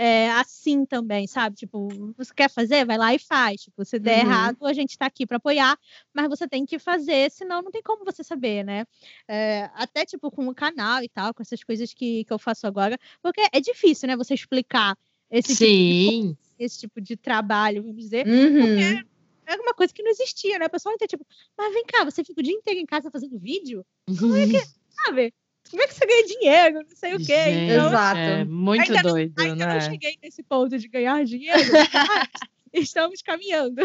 é, 0.00 0.30
assim 0.30 0.86
também, 0.86 1.26
sabe? 1.26 1.56
Tipo, 1.56 1.88
você 2.16 2.32
quer 2.32 2.48
fazer? 2.48 2.86
Vai 2.86 2.96
lá 2.96 3.12
e 3.12 3.18
faz. 3.18 3.62
Tipo, 3.62 3.84
se 3.84 3.98
der 3.98 4.24
uhum. 4.24 4.30
errado, 4.30 4.64
a 4.64 4.72
gente 4.72 4.90
está 4.90 5.06
aqui 5.06 5.26
para 5.26 5.38
apoiar, 5.38 5.76
mas 6.14 6.28
você 6.28 6.46
tem 6.46 6.64
que 6.64 6.78
fazer, 6.78 7.28
senão 7.32 7.62
não 7.62 7.72
tem 7.72 7.82
como 7.82 8.04
você 8.04 8.22
saber, 8.22 8.64
né? 8.64 8.84
É, 9.26 9.68
até, 9.74 10.06
tipo, 10.06 10.30
com 10.30 10.46
o 10.46 10.54
canal 10.54 11.02
e 11.02 11.08
tal, 11.08 11.34
com 11.34 11.42
essas 11.42 11.64
coisas 11.64 11.92
que, 11.92 12.22
que 12.22 12.32
eu 12.32 12.38
faço 12.38 12.64
agora, 12.64 12.96
porque 13.20 13.40
é 13.52 13.60
difícil, 13.60 14.06
né? 14.06 14.16
Você 14.16 14.34
explicar 14.34 14.96
esse, 15.28 15.56
Sim. 15.56 16.28
Tipo, 16.28 16.42
de, 16.58 16.64
esse 16.64 16.78
tipo 16.78 17.00
de 17.00 17.16
trabalho, 17.16 17.82
vamos 17.82 17.96
dizer, 17.96 18.24
uhum. 18.24 18.60
porque 18.60 19.04
é 19.46 19.56
uma 19.56 19.74
coisa 19.74 19.92
que 19.92 20.04
não 20.04 20.12
existia, 20.12 20.60
né? 20.60 20.66
A 20.66 20.70
pessoa 20.70 20.92
não 20.92 20.98
tem, 20.98 21.08
tipo, 21.08 21.26
mas 21.56 21.74
vem 21.74 21.84
cá, 21.84 22.04
você 22.04 22.22
fica 22.22 22.40
o 22.40 22.44
dia 22.44 22.54
inteiro 22.54 22.78
em 22.78 22.86
casa 22.86 23.10
fazendo 23.10 23.36
vídeo? 23.36 23.84
Como 24.16 24.36
é 24.36 24.46
que, 24.46 24.60
sabe? 24.94 25.34
Como 25.70 25.82
é 25.82 25.86
que 25.86 25.94
você 25.94 26.06
ganha 26.06 26.26
dinheiro? 26.26 26.86
Não 26.88 26.96
sei 26.96 27.14
o 27.14 27.18
quê. 27.18 27.44
Gente, 27.44 27.72
então, 27.72 27.98
assim, 27.98 28.18
é 28.18 28.44
muito 28.44 28.82
ainda 28.82 29.02
doido, 29.02 29.34
não, 29.36 29.44
ainda 29.44 29.66
né? 29.66 29.74
não 29.74 29.80
cheguei 29.80 30.18
nesse 30.22 30.42
ponto 30.42 30.78
de 30.78 30.88
ganhar 30.88 31.24
dinheiro, 31.24 31.58
estamos 32.72 33.22
caminhando. 33.22 33.82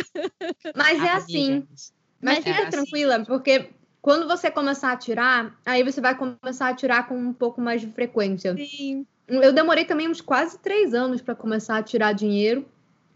Mas 0.75 1.01
é 1.01 1.11
assim. 1.11 1.67
Mas 2.21 2.37
fica 2.37 2.61
é 2.61 2.69
tranquila, 2.69 3.17
assim. 3.17 3.25
porque 3.25 3.69
quando 4.01 4.27
você 4.27 4.49
começar 4.49 4.91
a 4.91 4.97
tirar, 4.97 5.59
aí 5.65 5.83
você 5.83 5.99
vai 5.99 6.17
começar 6.17 6.69
a 6.69 6.73
tirar 6.73 7.07
com 7.07 7.17
um 7.17 7.33
pouco 7.33 7.59
mais 7.59 7.81
de 7.81 7.87
frequência. 7.87 8.55
Sim. 8.55 9.05
Eu 9.27 9.53
demorei 9.53 9.85
também 9.85 10.09
uns 10.09 10.21
quase 10.21 10.59
três 10.59 10.93
anos 10.93 11.21
para 11.21 11.35
começar 11.35 11.77
a 11.77 11.83
tirar 11.83 12.13
dinheiro. 12.13 12.65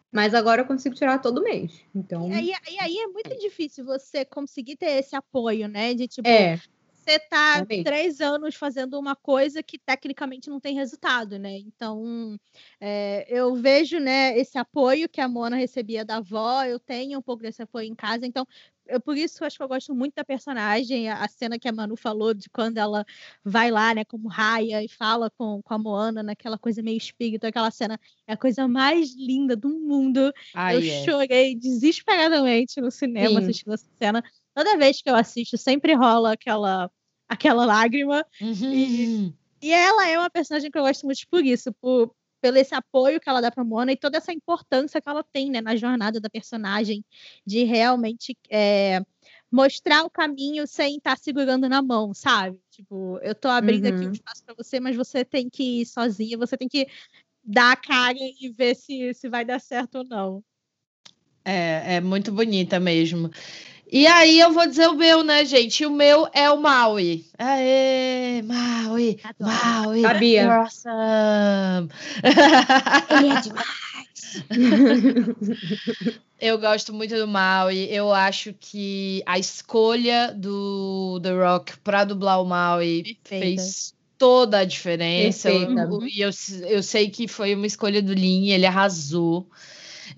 Mas 0.10 0.34
agora 0.34 0.62
eu 0.62 0.66
consigo 0.66 0.96
tirar 0.96 1.20
todo 1.20 1.44
mês. 1.44 1.82
Então. 1.94 2.30
E 2.32 2.34
aí, 2.34 2.52
e 2.72 2.80
aí, 2.80 2.98
é 2.98 3.08
muito 3.08 3.38
difícil 3.40 3.84
você 3.84 4.24
conseguir 4.24 4.78
ter 4.78 4.92
esse 4.92 5.16
apoio, 5.16 5.68
né? 5.68 5.94
De 5.94 6.08
tipo, 6.08 6.28
é 6.28 6.60
você 7.08 7.20
tá 7.20 7.66
três 7.86 8.20
anos 8.20 8.56
fazendo 8.56 9.00
uma 9.00 9.16
coisa 9.16 9.64
que 9.64 9.80
tecnicamente 9.80 10.50
não 10.50 10.60
tem 10.60 10.76
resultado, 10.76 11.40
né? 11.40 11.58
Então, 11.58 12.38
é, 12.82 13.26
eu 13.30 13.56
vejo, 13.56 13.98
né, 14.00 14.38
esse 14.38 14.58
apoio 14.58 15.08
que 15.08 15.22
a 15.22 15.28
Mona 15.28 15.56
recebia 15.56 16.04
da 16.04 16.18
avó, 16.18 16.64
eu 16.64 16.80
tenho 16.80 17.18
um 17.18 17.22
pouco 17.22 17.44
desse 17.44 17.62
apoio 17.62 17.88
em 17.88 17.96
casa, 17.96 18.26
então 18.26 18.46
eu, 18.90 19.02
por 19.02 19.18
isso 19.18 19.44
acho 19.44 19.58
que 19.58 19.64
eu 19.64 19.68
gosto 19.68 19.94
muito 19.94 20.16
da 20.16 20.24
personagem, 20.24 21.10
a, 21.10 21.24
a, 21.24 21.28
cena 21.28 21.60
que 21.60 21.68
a 21.68 21.72
Manu 21.72 21.96
falou 21.96 22.34
de 22.34 22.50
quando 22.50 22.78
ela 22.78 23.06
vai 23.44 23.70
lá, 23.70 23.94
né, 23.94 24.06
como 24.06 24.28
raia 24.28 24.84
e 24.84 24.88
fala 24.88 25.30
com, 25.30 25.62
com 25.62 25.74
a 25.74 25.78
Moana 25.78 26.24
naquela 26.24 26.58
coisa 26.58 26.82
meio 26.82 26.98
espírito, 26.98 27.46
aquela 27.46 27.72
cena 27.72 28.00
é 28.26 28.34
a 28.34 28.38
coisa 28.38 28.68
mais 28.68 29.16
linda 29.16 29.56
do 29.56 29.70
mundo. 29.70 30.32
Ai, 30.54 30.76
eu 30.76 30.80
é. 30.80 31.06
chorei 31.06 31.56
desesperadamente 31.56 32.80
no 32.82 32.92
cinema 32.92 33.30
Sim. 33.30 33.38
assistindo 33.38 33.74
essa 33.74 33.90
cena. 33.98 34.24
Toda 34.54 34.78
vez 34.78 35.02
que 35.02 35.10
eu 35.10 35.16
assisto, 35.16 35.58
sempre 35.58 35.94
rola 35.94 36.34
aquela 36.34 36.90
aquela 37.28 37.66
lágrima. 37.66 38.26
Uhum. 38.42 38.74
E, 38.74 39.34
e 39.62 39.74
ela 39.74 40.08
é 40.08 40.18
uma 40.18 40.30
personagem 40.30 40.72
que 40.72 40.78
eu 40.78 40.84
gosto 40.84 41.06
muito 41.06 41.28
por 41.30 41.44
isso, 41.44 41.74
por, 41.74 42.14
pelo 42.42 42.58
esse 42.58 42.74
apoio 42.76 43.20
que 43.20 43.30
ela 43.30 43.42
dá 43.42 43.52
para 43.52 43.64
Mona 43.64 43.92
e 43.92 43.98
toda 43.98 44.18
essa 44.18 44.32
importância 44.32 45.02
que 45.02 45.10
ela 45.10 45.24
tem 45.24 45.50
né, 45.50 45.62
na 45.62 45.76
jornada 45.76 46.20
da 46.20 46.30
personagem 46.30 47.04
de 47.46 47.64
realmente 47.64 48.38
é, 48.50 49.02
mostrar 49.52 50.04
o 50.04 50.10
caminho 50.10 50.68
sem 50.68 50.98
estar 50.98 51.16
tá 51.16 51.22
segurando 51.22 51.68
na 51.68 51.82
mão, 51.82 52.14
sabe? 52.14 52.60
Tipo, 52.70 53.20
eu 53.22 53.34
tô 53.34 53.48
abrindo 53.48 53.86
uhum. 53.86 53.96
aqui 53.96 54.08
um 54.08 54.12
espaço 54.12 54.44
para 54.46 54.56
você, 54.56 54.80
mas 54.80 54.96
você 54.96 55.26
tem 55.26 55.50
que 55.50 55.82
ir 55.82 55.86
sozinha, 55.86 56.38
você 56.38 56.58
tem 56.58 56.68
que 56.68 56.88
dar 57.44 57.72
a 57.72 57.78
cara 57.78 58.18
e 58.18 58.50
ver 58.50 58.76
se, 58.76 59.14
se 59.14 59.30
vai 59.30 59.44
dar 59.46 59.60
certo 59.60 60.00
ou 60.00 60.04
não. 60.04 60.44
É, 61.44 61.96
é 61.96 62.02
muito 62.02 62.30
bonita 62.32 62.78
mesmo. 62.78 63.32
E 63.90 64.06
aí 64.06 64.40
eu 64.40 64.52
vou 64.52 64.68
dizer 64.68 64.88
o 64.90 64.96
meu, 64.96 65.24
né, 65.24 65.46
gente? 65.46 65.86
O 65.86 65.92
meu 65.92 66.28
é 66.34 66.50
o 66.52 66.60
Maui. 66.60 67.24
Aê, 67.38 68.42
Maui, 68.42 69.18
Maui. 69.40 70.02
Sabia. 70.02 70.54
Awesome. 70.54 71.90
Ele 73.10 73.30
é 73.30 73.42
demais. 73.42 73.68
eu 76.42 76.60
gosto 76.60 76.94
muito 76.94 77.16
do 77.16 77.28
Maui. 77.28 77.88
Eu 77.90 78.12
acho 78.12 78.54
que 78.60 79.24
a 79.26 79.40
escolha 79.40 80.34
do 80.36 81.20
The 81.24 81.32
Rock 81.32 81.78
para 81.80 82.04
dublar 82.04 82.42
o 82.42 82.46
Maui 82.46 83.04
Perfeita. 83.24 83.46
fez 83.46 83.94
toda 84.18 84.60
a 84.60 84.66
diferença. 84.66 85.50
E 85.50 85.64
eu, 85.64 86.30
eu, 86.30 86.30
eu 86.68 86.84
sei 86.84 87.10
que 87.10 87.26
foi 87.26 87.56
uma 87.56 87.68
escolha 87.68 88.02
do 88.02 88.14
Lin, 88.14 88.50
ele 88.50 88.66
arrasou. 88.66 89.48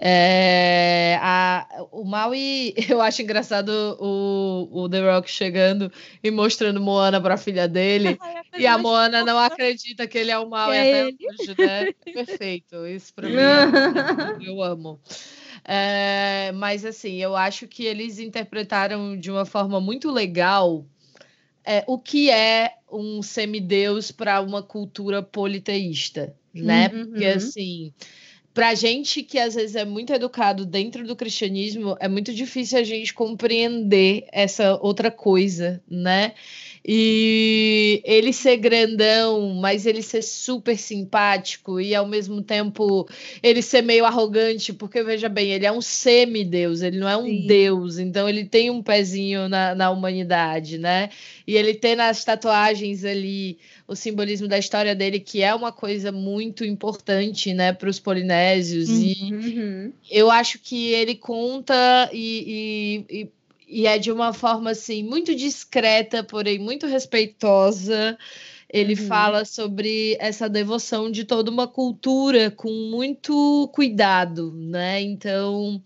É, 0.02 1.20
a, 1.22 1.68
o 1.92 2.06
Maui, 2.06 2.74
eu 2.90 3.02
acho 3.02 3.22
engraçado 3.22 3.70
o, 4.00 4.70
o 4.72 4.88
The 4.88 5.02
Rock 5.02 5.30
chegando 5.30 5.92
e 6.24 6.32
mostrando 6.32 6.80
Moana 6.80 7.20
para 7.20 7.34
a 7.34 7.38
filha 7.38 7.68
dele. 7.68 8.18
e 8.58 8.66
a 8.66 8.78
Moana 8.78 9.26
não 9.26 9.38
acredita 9.38 10.08
que 10.08 10.18
ele 10.18 10.32
é 10.32 10.40
o 10.40 10.50
Maui 10.50 10.78
é 10.78 10.82
até 10.82 11.06
hoje, 11.06 11.56
né? 11.58 11.92
Perfeito. 12.14 12.88
Isso 12.88 13.14
para 13.14 13.28
mim 13.28 13.36
é, 13.36 14.50
eu 14.50 14.64
amo. 14.64 15.02
É, 15.66 16.54
mas 16.54 16.86
assim, 16.86 17.18
eu 17.18 17.36
acho 17.36 17.68
que 17.68 17.84
eles 17.84 18.20
interpretaram 18.20 19.18
de 19.18 19.30
uma 19.30 19.46
forma 19.46 19.82
muito 19.82 20.10
legal 20.10 20.86
é, 21.66 21.84
o 21.86 22.00
que 22.00 22.32
é 22.32 22.72
um 22.90 23.22
semideus 23.22 24.12
para 24.12 24.40
uma 24.40 24.64
cultura 24.64 25.22
politeísta, 25.22 26.34
né? 26.54 26.90
Uhum. 26.94 27.06
Porque 27.08 27.26
assim 27.26 27.94
Pra 28.54 28.74
gente 28.74 29.22
que 29.24 29.38
às 29.38 29.56
vezes 29.56 29.76
é 29.76 29.86
muito 29.86 30.12
educado 30.12 30.66
dentro 30.66 31.06
do 31.06 31.16
cristianismo, 31.16 31.96
é 32.00 32.08
muito 32.08 32.34
difícil 32.34 32.80
a 32.80 32.84
gente 32.84 33.14
compreender 33.14 34.28
essa 34.32 34.76
outra 34.82 35.12
coisa, 35.12 35.82
né? 35.90 36.34
E 36.86 38.02
ele 38.06 38.32
ser 38.32 38.58
grandão, 38.58 39.54
mas 39.56 39.86
ele 39.86 40.02
ser 40.02 40.22
super 40.22 40.78
simpático 40.78 41.80
e 41.80 41.94
ao 41.94 42.08
mesmo 42.08 42.42
tempo 42.42 43.08
ele 43.44 43.62
ser 43.62 43.82
meio 43.82 44.06
arrogante, 44.06 44.72
porque 44.74 45.04
veja 45.04 45.28
bem, 45.28 45.52
ele 45.52 45.66
é 45.66 45.72
um 45.72 45.82
semideus, 45.82 46.82
ele 46.82 46.98
não 46.98 47.10
é 47.10 47.18
um 47.18 47.26
Sim. 47.26 47.48
deus, 47.48 48.00
então 48.00 48.30
ele 48.30 48.46
tem 48.46 48.70
um 48.70 48.82
pezinho 48.82 49.50
na, 49.50 49.76
na 49.76 49.90
humanidade, 49.92 50.78
né? 50.78 51.10
E 51.46 51.56
ele 51.56 51.74
tem 51.74 51.96
nas 51.96 52.24
tatuagens 52.24 53.04
ali 53.04 53.58
o 53.88 53.96
simbolismo 53.96 54.48
da 54.48 54.58
história 54.58 54.96
dele, 54.96 55.20
que 55.20 55.42
é 55.42 55.54
uma 55.54 55.72
coisa 55.72 56.12
muito 56.12 56.64
importante, 56.64 57.54
né, 57.54 57.74
para 57.74 57.90
os 57.90 58.00
polinésios. 58.00 58.88
Uhum. 58.88 59.92
E 60.10 60.18
eu 60.18 60.30
acho 60.30 60.60
que 60.60 60.94
ele 60.94 61.16
conta 61.16 62.10
e, 62.14 63.06
e, 63.10 63.22
e 63.22 63.30
e 63.70 63.86
é 63.86 63.98
de 63.98 64.12
uma 64.12 64.34
forma 64.34 64.72
assim 64.72 65.04
muito 65.04 65.36
discreta, 65.36 66.24
porém 66.24 66.58
muito 66.58 66.88
respeitosa. 66.88 68.18
Ele 68.72 68.94
uhum. 69.00 69.08
fala 69.08 69.46
sobre 69.46 70.16
essa 70.20 70.48
devoção 70.48 71.10
de 71.10 71.24
toda 71.24 71.50
uma 71.50 71.68
cultura 71.68 72.52
com 72.52 72.72
muito 72.72 73.68
cuidado, 73.74 74.52
né? 74.56 75.02
Então, 75.02 75.82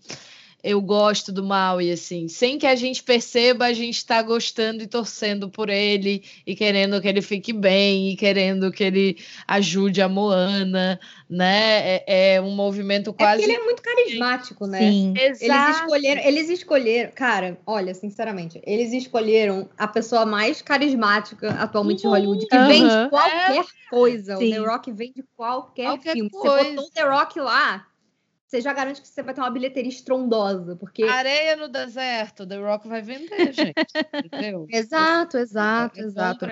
eu 0.64 0.80
gosto 0.80 1.30
do 1.30 1.44
Maui, 1.44 1.92
assim, 1.92 2.26
sem 2.26 2.58
que 2.58 2.66
a 2.66 2.74
gente 2.74 3.02
perceba, 3.02 3.66
a 3.66 3.72
gente 3.74 3.98
está 3.98 4.22
gostando 4.22 4.82
e 4.82 4.86
torcendo 4.86 5.50
por 5.50 5.68
ele, 5.68 6.24
e 6.46 6.56
querendo 6.56 6.98
que 7.02 7.06
ele 7.06 7.20
fique 7.20 7.52
bem, 7.52 8.08
e 8.08 8.16
querendo 8.16 8.72
que 8.72 8.82
ele 8.82 9.18
ajude 9.46 10.00
a 10.00 10.08
Moana, 10.08 10.98
né? 11.28 11.96
É, 12.06 12.36
é 12.36 12.40
um 12.40 12.52
movimento 12.52 13.12
quase. 13.12 13.42
É 13.42 13.44
ele 13.44 13.52
é 13.52 13.62
muito 13.62 13.82
carismático, 13.82 14.66
né? 14.66 14.78
Sim. 14.78 15.12
Exato. 15.18 15.44
Eles 15.44 15.76
escolheram, 15.76 16.22
eles 16.22 16.48
escolheram, 16.48 17.12
cara, 17.14 17.58
olha, 17.66 17.92
sinceramente, 17.92 18.62
eles 18.64 18.90
escolheram 18.94 19.68
a 19.76 19.86
pessoa 19.86 20.24
mais 20.24 20.62
carismática 20.62 21.50
atualmente 21.50 22.06
uhum. 22.06 22.16
em 22.16 22.20
Hollywood, 22.20 22.46
que 22.46 22.56
uhum. 22.56 22.66
vende 22.66 23.10
qualquer 23.10 23.60
é. 23.60 23.64
coisa. 23.90 24.36
Sim. 24.38 24.48
O 24.48 24.62
The 24.62 24.70
Rock 24.70 24.92
vende 24.92 25.24
qualquer, 25.36 25.84
qualquer 25.88 26.12
filme. 26.14 26.30
Coisa. 26.30 26.56
Você 26.56 26.70
botou 26.70 26.84
o 26.86 26.90
The 26.90 27.02
Rock 27.02 27.38
lá 27.38 27.86
você 28.54 28.60
já 28.60 28.72
garante 28.72 29.02
que 29.02 29.08
você 29.08 29.22
vai 29.22 29.34
ter 29.34 29.40
uma 29.40 29.50
bilheteria 29.50 29.90
estrondosa, 29.90 30.76
porque... 30.76 31.02
Areia 31.02 31.56
no 31.56 31.68
deserto, 31.68 32.46
The 32.46 32.56
Rock 32.56 32.86
vai 32.86 33.02
vender, 33.02 33.26
gente, 33.52 33.74
entendeu? 34.24 34.66
exato, 34.70 35.38
exato, 35.38 35.98
é 35.98 36.04
exato. 36.04 36.46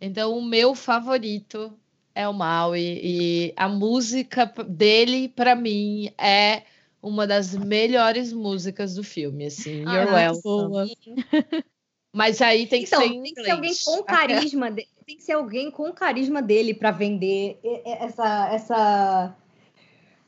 Então, 0.00 0.36
o 0.36 0.44
meu 0.44 0.74
favorito 0.74 1.72
é 2.12 2.26
o 2.26 2.32
Maui, 2.32 3.00
e 3.02 3.54
a 3.56 3.68
música 3.68 4.46
dele, 4.68 5.28
para 5.28 5.54
mim, 5.54 6.12
é 6.18 6.64
uma 7.00 7.24
das 7.24 7.54
melhores 7.54 8.32
músicas 8.32 8.96
do 8.96 9.04
filme, 9.04 9.46
assim, 9.46 9.84
ah, 9.86 9.94
You're 9.94 10.12
Welcome. 10.12 10.96
Mas 12.14 12.42
aí 12.42 12.66
tem 12.66 12.82
que 12.82 12.88
então, 12.88 13.00
ser 13.00 13.08
tem 13.08 13.22
que 13.22 13.42
ser 13.42 13.50
alguém 13.52 13.72
com 13.84 14.02
carisma, 14.04 14.70
de... 14.70 14.86
tem 15.06 15.16
que 15.16 15.22
ser 15.22 15.32
alguém 15.32 15.70
com 15.70 15.90
carisma 15.92 16.42
dele 16.42 16.74
para 16.74 16.90
vender 16.90 17.58
essa 17.84 18.52
essa 18.52 19.36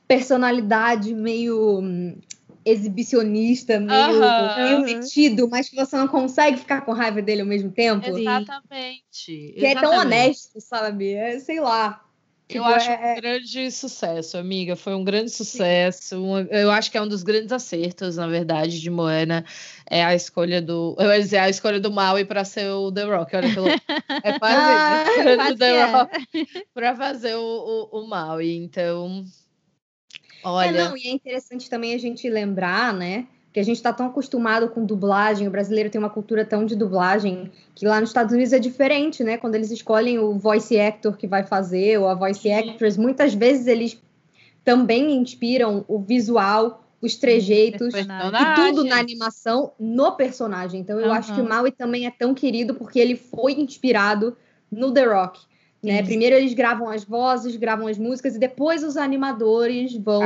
personalidade 0.07 1.15
meio 1.15 1.81
hum, 1.81 2.17
exibicionista, 2.65 3.79
meio, 3.79 4.21
meio 4.57 4.81
metido, 4.81 5.49
mas 5.49 5.69
que 5.69 5.77
você 5.77 5.97
não 5.97 6.09
consegue 6.09 6.57
ficar 6.57 6.81
com 6.83 6.93
raiva 6.93 7.21
dele 7.21 7.43
ao 7.43 7.47
mesmo 7.47 7.71
tempo. 7.71 8.07
Exatamente. 8.07 9.03
Que 9.13 9.55
Exatamente. 9.57 9.77
é 9.77 9.81
tão 9.81 9.99
honesto, 9.99 10.61
sabe? 10.61 11.13
É, 11.13 11.39
sei 11.39 11.61
lá. 11.61 12.01
Eu 12.47 12.63
tipo, 12.63 12.75
acho 12.75 12.91
é... 12.91 13.13
um 13.13 13.17
grande 13.17 13.71
sucesso, 13.71 14.37
amiga. 14.37 14.77
Foi 14.77 14.95
um 14.95 15.03
grande 15.03 15.31
sucesso. 15.31 16.23
Um, 16.23 16.41
eu 16.51 16.71
acho 16.71 16.91
que 16.91 16.99
é 16.99 17.03
um 17.03 17.09
dos 17.09 17.23
grandes 17.23 17.51
acertos, 17.53 18.17
na 18.17 18.27
verdade, 18.27 18.81
de 18.81 18.91
Moana. 18.91 19.45
É 19.89 20.05
a 20.05 20.15
escolha 20.15 20.61
do. 20.61 20.95
Eu 20.99 21.11
ia 21.11 21.21
dizer, 21.21 21.39
a 21.39 21.49
escolha 21.49 21.81
do 21.81 21.91
Maui 21.91 22.25
para 22.25 22.45
ser 22.45 22.69
o 22.69 22.93
The 22.93 23.05
Rock. 23.05 23.35
Olha 23.35 23.49
que 23.49 23.59
É 24.23 24.39
quase 24.39 24.57
ah, 25.41 25.49
a 25.49 25.57
The 25.57 25.71
é. 25.71 25.85
Rock 25.85 26.27
para 26.75 26.95
fazer 26.95 27.35
o, 27.35 27.89
o, 27.91 28.01
o 28.01 28.07
Maui. 28.07 28.55
Então, 28.57 29.25
Olha. 30.45 30.69
É, 30.69 30.89
não, 30.89 30.97
e 30.97 31.09
é 31.09 31.11
interessante 31.11 31.69
também 31.71 31.95
a 31.95 31.99
gente 31.99 32.29
lembrar, 32.29 32.93
né? 32.93 33.27
Que 33.53 33.61
a 33.61 33.63
gente 33.63 33.77
está 33.77 33.93
tão 33.93 34.07
acostumado 34.07 34.69
com 34.69 34.85
dublagem, 34.85 35.47
o 35.47 35.51
brasileiro 35.51 35.89
tem 35.89 35.99
uma 35.99 36.11
cultura 36.11 36.45
tão 36.45 36.67
de 36.67 36.75
dublagem 36.75 37.51
que 37.75 37.87
lá 37.87 38.01
nos 38.01 38.11
Estados 38.11 38.33
Unidos 38.33 38.53
é 38.53 38.59
diferente, 38.59 39.23
né? 39.23 39.37
Quando 39.37 39.55
eles 39.55 39.71
escolhem 39.71 40.19
o 40.19 40.37
voice 40.39 40.79
actor 40.79 41.17
que 41.17 41.27
vai 41.27 41.45
fazer, 41.45 41.99
ou 41.99 42.09
a 42.09 42.15
voice 42.15 42.51
actress, 42.51 42.99
muitas 42.99 43.33
vezes 43.33 43.67
eles 43.67 43.99
também 44.65 45.15
inspiram 45.17 45.85
o 45.87 45.99
visual, 46.01 46.85
os 47.01 47.17
trejeitos 47.17 47.95
e 47.95 48.55
tudo 48.57 48.85
na 48.85 48.99
animação 48.99 49.73
no 49.79 50.13
personagem. 50.13 50.81
Então 50.81 50.99
eu 50.99 51.09
uhum. 51.09 51.13
acho 51.13 51.35
que 51.35 51.41
o 51.41 51.49
Maui 51.49 51.71
também 51.71 52.07
é 52.07 52.11
tão 52.11 52.35
querido 52.35 52.75
porque 52.75 52.99
ele 52.99 53.15
foi 53.15 53.53
inspirado 53.53 54.37
no 54.73 54.93
The 54.93 55.05
Rock. 55.05 55.41
Né? 55.85 56.03
Primeiro 56.03 56.35
eles 56.35 56.55
gravam 56.55 56.89
as 56.89 57.05
vozes, 57.05 57.57
gravam 57.57 57.87
as 57.87 57.99
músicas 57.99 58.35
e 58.35 58.39
depois 58.39 58.83
os 58.83 58.97
animadores 58.97 59.95
vão 59.95 60.23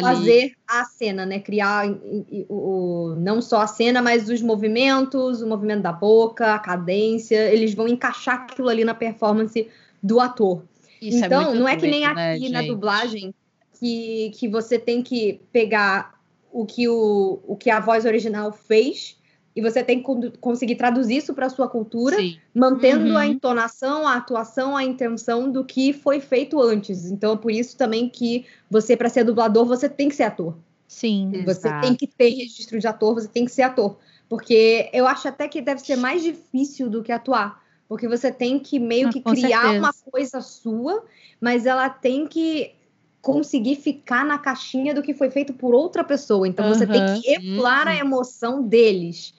fazer 0.00 0.54
a 0.66 0.84
cena, 0.84 1.24
né? 1.24 1.38
Criar 1.38 1.88
o, 1.88 2.46
o, 2.48 3.14
não 3.16 3.40
só 3.40 3.60
a 3.60 3.66
cena, 3.68 4.02
mas 4.02 4.28
os 4.28 4.42
movimentos, 4.42 5.42
o 5.42 5.46
movimento 5.46 5.82
da 5.82 5.92
boca, 5.92 6.54
a 6.54 6.58
cadência, 6.58 7.52
eles 7.52 7.72
vão 7.72 7.86
encaixar 7.86 8.42
aquilo 8.42 8.68
ali 8.68 8.84
na 8.84 8.94
performance 8.94 9.68
do 10.02 10.18
ator. 10.18 10.64
Isso 11.00 11.22
é 11.22 11.26
então, 11.26 11.52
é 11.52 11.54
não 11.54 11.68
é 11.68 11.76
que 11.76 11.86
nem 11.86 12.00
né, 12.12 12.34
aqui 12.34 12.48
na 12.48 12.62
dublagem 12.62 13.32
que, 13.78 14.32
que 14.34 14.48
você 14.48 14.78
tem 14.78 15.02
que 15.02 15.40
pegar 15.52 16.20
o 16.52 16.66
que, 16.66 16.88
o, 16.88 17.40
o 17.46 17.56
que 17.56 17.70
a 17.70 17.78
voz 17.78 18.04
original 18.04 18.52
fez 18.52 19.19
e 19.60 19.62
você 19.62 19.84
tem 19.84 20.02
que 20.02 20.38
conseguir 20.40 20.74
traduzir 20.76 21.18
isso 21.18 21.34
para 21.34 21.44
a 21.44 21.50
sua 21.50 21.68
cultura, 21.68 22.16
Sim. 22.16 22.38
mantendo 22.54 23.10
uhum. 23.10 23.16
a 23.18 23.26
entonação, 23.26 24.08
a 24.08 24.14
atuação, 24.14 24.74
a 24.74 24.82
intenção 24.82 25.50
do 25.50 25.62
que 25.62 25.92
foi 25.92 26.18
feito 26.18 26.60
antes. 26.62 27.10
Então, 27.10 27.34
é 27.34 27.36
por 27.36 27.50
isso 27.52 27.76
também 27.76 28.08
que 28.08 28.46
você, 28.70 28.96
para 28.96 29.10
ser 29.10 29.22
dublador, 29.22 29.66
você 29.66 29.86
tem 29.86 30.08
que 30.08 30.14
ser 30.14 30.22
ator. 30.22 30.56
Sim. 30.88 31.30
Você 31.44 31.68
exato. 31.68 31.86
tem 31.86 31.94
que 31.94 32.06
ter 32.06 32.30
registro 32.30 32.80
de 32.80 32.86
ator, 32.86 33.14
você 33.14 33.28
tem 33.28 33.44
que 33.44 33.50
ser 33.50 33.62
ator. 33.62 33.98
Porque 34.30 34.88
eu 34.94 35.06
acho 35.06 35.28
até 35.28 35.46
que 35.46 35.60
deve 35.60 35.82
ser 35.82 35.96
mais 35.96 36.22
difícil 36.22 36.88
do 36.88 37.02
que 37.02 37.12
atuar. 37.12 37.62
Porque 37.86 38.08
você 38.08 38.32
tem 38.32 38.58
que 38.58 38.78
meio 38.78 39.08
ah, 39.08 39.12
que 39.12 39.20
criar 39.20 39.62
certeza. 39.62 39.78
uma 39.78 39.92
coisa 40.10 40.40
sua, 40.40 41.04
mas 41.38 41.66
ela 41.66 41.90
tem 41.90 42.26
que 42.26 42.72
conseguir 43.20 43.76
ficar 43.76 44.24
na 44.24 44.38
caixinha 44.38 44.94
do 44.94 45.02
que 45.02 45.12
foi 45.12 45.30
feito 45.30 45.52
por 45.52 45.74
outra 45.74 46.02
pessoa. 46.02 46.48
Então 46.48 46.66
uhum. 46.66 46.74
você 46.74 46.86
tem 46.86 47.20
que 47.20 47.30
emular 47.30 47.86
uhum. 47.86 47.92
a 47.92 47.96
emoção 47.96 48.62
deles. 48.62 49.34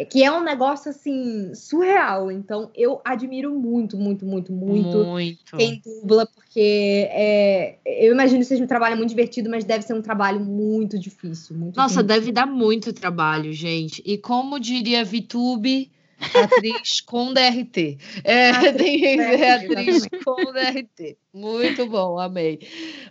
É 0.00 0.04
que 0.06 0.24
é 0.24 0.32
um 0.32 0.42
negócio 0.42 0.88
assim 0.88 1.54
surreal. 1.54 2.32
Então 2.32 2.70
eu 2.74 3.02
admiro 3.04 3.52
muito, 3.52 3.98
muito, 3.98 4.24
muito, 4.24 4.50
muito, 4.50 5.04
muito. 5.04 5.56
quem 5.58 5.78
dubla, 5.84 6.26
porque 6.26 7.06
é, 7.10 7.76
eu 7.84 8.10
imagino 8.10 8.38
que 8.38 8.46
seja 8.46 8.64
um 8.64 8.66
trabalho 8.66 8.96
muito 8.96 9.10
divertido, 9.10 9.50
mas 9.50 9.62
deve 9.62 9.84
ser 9.84 9.92
um 9.92 10.00
trabalho 10.00 10.40
muito 10.40 10.98
difícil. 10.98 11.54
Muito 11.54 11.76
Nossa, 11.76 12.02
difícil. 12.02 12.20
deve 12.20 12.32
dar 12.32 12.46
muito 12.46 12.94
trabalho, 12.94 13.52
gente. 13.52 14.02
E 14.06 14.16
como 14.16 14.58
diria 14.58 15.04
Vitube, 15.04 15.90
atriz 16.34 17.02
com 17.02 17.34
DRT. 17.34 17.98
É, 18.24 18.52
atriz, 18.52 18.72
tem 18.72 19.18
ser 19.18 19.44
atriz 19.44 20.08
com 20.24 20.34
DRT. 20.50 21.18
Muito 21.34 21.86
bom, 21.86 22.18
amei. 22.18 22.58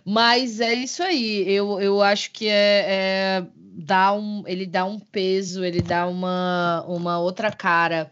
Mas 0.04 0.58
é 0.58 0.74
isso 0.74 1.04
aí. 1.04 1.44
Eu, 1.46 1.80
eu 1.80 2.02
acho 2.02 2.32
que 2.32 2.48
é, 2.48 2.84
é 2.88 3.46
dá 3.80 4.12
um, 4.12 4.44
ele 4.46 4.66
dá 4.66 4.84
um 4.84 4.98
peso, 4.98 5.64
ele 5.64 5.80
dá 5.80 6.06
uma, 6.06 6.84
uma 6.86 7.18
outra 7.18 7.50
cara 7.50 8.10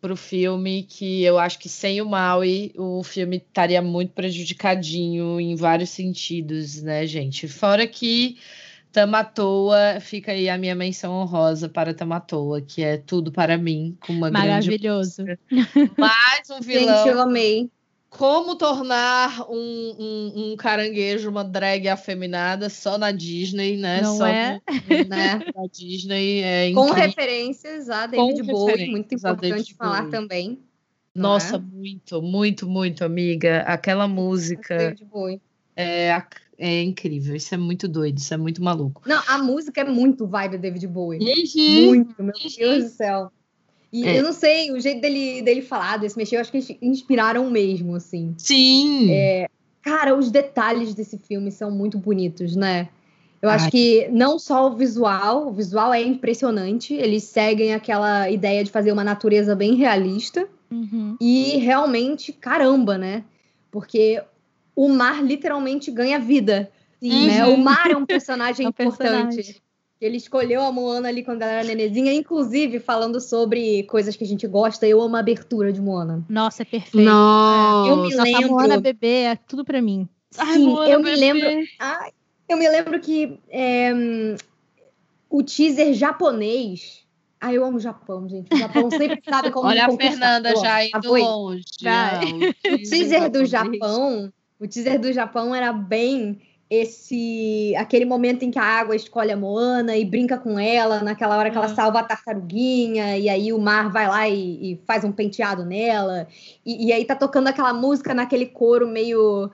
pro 0.00 0.16
filme 0.16 0.82
que 0.82 1.22
eu 1.22 1.38
acho 1.38 1.58
que 1.58 1.68
sem 1.68 2.00
o 2.00 2.08
Maui 2.08 2.72
o 2.76 3.02
filme 3.02 3.36
estaria 3.36 3.82
muito 3.82 4.12
prejudicadinho 4.12 5.38
em 5.38 5.54
vários 5.54 5.90
sentidos, 5.90 6.82
né, 6.82 7.06
gente? 7.06 7.46
Fora 7.46 7.86
que 7.86 8.38
Tamatoa, 8.92 10.00
fica 10.00 10.32
aí 10.32 10.48
a 10.48 10.58
minha 10.58 10.74
menção 10.74 11.12
honrosa 11.12 11.68
para 11.68 11.94
Tamatoa, 11.94 12.60
que 12.60 12.82
é 12.82 12.96
tudo 12.96 13.30
para 13.30 13.56
mim, 13.56 13.96
com 14.00 14.12
uma 14.12 14.30
Maravilhoso. 14.30 15.24
grande 15.24 15.40
Mais 15.96 16.50
um 16.50 16.60
vilão. 16.60 16.96
Gente, 16.96 17.08
eu 17.08 17.20
amei. 17.20 17.70
Como 18.10 18.56
tornar 18.56 19.46
um, 19.48 19.54
um, 19.56 20.32
um, 20.34 20.56
caranguejo 20.56 21.30
uma 21.30 21.44
drag 21.44 21.88
afeminada 21.88 22.68
só 22.68 22.98
na 22.98 23.12
Disney, 23.12 23.76
né? 23.76 24.02
Não 24.02 24.16
só 24.16 24.26
é? 24.26 24.60
né? 25.08 25.40
na 25.54 25.66
Disney. 25.72 26.40
É 26.40 26.72
Com 26.72 26.90
referências 26.90 27.88
a 27.88 28.06
David 28.06 28.42
Bowie, 28.42 28.90
muito 28.90 29.14
importante 29.14 29.74
falar 29.74 30.00
Bowie. 30.00 30.10
também. 30.10 30.58
Nossa, 31.14 31.56
é? 31.56 31.58
muito, 31.58 32.20
muito, 32.20 32.68
muito, 32.68 33.04
amiga. 33.04 33.60
Aquela 33.60 34.08
música. 34.08 34.76
David 34.76 35.04
Bowie. 35.04 35.40
É, 35.76 36.20
é 36.58 36.82
incrível, 36.82 37.34
isso 37.36 37.54
é 37.54 37.58
muito 37.58 37.88
doido, 37.88 38.18
isso 38.18 38.34
é 38.34 38.36
muito 38.36 38.62
maluco. 38.62 39.02
Não, 39.06 39.22
a 39.28 39.38
música 39.38 39.80
é 39.80 39.84
muito 39.84 40.26
vibe 40.26 40.58
David 40.58 40.86
Bowie. 40.88 41.20
Uhum. 41.20 41.86
Muito, 41.86 42.22
meu 42.22 42.34
Deus 42.34 42.84
do 42.84 42.90
céu. 42.90 43.32
E 43.92 44.06
é. 44.06 44.18
eu 44.18 44.22
não 44.22 44.32
sei, 44.32 44.70
o 44.70 44.80
jeito 44.80 45.00
dele, 45.00 45.42
dele 45.42 45.62
falar, 45.62 45.96
desse 45.96 46.16
mexer, 46.16 46.36
eu 46.36 46.40
acho 46.40 46.50
que 46.50 46.58
eles 46.58 46.76
inspiraram 46.80 47.50
mesmo, 47.50 47.94
assim. 47.96 48.34
Sim! 48.38 49.10
É, 49.12 49.48
cara, 49.82 50.16
os 50.16 50.30
detalhes 50.30 50.94
desse 50.94 51.18
filme 51.18 51.50
são 51.50 51.70
muito 51.70 51.98
bonitos, 51.98 52.54
né? 52.54 52.88
Eu 53.42 53.48
Ai. 53.48 53.56
acho 53.56 53.70
que 53.70 54.08
não 54.12 54.38
só 54.38 54.68
o 54.68 54.76
visual, 54.76 55.48
o 55.48 55.52
visual 55.52 55.92
é 55.92 56.02
impressionante, 56.02 56.94
eles 56.94 57.24
seguem 57.24 57.74
aquela 57.74 58.30
ideia 58.30 58.62
de 58.62 58.70
fazer 58.70 58.92
uma 58.92 59.02
natureza 59.02 59.56
bem 59.56 59.74
realista. 59.74 60.46
Uhum. 60.70 61.16
E 61.20 61.56
realmente, 61.56 62.32
caramba, 62.32 62.96
né? 62.96 63.24
Porque 63.70 64.22
o 64.76 64.88
mar 64.88 65.24
literalmente 65.24 65.90
ganha 65.90 66.18
vida. 66.18 66.70
Sim, 67.00 67.26
né? 67.26 67.46
O 67.46 67.56
mar 67.56 67.90
é 67.90 67.96
um 67.96 68.04
personagem 68.04 68.66
é 68.66 68.68
um 68.68 68.70
importante. 68.70 69.36
Personagem. 69.36 69.69
Ele 70.00 70.16
escolheu 70.16 70.62
a 70.62 70.72
Moana 70.72 71.08
ali 71.08 71.22
quando 71.22 71.42
ela 71.42 71.52
era 71.52 71.64
nenezinha, 71.64 72.10
inclusive 72.12 72.80
falando 72.80 73.20
sobre 73.20 73.82
coisas 73.82 74.16
que 74.16 74.24
a 74.24 74.26
gente 74.26 74.46
gosta. 74.46 74.86
Eu 74.86 75.02
amo 75.02 75.14
a 75.16 75.18
abertura 75.20 75.70
de 75.70 75.80
Moana. 75.80 76.24
Nossa, 76.26 76.62
é 76.62 76.64
perfeito. 76.64 77.04
Nossa, 77.04 77.90
eu 77.90 77.96
me 77.98 78.14
lembro. 78.14 78.46
A 78.46 78.48
Moana 78.48 78.80
bebê 78.80 79.24
é 79.24 79.36
tudo 79.36 79.62
para 79.62 79.82
mim. 79.82 80.08
Sim, 80.30 80.74
Ai, 80.78 80.94
eu 80.94 81.00
me 81.00 81.14
lembro. 81.14 81.48
Ai, 81.78 82.12
eu 82.48 82.56
me 82.56 82.66
lembro 82.66 82.98
que 82.98 83.38
é, 83.50 83.92
o 85.28 85.42
teaser 85.42 85.92
japonês. 85.92 87.06
Ah, 87.38 87.52
eu 87.52 87.64
amo 87.64 87.76
o 87.76 87.80
Japão, 87.80 88.26
gente. 88.26 88.54
O 88.54 88.56
Japão 88.58 88.90
sempre 88.90 89.20
sabe 89.28 89.50
como 89.50 89.68
Olha 89.68 89.86
a 89.86 89.90
Fernanda 89.96 90.56
já 90.56 90.84
indo 90.84 91.12
longe. 91.12 91.62
o 92.72 92.76
teaser 92.76 93.30
do 93.30 93.44
Japão, 93.44 94.32
o 94.58 94.66
teaser 94.66 94.98
do 94.98 95.12
Japão 95.12 95.54
era 95.54 95.72
bem 95.74 96.40
esse 96.70 97.74
aquele 97.76 98.04
momento 98.04 98.44
em 98.44 98.50
que 98.50 98.58
a 98.58 98.62
água 98.62 98.94
escolhe 98.94 99.32
a 99.32 99.36
Moana 99.36 99.96
e 99.96 100.04
brinca 100.04 100.38
com 100.38 100.56
ela, 100.56 101.02
naquela 101.02 101.36
hora 101.36 101.50
que 101.50 101.58
ela 101.58 101.68
salva 101.68 101.98
a 101.98 102.04
tartaruguinha, 102.04 103.18
e 103.18 103.28
aí 103.28 103.52
o 103.52 103.58
mar 103.58 103.90
vai 103.90 104.06
lá 104.06 104.28
e, 104.28 104.72
e 104.72 104.80
faz 104.86 105.02
um 105.02 105.10
penteado 105.10 105.64
nela, 105.64 106.28
e, 106.64 106.86
e, 106.86 106.92
aí 106.92 107.04
tá 107.04 107.16
tocando 107.16 107.48
aquela 107.48 107.74
música 107.74 108.14
naquele 108.14 108.46
coro 108.46 108.86
meio. 108.86 109.50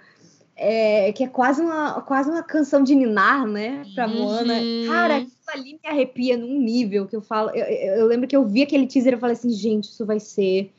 É, 0.58 1.12
que 1.12 1.22
é 1.22 1.28
quase 1.28 1.60
uma, 1.60 2.00
quase 2.00 2.30
uma 2.30 2.42
canção 2.42 2.82
de 2.82 2.94
Ninar, 2.94 3.46
né? 3.46 3.82
Pra 3.94 4.08
Moana. 4.08 4.54
Uhum. 4.54 4.86
Cara, 4.86 5.16
aquilo 5.16 5.32
ali 5.48 5.78
me 5.84 5.90
arrepia 5.90 6.34
num 6.34 6.58
nível 6.58 7.06
que 7.06 7.14
eu 7.14 7.20
falo. 7.20 7.50
Eu, 7.50 7.66
eu 7.66 8.06
lembro 8.06 8.26
que 8.26 8.34
eu 8.34 8.42
vi 8.46 8.62
aquele 8.62 8.86
teaser 8.86 9.12
e 9.12 9.18
falei 9.18 9.36
assim, 9.36 9.50
gente, 9.50 9.84
isso 9.84 10.06
vai 10.06 10.18
ser 10.18 10.72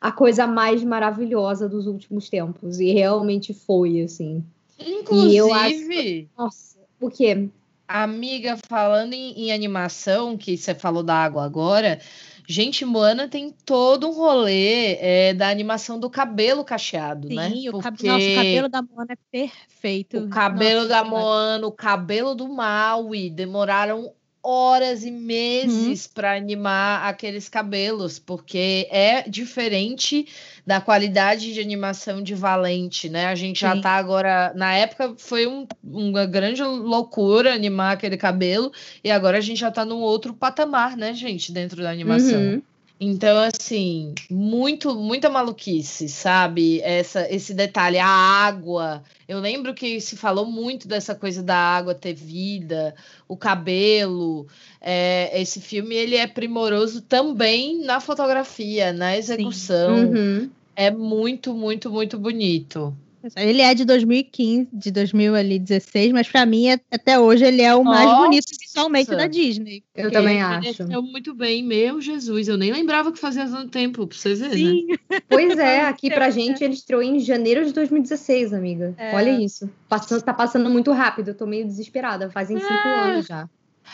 a 0.00 0.10
coisa 0.10 0.44
mais 0.44 0.82
maravilhosa 0.82 1.68
dos 1.68 1.86
últimos 1.86 2.28
tempos. 2.28 2.80
E 2.80 2.90
realmente 2.90 3.54
foi, 3.54 4.02
assim. 4.02 4.44
Inclusive. 4.86 5.32
E 5.32 5.36
eu 5.36 5.52
acho... 5.52 6.28
Nossa, 6.36 6.78
o 7.00 7.10
quê? 7.10 7.48
Amiga, 7.86 8.56
falando 8.68 9.12
em, 9.12 9.32
em, 9.32 9.52
animação, 9.52 10.36
que 10.36 10.56
você 10.56 10.74
falou 10.74 11.02
da 11.02 11.14
água 11.14 11.44
agora, 11.44 12.00
gente, 12.48 12.84
Moana 12.84 13.28
tem 13.28 13.54
todo 13.66 14.08
um 14.08 14.12
rolê 14.12 14.94
é, 14.94 15.34
da 15.34 15.48
animação 15.48 16.00
do 16.00 16.08
cabelo 16.08 16.64
cacheado, 16.64 17.28
Sim, 17.28 17.34
né? 17.34 17.50
Sim, 17.50 17.68
o, 17.68 17.72
Porque... 17.72 18.06
Nossa, 18.06 18.24
o 18.24 18.34
cabelo 18.34 18.68
da 18.68 18.82
Moana 18.82 19.12
é 19.12 19.16
perfeito. 19.30 20.18
O 20.18 20.28
cabelo 20.28 20.82
Nossa, 20.82 20.88
da 20.88 21.04
Moana, 21.04 21.66
o 21.66 21.72
cabelo 21.72 22.34
do 22.34 22.48
Maui, 22.48 23.28
demoraram 23.28 24.12
horas 24.42 25.04
e 25.04 25.10
meses 25.10 26.06
uhum. 26.06 26.12
para 26.14 26.34
animar 26.34 27.06
aqueles 27.06 27.48
cabelos, 27.48 28.18
porque 28.18 28.88
é 28.90 29.28
diferente 29.28 30.26
da 30.66 30.80
qualidade 30.80 31.52
de 31.52 31.60
animação 31.60 32.22
de 32.22 32.34
Valente, 32.34 33.08
né? 33.08 33.26
A 33.26 33.34
gente 33.34 33.58
Sim. 33.58 33.66
já 33.66 33.80
tá 33.80 33.90
agora. 33.92 34.52
Na 34.54 34.74
época 34.74 35.14
foi 35.18 35.46
um, 35.46 35.66
uma 35.82 36.24
grande 36.24 36.62
loucura 36.62 37.52
animar 37.52 37.92
aquele 37.92 38.16
cabelo, 38.16 38.72
e 39.02 39.10
agora 39.10 39.38
a 39.38 39.40
gente 39.40 39.58
já 39.58 39.70
tá 39.70 39.84
num 39.84 40.00
outro 40.00 40.32
patamar, 40.32 40.96
né, 40.96 41.12
gente, 41.14 41.52
dentro 41.52 41.82
da 41.82 41.90
animação. 41.90 42.40
Uhum. 42.40 42.62
Então, 43.04 43.36
assim, 43.36 44.14
muito, 44.30 44.94
muita 44.94 45.28
maluquice, 45.28 46.08
sabe? 46.08 46.80
Essa, 46.82 47.28
esse 47.34 47.52
detalhe, 47.52 47.98
a 47.98 48.06
água. 48.06 49.02
Eu 49.26 49.40
lembro 49.40 49.74
que 49.74 50.00
se 50.00 50.16
falou 50.16 50.46
muito 50.46 50.86
dessa 50.86 51.12
coisa 51.12 51.42
da 51.42 51.56
água 51.56 51.96
ter 51.96 52.14
vida, 52.14 52.94
o 53.26 53.36
cabelo. 53.36 54.46
É, 54.80 55.42
esse 55.42 55.60
filme 55.60 55.96
ele 55.96 56.14
é 56.14 56.28
primoroso 56.28 57.02
também 57.02 57.84
na 57.84 57.98
fotografia, 57.98 58.92
na 58.92 59.16
execução. 59.16 60.12
Uhum. 60.12 60.48
É 60.76 60.88
muito, 60.88 61.52
muito, 61.52 61.90
muito 61.90 62.16
bonito. 62.16 62.96
Ele 63.36 63.62
é 63.62 63.74
de 63.74 63.84
2015, 63.84 64.68
de 64.72 64.90
2016, 64.90 66.12
mas 66.12 66.28
para 66.28 66.44
mim, 66.46 66.70
até 66.90 67.18
hoje, 67.18 67.44
ele 67.44 67.62
é 67.62 67.74
o 67.74 67.84
mais 67.84 68.04
Nossa. 68.04 68.22
bonito 68.22 68.46
visualmente 68.60 69.10
da 69.10 69.26
Disney. 69.26 69.82
Eu 69.94 70.10
também 70.10 70.42
acho. 70.42 70.84
muito 71.02 71.34
bem, 71.34 71.62
meu 71.62 72.00
Jesus. 72.00 72.48
Eu 72.48 72.56
nem 72.56 72.72
lembrava 72.72 73.12
que 73.12 73.18
fazia 73.18 73.46
tanto 73.46 73.68
tempo, 73.68 74.06
pra 74.06 74.16
vocês 74.16 74.40
verem. 74.40 74.56
Sim. 74.56 74.86
Né? 74.88 75.20
Pois 75.28 75.58
é, 75.58 75.82
aqui 75.82 76.10
pra 76.10 76.30
gente 76.30 76.62
ele 76.62 76.74
estreou 76.74 77.02
em 77.02 77.18
janeiro 77.20 77.64
de 77.64 77.72
2016, 77.72 78.52
amiga. 78.52 78.94
É. 78.96 79.14
Olha 79.14 79.30
isso. 79.40 79.70
Passando, 79.88 80.22
tá 80.22 80.32
passando 80.32 80.68
muito 80.70 80.90
rápido, 80.92 81.28
eu 81.28 81.34
tô 81.34 81.46
meio 81.46 81.66
desesperada. 81.66 82.30
Fazem 82.30 82.58
cinco 82.58 82.72
é. 82.72 83.00
anos 83.10 83.26
já. 83.26 83.48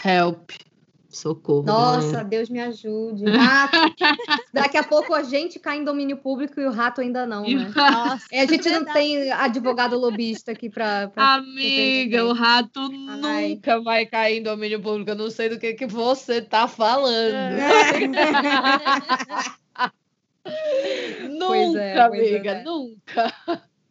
Help. 0.04 0.50
Socorro. 1.08 1.62
Nossa, 1.62 2.06
galera. 2.06 2.24
Deus 2.24 2.50
me 2.50 2.60
ajude. 2.60 3.24
Rato. 3.24 3.76
Daqui 4.52 4.76
a 4.76 4.84
pouco 4.84 5.14
a 5.14 5.22
gente 5.22 5.58
cai 5.58 5.78
em 5.78 5.84
domínio 5.84 6.18
público 6.18 6.60
e 6.60 6.66
o 6.66 6.70
rato 6.70 7.00
ainda 7.00 7.26
não, 7.26 7.44
né? 7.44 7.72
Nossa, 7.74 8.26
é, 8.30 8.42
a 8.42 8.46
gente 8.46 8.68
não 8.68 8.84
tem 8.84 9.32
advogado 9.32 9.98
lobista 9.98 10.52
aqui 10.52 10.68
para. 10.68 11.10
Amiga, 11.16 12.26
o 12.26 12.34
rato 12.34 12.78
Ai. 13.24 13.54
nunca 13.54 13.80
vai 13.80 14.04
cair 14.04 14.38
em 14.38 14.42
domínio 14.42 14.82
público. 14.82 15.10
Eu 15.10 15.16
não 15.16 15.30
sei 15.30 15.48
do 15.48 15.58
que, 15.58 15.72
que 15.72 15.86
você 15.86 16.42
tá 16.42 16.68
falando. 16.68 17.34
É. 17.34 18.06
nunca, 21.28 21.80
é, 21.80 22.00
amiga, 22.00 22.50
é. 22.50 22.62
nunca. 22.62 23.32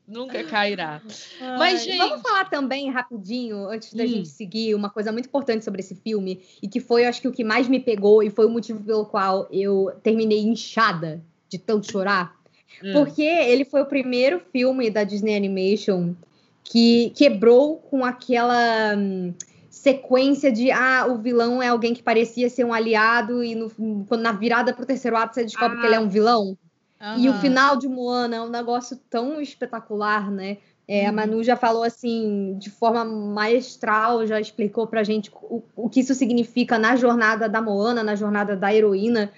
Nunca 0.08 0.42
cairá. 0.46 1.02
Ai, 1.42 1.58
Mas, 1.58 1.84
gente... 1.84 1.98
Vamos 1.98 2.22
falar 2.22 2.50
também, 2.50 2.90
rapidinho, 2.90 3.68
antes 3.68 3.94
da 3.94 4.04
hum. 4.04 4.08
gente 4.08 4.30
seguir, 4.30 4.74
uma 4.74 4.90
coisa 4.90 5.12
muito 5.12 5.26
importante 5.26 5.66
sobre 5.66 5.82
esse 5.82 5.96
filme, 5.96 6.42
e 6.62 6.68
que 6.68 6.80
foi, 6.80 7.06
acho 7.06 7.22
que, 7.22 7.28
o 7.28 7.32
que 7.32 7.44
mais 7.44 7.68
me 7.68 7.80
pegou, 7.80 8.24
e 8.24 8.30
foi 8.30 8.46
o 8.46 8.50
motivo 8.50 8.82
pelo 8.82 9.06
qual 9.06 9.48
eu 9.52 9.92
terminei 10.02 10.40
inchada 10.40 11.22
de 11.50 11.58
tanto 11.58 11.92
chorar. 11.92 12.34
Hum. 12.82 12.94
Porque 12.94 13.24
ele 13.24 13.66
foi 13.66 13.82
o 13.82 13.86
primeiro 13.86 14.40
filme 14.52 14.90
da 14.90 15.04
Disney 15.04 15.36
Animation 15.36 16.16
que 16.64 17.12
quebrou 17.12 17.78
com 17.78 18.04
aquela 18.04 18.96
hum, 18.98 19.34
sequência 19.70 20.52
de 20.52 20.70
ah, 20.72 21.06
o 21.10 21.18
vilão 21.18 21.62
é 21.62 21.68
alguém 21.68 21.94
que 21.94 22.04
parecia 22.04 22.50
ser 22.50 22.66
um 22.66 22.74
aliado, 22.74 23.44
e 23.44 23.56
no, 23.56 23.72
na 24.18 24.32
virada 24.32 24.74
pro 24.74 24.86
terceiro 24.86 25.18
ato 25.18 25.36
você 25.36 25.44
descobre 25.44 25.78
ah. 25.78 25.82
que 25.82 25.88
ele 25.88 25.96
é 25.96 26.00
um 26.00 26.10
vilão. 26.10 26.58
Uhum. 27.00 27.20
E 27.20 27.30
o 27.30 27.34
final 27.36 27.78
de 27.78 27.88
Moana 27.88 28.38
é 28.38 28.42
um 28.42 28.50
negócio 28.50 29.00
tão 29.10 29.40
espetacular, 29.40 30.32
né? 30.32 30.58
É, 30.88 31.04
uhum. 31.04 31.10
A 31.10 31.12
Manu 31.12 31.44
já 31.44 31.56
falou 31.56 31.84
assim, 31.84 32.56
de 32.58 32.70
forma 32.70 33.04
maestral, 33.04 34.26
já 34.26 34.40
explicou 34.40 34.88
pra 34.88 35.04
gente 35.04 35.30
o, 35.34 35.62
o 35.76 35.90
que 35.90 36.00
isso 36.00 36.16
significa 36.16 36.80
na 36.80 36.96
jornada 36.96 37.50
da 37.50 37.62
Moana, 37.62 38.04
na 38.04 38.16
jornada 38.16 38.56
da 38.56 38.74
heroína. 38.74 39.32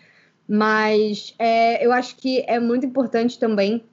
Mas 0.47 1.34
é, 1.38 1.86
eu 1.86 1.91
acho 1.91 2.16
que 2.16 2.43
é 2.47 2.60
muito 2.60 2.86
importante 2.86 3.38
também 3.38 3.84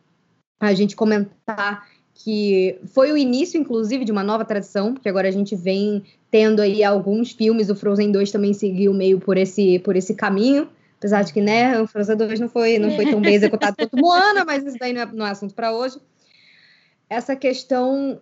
a 0.60 0.72
gente 0.72 0.96
comentar 0.96 1.86
que 2.14 2.78
foi 2.86 3.12
o 3.12 3.16
início, 3.16 3.60
inclusive, 3.60 4.04
de 4.04 4.10
uma 4.10 4.24
nova 4.24 4.44
tradição, 4.44 4.94
porque 4.94 5.08
agora 5.08 5.28
a 5.28 5.30
gente 5.32 5.54
vem 5.54 6.02
tendo 6.30 6.60
aí 6.60 6.82
alguns 6.82 7.32
filmes, 7.32 7.68
o 7.68 7.74
Frozen 7.74 8.10
2 8.10 8.30
também 8.30 8.54
seguiu 8.54 8.94
meio 8.94 9.20
por 9.20 9.36
esse, 9.36 9.78
por 9.80 9.96
esse 9.96 10.14
caminho, 10.14 10.66
Apesar 10.98 11.22
de 11.22 11.32
que, 11.32 11.40
né, 11.40 11.80
o 11.80 11.86
Frozen 11.86 12.16
2 12.16 12.40
não 12.40 12.48
foi, 12.48 12.78
não 12.78 12.90
foi 12.90 13.10
tão 13.10 13.20
bem 13.20 13.34
executado 13.34 13.76
quanto 13.76 13.96
Moana, 13.96 14.44
mas 14.44 14.64
isso 14.64 14.78
daí 14.78 14.92
não 14.92 15.02
é, 15.02 15.06
não 15.06 15.26
é 15.26 15.30
assunto 15.30 15.54
para 15.54 15.72
hoje. 15.72 15.98
Essa 17.08 17.36
questão 17.36 18.20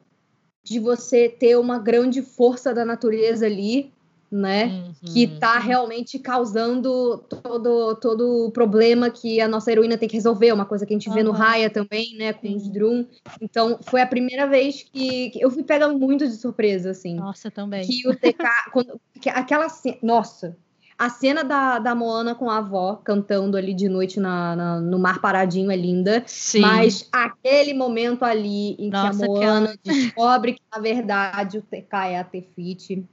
de 0.63 0.81
você 0.81 1.29
ter 1.29 1.57
uma 1.57 1.79
grande 1.79 2.23
força 2.23 2.75
da 2.75 2.85
natureza 2.85 3.47
ali, 3.47 3.93
né? 4.31 4.65
Uhum. 4.65 5.13
Que 5.13 5.29
tá 5.29 5.59
realmente 5.59 6.19
causando 6.19 7.19
todo, 7.19 7.95
todo 7.97 8.47
o 8.47 8.51
problema 8.51 9.09
que 9.09 9.41
a 9.41 9.47
nossa 9.47 9.71
heroína 9.71 9.97
tem 9.97 10.09
que 10.09 10.17
resolver, 10.17 10.53
uma 10.53 10.65
coisa 10.65 10.85
que 10.85 10.93
a 10.93 10.97
gente 10.97 11.09
uhum. 11.09 11.15
vê 11.15 11.23
no 11.23 11.31
Raya 11.31 11.71
também, 11.71 12.17
né? 12.17 12.33
Com 12.33 12.49
Sim. 12.49 12.57
os 12.57 12.69
Drum. 12.69 13.07
Então, 13.41 13.79
foi 13.83 14.01
a 14.01 14.07
primeira 14.07 14.47
vez 14.47 14.83
que, 14.83 15.31
que 15.31 15.41
eu 15.41 15.51
fui 15.51 15.63
pegando 15.63 15.97
muito 15.99 16.27
de 16.27 16.35
surpresa, 16.35 16.91
assim. 16.91 17.15
Nossa, 17.15 17.51
também. 17.51 17.87
Que 17.87 18.09
o 18.09 18.17
TK. 18.17 18.71
quando, 18.73 19.01
que 19.21 19.29
aquela 19.29 19.69
Nossa, 20.03 20.57
a 20.99 21.09
cena 21.09 21.43
da, 21.43 21.79
da 21.79 21.95
Moana 21.95 22.35
com 22.35 22.49
a 22.49 22.59
avó 22.59 22.97
cantando 23.05 23.57
ali 23.57 23.75
de 23.75 23.89
noite 23.89 24.21
na, 24.21 24.55
na 24.55 24.81
no 24.81 24.99
mar 24.99 25.21
paradinho 25.21 25.71
é 25.71 25.77
linda. 25.77 26.23
Sim. 26.27 26.61
Mas 26.61 27.09
aquele 27.13 27.75
momento 27.75 28.25
ali 28.25 28.75
em 28.79 28.91
Nossa, 28.91 29.19
que 29.19 29.25
a 29.25 29.27
Moana 29.27 29.77
que 29.83 29.91
descobre 29.91 30.53
que, 30.55 30.63
na 30.73 30.81
verdade, 30.81 31.59
o 31.59 31.63
TK 31.63 31.93
é 32.11 32.19
a 32.19 32.25
Tefiti. 32.25 33.07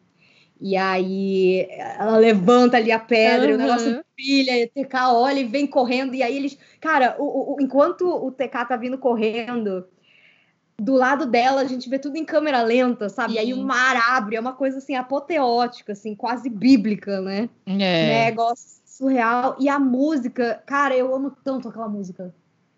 E 0.63 0.77
aí 0.77 1.67
ela 1.97 2.17
levanta 2.17 2.77
ali 2.77 2.91
a 2.91 2.99
pedra, 2.99 3.49
uhum. 3.49 3.55
o 3.55 3.57
negócio 3.57 4.05
brilha, 4.15 4.59
e 4.59 4.65
o 4.65 4.69
TK 4.69 4.95
olha 5.11 5.39
e 5.39 5.43
vem 5.43 5.65
correndo. 5.65 6.13
E 6.13 6.21
aí 6.21 6.38
eles. 6.38 6.55
Cara, 6.79 7.15
o, 7.17 7.55
o, 7.55 7.57
enquanto 7.59 8.07
o 8.07 8.32
TK 8.32 8.65
tá 8.67 8.77
vindo 8.77 8.99
correndo, 8.99 9.88
do 10.82 10.95
lado 10.95 11.27
dela 11.27 11.61
a 11.61 11.65
gente 11.65 11.88
vê 11.88 11.99
tudo 11.99 12.17
em 12.17 12.25
câmera 12.25 12.63
lenta, 12.63 13.07
sabe? 13.07 13.34
Sim. 13.34 13.36
E 13.38 13.39
aí 13.39 13.53
o 13.53 13.63
mar 13.63 13.95
abre, 13.95 14.36
é 14.36 14.39
uma 14.39 14.53
coisa 14.53 14.79
assim 14.79 14.95
apoteótica, 14.95 15.91
assim, 15.91 16.15
quase 16.15 16.49
bíblica, 16.49 17.21
né? 17.21 17.47
É. 17.67 18.25
Negócio 18.25 18.82
surreal. 18.84 19.55
E 19.59 19.69
a 19.69 19.77
música, 19.77 20.61
cara, 20.65 20.95
eu 20.95 21.13
amo 21.13 21.32
tanto 21.43 21.69
aquela 21.69 21.88
música. 21.88 22.34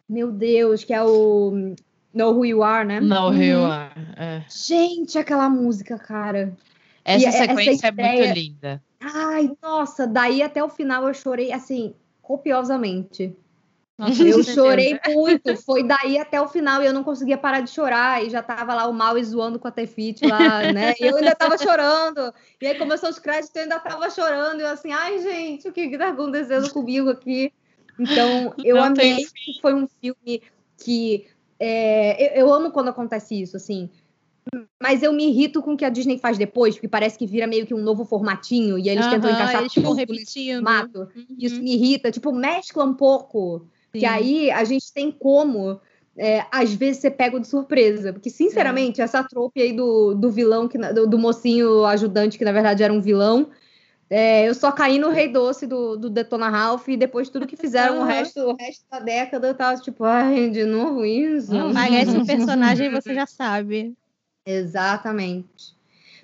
Meu 0.08 0.32
Deus, 0.32 0.84
que 0.84 0.94
é 0.94 1.02
o 1.02 1.74
Know 2.14 2.36
Who 2.36 2.46
You 2.46 2.64
Are, 2.64 2.86
né? 2.86 3.00
Know 3.00 3.30
Who 3.30 3.42
You 3.42 3.60
uhum. 3.60 3.72
Are. 3.72 3.94
É. 4.18 4.44
Gente, 4.50 5.18
aquela 5.18 5.50
música, 5.50 5.98
cara. 5.98 6.54
Essa 7.06 7.30
e 7.30 7.32
sequência 7.32 7.72
essa 7.72 7.88
ideia... 7.88 8.08
é 8.08 8.26
muito 8.26 8.38
linda. 8.38 8.84
Ai, 9.00 9.50
nossa, 9.62 10.06
daí 10.06 10.42
até 10.42 10.62
o 10.62 10.70
final 10.70 11.08
eu 11.08 11.14
chorei 11.14 11.54
assim, 11.54 11.94
copiosamente. 12.22 13.34
Nossa, 13.98 14.24
eu 14.24 14.44
chorei 14.44 15.00
muito, 15.10 15.56
foi 15.58 15.84
daí 15.84 16.18
até 16.18 16.42
o 16.42 16.48
final 16.48 16.82
e 16.82 16.86
eu 16.88 16.94
não 16.94 17.04
conseguia 17.04 17.38
parar 17.38 17.62
de 17.62 17.70
chorar 17.70 18.24
e 18.24 18.30
já 18.30 18.42
tava 18.42 18.74
lá 18.74 18.88
o 18.88 18.94
mal 18.94 19.22
zoando 19.24 19.60
com 19.60 19.68
a 19.68 19.72
Tefit 19.72 20.26
lá, 20.26 20.74
né? 20.74 20.94
E 21.00 21.06
eu 21.06 21.16
ainda 21.16 21.36
tava 21.36 21.58
chorando. 21.58 22.34
E 22.60 22.66
aí 22.66 22.76
começou 22.78 23.10
os 23.10 23.20
créditos, 23.20 23.56
eu 23.56 23.64
ainda 23.64 23.80
tava 23.80 24.10
chorando 24.10 24.60
e 24.60 24.64
eu 24.64 24.70
assim, 24.70 24.92
ai 24.92 25.20
gente, 25.20 25.68
o 25.68 25.72
que 25.72 25.90
que 25.90 25.98
tá 25.98 26.10
acontecendo 26.10 26.72
comigo 26.72 27.10
aqui? 27.10 27.54
Então, 28.00 28.54
eu 28.64 28.78
não 28.78 28.86
amei 28.86 29.28
foi 29.62 29.76
um 29.76 29.88
filme 29.88 30.42
que 30.84 31.28
é, 31.60 32.40
eu, 32.40 32.48
eu 32.48 32.54
amo 32.54 32.72
quando 32.72 32.90
acontece 32.90 33.40
isso, 33.40 33.56
assim. 33.56 33.90
Mas 34.82 35.02
eu 35.02 35.14
me 35.14 35.30
irrito 35.30 35.62
com 35.62 35.74
o 35.74 35.78
que 35.78 35.86
a 35.86 35.90
Disney 35.90 36.18
faz 36.18 36.38
depois, 36.38 36.76
porque 36.76 36.88
parece 36.88 37.18
que 37.18 37.26
vira 37.26 37.48
meio 37.48 37.66
que 37.66 37.74
um 37.74 37.82
novo 37.82 38.04
formatinho 38.04 38.78
e 38.78 38.90
eles 38.90 39.08
tentam 39.08 39.32
encaixar 39.32 39.62
eles 39.62 39.74
tudo 39.74 39.94
repetindo. 39.94 40.56
formato. 40.56 41.00
Uhum. 41.16 41.26
Isso 41.40 41.62
me 41.62 41.74
irrita. 41.76 42.12
Tipo, 42.12 42.34
mescla 42.34 42.84
um 42.84 42.94
pouco. 42.94 43.66
Sim. 43.94 44.00
Que 44.00 44.06
aí 44.06 44.52
a 44.52 44.64
gente 44.64 44.92
tem 44.92 45.12
como. 45.12 45.80
É, 46.16 46.46
às 46.52 46.74
vezes 46.74 47.02
você 47.02 47.10
pega 47.10 47.40
de 47.40 47.48
surpresa. 47.48 48.14
Porque, 48.14 48.30
sinceramente, 48.30 49.02
é. 49.02 49.04
essa 49.04 49.24
trope 49.24 49.62
aí 49.62 49.74
do, 49.74 50.14
do 50.14 50.30
vilão, 50.32 50.68
que, 50.68 50.78
do, 50.78 51.08
do, 51.08 51.18
mocinho 51.18 51.86
ajudante, 51.86 52.38
que 52.38 52.46
na 52.46 52.52
verdade 52.52 52.84
era 52.84 52.94
um 52.94 53.02
vilão. 53.02 53.50
É, 54.10 54.48
eu 54.48 54.54
só 54.54 54.72
caí 54.72 55.00
no 55.00 55.10
Rei 55.10 55.28
Doce 55.28 55.66
do, 55.66 55.98
do 55.98 56.10
Detona 56.10 56.50
Ralph 56.50 56.88
e 56.88 56.98
depois 56.98 57.30
tudo 57.30 57.48
que 57.48 57.56
fizeram 57.56 57.98
uhum. 57.98 58.04
o, 58.04 58.06
resto, 58.06 58.40
o 58.42 58.56
resto 58.56 58.86
da 58.92 59.00
década 59.00 59.48
eu 59.48 59.56
tava 59.56 59.82
tipo, 59.82 60.04
ai, 60.04 60.50
de 60.52 60.66
novo 60.66 61.04
isso. 61.04 61.52
Parece 61.74 62.12
um 62.12 62.26
personagem 62.26 62.92
você 62.92 63.14
já 63.16 63.26
sabe. 63.26 63.96
Exatamente. 64.46 65.73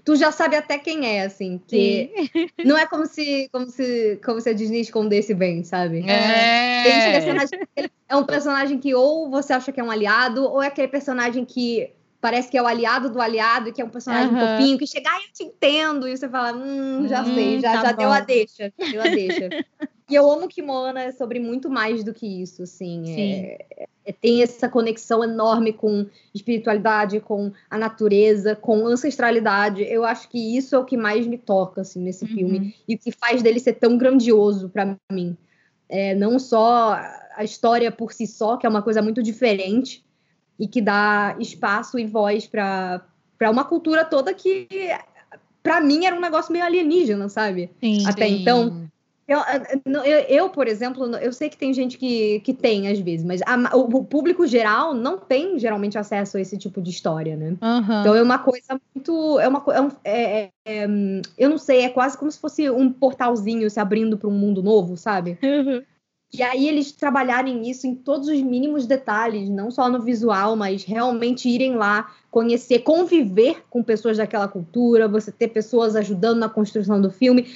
Tu 0.10 0.16
já 0.16 0.32
sabe 0.32 0.56
até 0.56 0.80
quem 0.80 1.06
é, 1.06 1.24
assim, 1.24 1.62
que 1.68 2.10
não 2.66 2.76
é 2.76 2.88
como 2.88 3.06
se, 3.06 3.48
como 3.52 3.68
se, 3.68 4.20
como 4.26 4.42
se 4.42 4.50
a 4.50 4.54
Disney 4.54 4.80
escondesse 4.80 5.36
bem, 5.36 5.64
sabe? 5.64 6.04
É. 6.10 7.84
é 8.10 8.16
um 8.16 8.24
personagem 8.24 8.80
que 8.80 8.96
ou 8.96 9.30
você 9.30 9.54
acha 9.54 9.72
que 9.72 9.80
é 9.80 9.84
um 9.84 9.92
aliado, 9.92 10.44
ou 10.44 10.64
é 10.64 10.68
aquele 10.68 10.88
personagem 10.88 11.46
que 11.46 11.92
parece 12.20 12.50
que 12.50 12.58
é 12.58 12.64
o 12.64 12.66
aliado 12.66 13.12
do 13.12 13.22
aliado, 13.22 13.72
que 13.72 13.84
é 13.84 13.86
um 13.86 13.90
personagem 13.90 14.34
uhum. 14.34 14.40
fofinho, 14.40 14.80
que 14.80 14.88
chega, 14.88 15.12
ah, 15.12 15.22
eu 15.28 15.32
te 15.32 15.44
entendo, 15.44 16.08
e 16.08 16.18
você 16.18 16.28
fala, 16.28 16.58
hum, 16.58 17.08
já 17.08 17.22
hum, 17.22 17.36
sei, 17.36 17.60
já, 17.60 17.74
tá 17.74 17.82
já 17.84 17.92
deu 17.92 18.12
a 18.12 18.20
deixa, 18.20 18.74
deu 18.92 19.02
a 19.04 19.10
deixa. 19.10 19.48
e 20.10 20.16
eu 20.16 20.28
amo 20.28 20.48
que 20.48 20.64
Moana 20.64 21.04
é 21.04 21.12
sobre 21.12 21.40
muito 21.40 21.70
mais 21.70 22.04
do 22.04 22.16
que 22.16 22.26
isso, 22.42 22.64
assim, 22.64 23.14
é, 23.16 23.64
é, 23.78 23.88
tem 24.14 24.42
essa 24.42 24.68
conexão 24.68 25.24
enorme 25.24 25.74
com 25.74 26.06
espiritualidade, 26.34 27.20
com 27.20 27.52
a 27.70 27.78
natureza, 27.78 28.56
com 28.56 28.88
ancestralidade, 28.88 29.84
eu 29.84 30.04
acho 30.04 30.30
que 30.30 30.58
isso 30.58 30.76
é 30.76 30.80
o 30.80 30.86
que 30.86 30.98
mais 30.98 31.28
me 31.28 31.38
toca, 31.38 31.82
assim, 31.82 32.02
nesse 32.02 32.26
uhum. 32.26 32.32
filme, 32.32 32.76
e 32.88 32.96
o 32.96 32.98
que 32.98 33.12
faz 33.12 33.42
dele 33.42 33.60
ser 33.60 33.74
tão 33.74 33.98
grandioso 33.98 34.70
para 34.70 34.96
mim. 35.12 35.38
É, 35.88 36.14
não 36.16 36.38
só 36.38 37.00
a 37.36 37.44
história 37.44 37.92
por 37.92 38.14
si 38.14 38.28
só, 38.28 38.58
que 38.58 38.66
é 38.66 38.70
uma 38.70 38.82
coisa 38.82 39.02
muito 39.02 39.24
diferente, 39.24 40.04
e 40.60 40.68
que 40.68 40.82
dá 40.82 41.36
espaço 41.40 41.98
e 41.98 42.06
voz 42.06 42.46
para 42.46 43.02
uma 43.50 43.64
cultura 43.64 44.04
toda 44.04 44.34
que, 44.34 44.68
para 45.64 45.80
mim, 45.80 46.06
era 46.06 46.16
um 46.16 46.20
negócio 46.20 46.52
meio 46.52 46.66
alienígena, 46.66 47.30
sabe? 47.30 47.72
Sim, 47.80 48.06
Até 48.06 48.28
sim. 48.28 48.42
então. 48.42 48.90
Eu, 49.30 50.04
eu, 50.04 50.20
eu, 50.28 50.50
por 50.50 50.68
exemplo, 50.68 51.06
eu 51.18 51.32
sei 51.32 51.50
que 51.50 51.58
tem 51.58 51.72
gente 51.72 52.00
que, 52.00 52.40
que 52.40 52.52
tem 52.52 52.88
às 52.88 52.98
vezes, 52.98 53.24
mas 53.24 53.42
a, 53.44 53.78
o, 53.78 54.04
público 54.04 54.48
geral 54.48 54.96
não 54.96 55.20
tem 55.20 55.60
geralmente 55.60 56.00
acesso 56.00 56.36
a 56.36 56.42
esse 56.42 56.58
tipo 56.58 56.82
de 56.82 56.90
história, 56.90 57.38
né? 57.38 57.50
Uhum. 57.62 58.00
Então 58.00 58.16
é 58.16 58.24
uma 58.24 58.40
coisa 58.40 58.82
muito. 58.96 59.40
É 59.40 59.48
uma, 59.48 59.64
é, 59.72 59.82
um, 59.82 59.92
é, 60.04 60.22
é, 60.24 60.52
é, 60.66 60.88
eu 61.38 61.48
não 61.48 61.60
sei, 61.60 61.82
é 61.82 61.90
quase 61.90 62.18
como 62.18 62.32
se 62.32 62.40
fosse 62.40 62.68
um 62.72 62.92
portalzinho 62.92 63.70
se 63.70 63.80
abrindo 63.80 64.18
para 64.18 64.28
um 64.28 64.34
mundo 64.34 64.64
novo, 64.64 64.98
sabe? 64.98 65.38
Uhum. 65.60 65.84
E 66.32 66.44
aí 66.44 66.68
eles 66.68 66.92
trabalharem 66.92 67.68
isso 67.70 67.88
em 67.88 67.96
todos 67.96 68.30
os 68.30 68.40
mínimos 68.40 68.86
detalhes, 68.86 69.50
não 69.50 69.72
só 69.72 69.90
no 69.90 70.00
visual, 70.00 70.56
mas 70.56 70.84
realmente 70.84 71.50
irem 71.50 71.76
lá, 71.76 72.12
conhecer, 72.30 72.80
conviver 72.80 73.64
com 73.68 73.82
pessoas 73.82 74.18
daquela 74.18 74.48
cultura, 74.48 75.08
você 75.08 75.32
ter 75.32 75.48
pessoas 75.48 75.96
ajudando 75.96 76.38
na 76.38 76.48
construção 76.48 77.02
do 77.02 77.10
filme. 77.10 77.48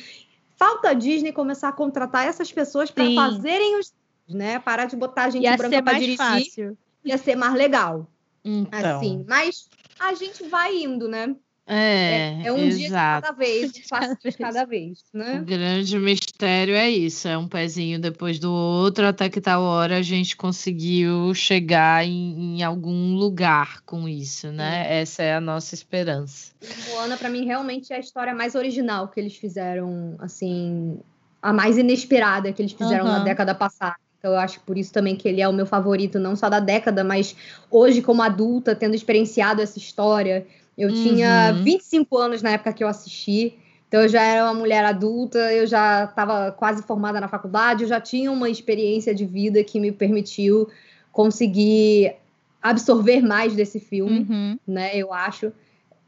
Falta 0.55 0.89
a 0.89 0.93
Disney 0.93 1.31
começar 1.31 1.69
a 1.69 1.73
contratar 1.73 2.27
essas 2.27 2.51
pessoas 2.51 2.91
para 2.91 3.03
fazerem 3.15 3.79
os, 3.79 3.93
né, 4.29 4.59
parar 4.59 4.85
de 4.85 4.95
botar 4.95 5.25
a 5.25 5.29
gente 5.29 5.43
Ia 5.43 5.57
branca 5.57 5.81
para 5.83 5.93
dirigir. 5.93 6.17
Fácil. 6.17 6.77
Ia 7.03 7.17
ser 7.17 7.35
mais 7.35 7.53
legal. 7.53 8.07
Então. 8.43 8.97
Assim, 8.97 9.25
mas 9.27 9.69
a 9.99 10.13
gente 10.13 10.43
vai 10.47 10.75
indo, 10.75 11.07
né? 11.07 11.35
É, 11.65 12.41
é, 12.43 12.47
é 12.47 12.51
um 12.51 12.57
exato. 12.57 12.77
dia 12.77 12.87
de 12.87 12.89
cada 12.89 13.31
vez, 13.31 13.71
um 13.77 13.89
passo 13.89 14.17
de 14.21 14.31
cada 14.37 14.65
vez, 14.65 14.99
né? 15.13 15.39
O 15.39 15.45
grande 15.45 15.97
mistério 15.97 16.75
é 16.75 16.89
isso, 16.89 17.27
é 17.27 17.37
um 17.37 17.47
pezinho 17.47 17.99
depois 17.99 18.37
do 18.37 18.51
outro, 18.51 19.05
até 19.05 19.29
que 19.29 19.39
tal 19.39 19.61
hora 19.61 19.97
a 19.97 20.01
gente 20.01 20.35
conseguiu 20.35 21.33
chegar 21.33 22.05
em, 22.05 22.57
em 22.57 22.63
algum 22.63 23.15
lugar 23.15 23.81
com 23.85 24.09
isso, 24.09 24.51
né? 24.51 25.01
Essa 25.01 25.23
é 25.23 25.35
a 25.35 25.41
nossa 25.41 25.73
esperança. 25.73 26.51
E 26.61 26.91
Moana, 26.91 27.15
para 27.15 27.29
mim, 27.29 27.45
realmente 27.45 27.93
é 27.93 27.95
a 27.95 27.99
história 27.99 28.35
mais 28.35 28.55
original 28.55 29.07
que 29.07 29.19
eles 29.19 29.37
fizeram, 29.37 30.15
assim, 30.19 30.99
a 31.41 31.53
mais 31.53 31.77
inesperada 31.77 32.51
que 32.51 32.61
eles 32.61 32.73
fizeram 32.73 33.05
uhum. 33.05 33.11
na 33.11 33.23
década 33.23 33.55
passada. 33.55 33.95
Então, 34.19 34.31
eu 34.31 34.39
acho 34.39 34.61
por 34.61 34.77
isso 34.77 34.91
também 34.91 35.17
que 35.17 35.27
ele 35.27 35.41
é 35.41 35.47
o 35.47 35.53
meu 35.53 35.65
favorito, 35.65 36.17
não 36.17 36.33
só 36.33 36.49
da 36.49 36.61
década, 36.61 37.03
mas 37.03 37.35
hoje, 37.69 38.01
como 38.01 38.21
adulta, 38.21 38.73
tendo 38.73 38.95
experienciado 38.95 39.61
essa 39.61 39.77
história 39.77 40.45
eu 40.77 40.89
uhum. 40.89 41.03
tinha 41.03 41.51
25 41.51 42.17
anos 42.17 42.41
na 42.41 42.51
época 42.51 42.73
que 42.73 42.83
eu 42.83 42.87
assisti. 42.87 43.57
Então 43.87 44.01
eu 44.01 44.09
já 44.09 44.23
era 44.23 44.45
uma 44.45 44.55
mulher 44.55 44.83
adulta, 44.83 45.37
eu 45.53 45.67
já 45.67 46.05
estava 46.05 46.51
quase 46.51 46.81
formada 46.81 47.21
na 47.21 47.27
faculdade, 47.27 47.83
eu 47.83 47.87
já 47.87 48.01
tinha 48.01 48.31
uma 48.31 48.49
experiência 48.49 49.13
de 49.13 49.23
vida 49.23 49.63
que 49.63 49.79
me 49.79 49.91
permitiu 49.91 50.67
conseguir 51.11 52.15
absorver 52.61 53.21
mais 53.21 53.55
desse 53.55 53.79
filme, 53.79 54.25
uhum. 54.27 54.57
né? 54.67 54.95
Eu 54.95 55.13
acho. 55.13 55.51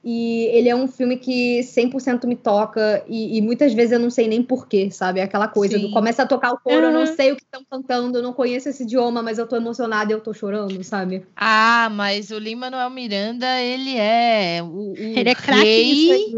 E 0.08 0.46
ele 0.52 0.70
é 0.70 0.76
um 0.76 0.88
filme 0.88 1.18
que 1.18 1.62
100% 1.62 2.28
me 2.28 2.36
toca 2.36 3.04
e, 3.08 3.40
e, 3.40 3.42
muitas 3.42 3.74
vezes 3.74 3.94
eu 3.94 4.00
não 4.00 4.12
sei 4.12 4.28
nem 4.28 4.44
porquê, 4.44 4.92
sabe? 4.92 5.20
Aquela 5.20 5.48
coisa 5.48 5.80
Sim. 5.80 5.88
do 5.88 5.92
começa 5.92 6.22
a 6.22 6.28
tocar 6.28 6.54
o 6.54 6.60
coro, 6.60 6.82
uhum. 6.82 6.84
eu 6.84 6.94
não 6.94 7.06
sei 7.08 7.32
o 7.32 7.36
que 7.36 7.42
estão 7.42 7.66
cantando, 7.68 8.20
eu 8.20 8.22
não 8.22 8.32
conheço 8.32 8.70
esse 8.70 8.84
idioma, 8.84 9.24
mas 9.24 9.40
eu 9.40 9.48
tô 9.48 9.56
emocionada 9.56 10.12
e 10.12 10.14
eu 10.14 10.22
tô 10.22 10.32
chorando, 10.32 10.84
sabe? 10.84 11.26
Ah, 11.36 11.90
mas 11.92 12.30
o 12.30 12.38
Lima 12.38 12.70
Manuel 12.70 12.92
Miranda, 12.92 13.60
ele 13.60 13.98
é 13.98 14.62
o, 14.62 14.92
o 14.92 14.96
Ele 14.96 15.30
é 15.30 15.34
craque 15.34 16.36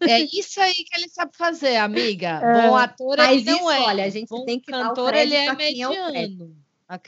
É 0.00 0.20
isso 0.20 0.58
aí 0.58 0.72
que 0.72 0.96
ele 0.96 1.10
sabe 1.10 1.36
fazer, 1.36 1.76
amiga. 1.76 2.40
É. 2.42 2.66
Bom 2.66 2.76
ator 2.76 3.18
mas 3.18 3.46
ele 3.46 3.50
não 3.50 3.70
é. 3.70 3.80
olha, 3.80 4.04
a 4.06 4.08
gente 4.08 4.30
Bom 4.30 4.46
tem 4.46 4.58
que 4.58 4.72
cantor, 4.72 5.12
dar 5.12 5.18
o 5.18 5.20
ele 5.20 5.34
é 5.34 5.54
mediano. 5.54 6.16
É. 6.16 7.02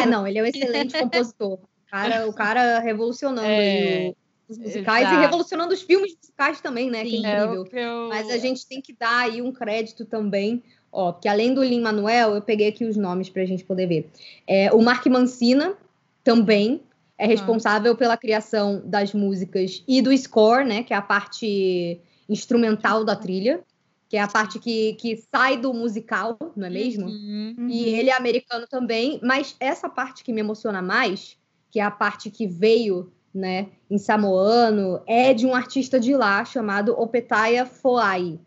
É, 0.00 0.06
não, 0.06 0.26
ele 0.26 0.38
é 0.38 0.42
um 0.44 0.46
excelente 0.46 0.94
compositor. 0.98 1.54
O 1.54 1.68
cara, 1.90 2.28
o 2.28 2.32
cara 2.32 2.78
revolucionando 2.78 3.48
é. 3.48 4.10
o 4.10 4.23
os 4.48 4.58
musicais 4.58 5.02
Exato. 5.02 5.16
e 5.16 5.20
revolucionando 5.20 5.74
os 5.74 5.82
filmes 5.82 6.14
musicais 6.16 6.60
também, 6.60 6.90
né? 6.90 7.04
Sim, 7.04 7.10
que 7.10 7.26
é 7.26 7.44
incrível. 7.44 7.66
É 7.72 7.84
eu... 7.84 8.08
Mas 8.08 8.30
a 8.30 8.38
gente 8.38 8.66
tem 8.66 8.80
que 8.80 8.92
dar 8.92 9.24
aí 9.24 9.40
um 9.40 9.52
crédito 9.52 10.04
também, 10.04 10.62
ó, 10.92 11.12
porque 11.12 11.28
além 11.28 11.54
do 11.54 11.62
Lin 11.62 11.80
Manuel, 11.80 12.34
eu 12.34 12.42
peguei 12.42 12.68
aqui 12.68 12.84
os 12.84 12.96
nomes 12.96 13.28
para 13.28 13.42
a 13.42 13.46
gente 13.46 13.64
poder 13.64 13.86
ver. 13.86 14.10
É, 14.46 14.72
o 14.72 14.82
Mark 14.82 15.04
Mancina 15.06 15.76
também 16.22 16.82
é 17.16 17.26
responsável 17.26 17.92
ah. 17.92 17.96
pela 17.96 18.16
criação 18.16 18.82
das 18.84 19.14
músicas 19.14 19.82
e 19.86 20.02
do 20.02 20.16
score, 20.16 20.64
né? 20.64 20.82
Que 20.82 20.92
é 20.92 20.96
a 20.96 21.02
parte 21.02 22.00
instrumental 22.28 23.04
da 23.04 23.14
trilha, 23.14 23.62
que 24.08 24.16
é 24.16 24.20
a 24.20 24.28
parte 24.28 24.58
que, 24.58 24.94
que 24.94 25.16
sai 25.16 25.56
do 25.56 25.72
musical, 25.72 26.36
não 26.56 26.66
é 26.66 26.70
mesmo? 26.70 27.06
Uhum. 27.06 27.68
E 27.68 27.84
ele 27.88 28.10
é 28.10 28.16
americano 28.16 28.66
também, 28.68 29.18
mas 29.22 29.56
essa 29.58 29.88
parte 29.88 30.24
que 30.24 30.32
me 30.32 30.40
emociona 30.40 30.82
mais, 30.82 31.36
que 31.70 31.80
é 31.80 31.82
a 31.82 31.90
parte 31.90 32.30
que 32.30 32.46
veio 32.46 33.12
né, 33.34 33.68
em 33.90 33.98
samoano, 33.98 35.02
é 35.06 35.34
de 35.34 35.46
um 35.46 35.54
artista 35.54 35.98
de 35.98 36.14
lá 36.14 36.44
chamado 36.44 36.92
Opetaya 36.98 37.66
Foai. 37.66 38.38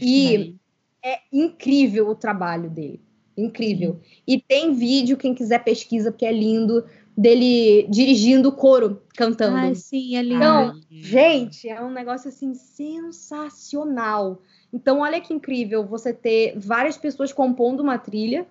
E 0.00 0.56
é 1.04 1.18
incrível 1.32 2.08
o 2.08 2.14
trabalho 2.14 2.70
dele. 2.70 3.00
Incrível. 3.36 3.94
Sim. 3.94 4.22
E 4.26 4.40
tem 4.40 4.74
vídeo, 4.74 5.16
quem 5.16 5.34
quiser 5.34 5.64
pesquisa, 5.64 6.12
porque 6.12 6.26
é 6.26 6.32
lindo, 6.32 6.84
dele 7.16 7.86
dirigindo 7.88 8.50
o 8.50 8.52
coro, 8.52 9.02
cantando. 9.14 9.56
Ai, 9.56 9.74
sim, 9.74 10.16
é 10.16 10.22
lindo. 10.22 10.36
Então, 10.36 10.80
gente, 10.90 11.68
é 11.68 11.82
um 11.82 11.90
negócio 11.90 12.28
assim 12.28 12.54
sensacional. 12.54 14.42
Então, 14.72 15.00
olha 15.00 15.20
que 15.20 15.34
incrível 15.34 15.84
você 15.84 16.12
ter 16.12 16.58
várias 16.58 16.96
pessoas 16.96 17.32
compondo 17.32 17.80
uma 17.80 17.98
trilha, 17.98 18.46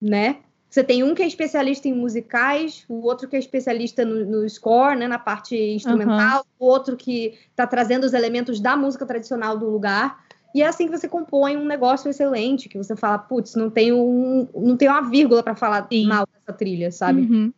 né? 0.00 0.38
Você 0.70 0.84
tem 0.84 1.02
um 1.02 1.16
que 1.16 1.22
é 1.22 1.26
especialista 1.26 1.88
em 1.88 1.92
musicais, 1.92 2.84
o 2.88 3.04
outro 3.04 3.26
que 3.26 3.34
é 3.34 3.38
especialista 3.40 4.04
no, 4.04 4.24
no 4.24 4.48
score, 4.48 4.96
né, 4.96 5.08
na 5.08 5.18
parte 5.18 5.56
instrumental, 5.56 6.46
uhum. 6.60 6.66
o 6.66 6.70
outro 6.70 6.96
que 6.96 7.36
está 7.50 7.66
trazendo 7.66 8.04
os 8.04 8.12
elementos 8.12 8.60
da 8.60 8.76
música 8.76 9.04
tradicional 9.04 9.58
do 9.58 9.68
lugar. 9.68 10.24
E 10.54 10.62
é 10.62 10.66
assim 10.66 10.86
que 10.86 10.96
você 10.96 11.08
compõe 11.08 11.56
um 11.56 11.64
negócio 11.64 12.08
excelente, 12.08 12.68
que 12.68 12.78
você 12.78 12.94
fala, 12.94 13.18
putz, 13.18 13.56
não 13.56 13.68
tem, 13.68 13.92
um, 13.92 14.46
não 14.54 14.76
tem 14.76 14.88
uma 14.88 15.02
vírgula 15.02 15.42
para 15.42 15.56
falar 15.56 15.88
Sim. 15.90 16.06
mal 16.06 16.24
dessa 16.32 16.56
trilha, 16.56 16.92
sabe? 16.92 17.22
Uhum. 17.22 17.52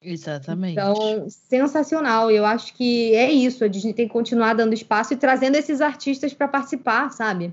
Exatamente. 0.00 0.72
Então, 0.74 1.26
sensacional. 1.28 2.30
Eu 2.30 2.44
acho 2.44 2.74
que 2.74 3.14
é 3.14 3.32
isso. 3.32 3.64
A 3.64 3.68
Disney 3.68 3.94
tem 3.94 4.06
que 4.06 4.12
continuar 4.12 4.54
dando 4.54 4.74
espaço 4.74 5.12
e 5.12 5.16
trazendo 5.16 5.56
esses 5.56 5.80
artistas 5.80 6.32
para 6.32 6.46
participar, 6.46 7.10
sabe? 7.10 7.52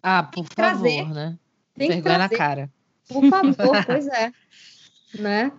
Ah, 0.00 0.22
por 0.22 0.44
favor, 0.44 0.54
trazer. 0.54 1.08
né? 1.08 1.36
Tem 1.74 1.88
Vergonha 1.88 2.18
na 2.18 2.28
cara. 2.28 2.70
Por 3.10 3.28
favor, 3.28 3.84
pois 3.84 4.06
é. 4.06 4.32
Né? 5.18 5.52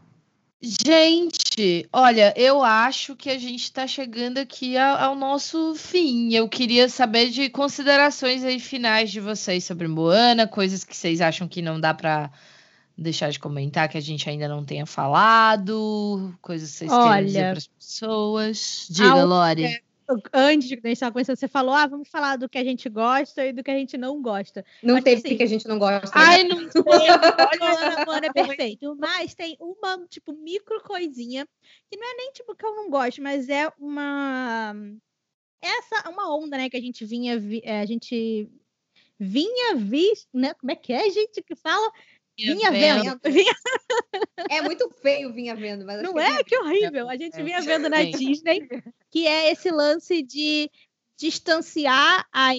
Gente, 0.64 1.90
olha, 1.92 2.34
eu 2.38 2.64
acho 2.64 3.16
que 3.16 3.32
a 3.32 3.38
gente 3.38 3.64
está 3.64 3.88
chegando 3.88 4.38
aqui 4.38 4.78
ao, 4.78 5.16
nosso 5.16 5.74
fim. 5.76 6.34
Eu 6.34 6.48
queria 6.48 6.88
saber 6.88 7.32
de 7.32 7.50
considerações 7.50 8.44
aí 8.44 8.60
finais 8.60 9.12
de 9.12 9.20
vocês 9.20 9.64
sobre 9.64 9.88
Moana, 9.88 10.48
coisas 10.48 10.84
que 10.84 10.96
vocês 10.96 11.20
acham 11.20 11.48
que 11.48 11.64
não 11.64 11.80
dá 11.80 11.96
para 11.96 12.30
deixar 12.96 13.32
de 13.32 13.40
comentar 13.40 13.90
que 13.90 13.98
a 13.98 14.02
gente 14.02 14.30
ainda 14.30 14.48
não 14.48 14.64
tenha 14.64 14.86
falado, 14.86 16.32
coisas 16.42 16.72
que 16.72 16.78
vocês 16.78 16.92
querem 16.92 17.26
dizer 17.26 17.50
para 17.50 17.58
as 17.58 17.68
pessoas. 17.68 18.88
Diga, 18.90 19.24
Lore. 19.24 19.82
É, 20.34 20.40
antes 20.40 20.68
de 20.68 20.78
começar 20.78 21.12
com 21.12 21.20
isso, 21.20 21.36
você 21.36 21.48
falou, 21.48 21.74
ah, 21.74 21.88
vamos 21.88 22.10
falar 22.10 22.38
do 22.38 22.50
que 22.50 22.58
a 22.58 22.64
gente 22.64 22.90
gosta 22.90 23.46
e 23.46 23.54
do 23.54 23.64
que 23.64 23.72
a 23.72 23.78
gente 23.78 23.98
não 23.98 24.22
gosta. 24.22 24.66
Não 24.84 24.96
Mas, 24.96 25.04
teve 25.04 25.28
assim, 25.28 25.38
que 25.38 25.44
a 25.44 25.48
gente 25.48 25.68
não 25.68 25.80
gosta. 25.80 26.08
Né? 26.08 26.12
Ai, 26.14 26.44
não 26.44 26.68
teve. 26.68 26.86
Olha, 28.08 28.28
é 28.28 28.34
perfeito. 28.34 28.96
Mas 29.00 29.34
tem 29.34 29.58
uma, 29.60 30.06
tipo, 30.08 30.34
micro 30.34 30.82
coisinha, 30.84 31.48
que 31.90 31.98
não 31.98 32.12
é 32.12 32.14
nem, 32.16 32.32
tipo, 32.32 32.56
que 32.56 32.66
eu 32.66 32.76
não 32.76 32.90
gosto, 32.90 33.22
mas 33.22 33.50
é 33.50 33.72
uma... 33.80 34.74
Essa, 35.62 36.10
uma 36.10 36.36
onda, 36.36 36.58
né, 36.58 36.70
que 36.70 36.78
a 36.78 36.82
gente 36.82 37.06
vinha, 37.06 37.40
é, 37.64 37.82
a 37.82 37.86
gente 37.86 38.50
vinha 39.20 39.76
visto, 39.76 40.28
né, 40.34 40.56
como 40.56 40.72
é 40.72 40.76
que 40.76 40.92
é, 40.92 41.08
gente, 41.12 41.44
que 41.44 41.56
fala? 41.56 41.92
Vinha 42.46 42.72
vendo. 42.72 43.04
vendo. 43.04 43.20
Vinha... 43.34 43.54
É 44.50 44.62
muito 44.62 44.90
feio 45.02 45.32
vinha 45.34 45.56
vendo, 45.56 45.86
mas 45.86 46.02
não 46.02 46.18
é? 46.20 46.44
Que 46.44 46.58
horrível. 46.58 47.10
A 47.10 47.16
gente 47.16 47.40
é. 47.40 47.44
vinha 47.44 47.62
vendo 47.62 47.90
na 47.90 48.04
Disney 48.04 48.68
que 49.10 49.28
é 49.28 49.52
esse 49.52 49.70
lance 49.72 50.22
de 50.22 50.70
distanciar 51.18 52.26
as, 52.32 52.58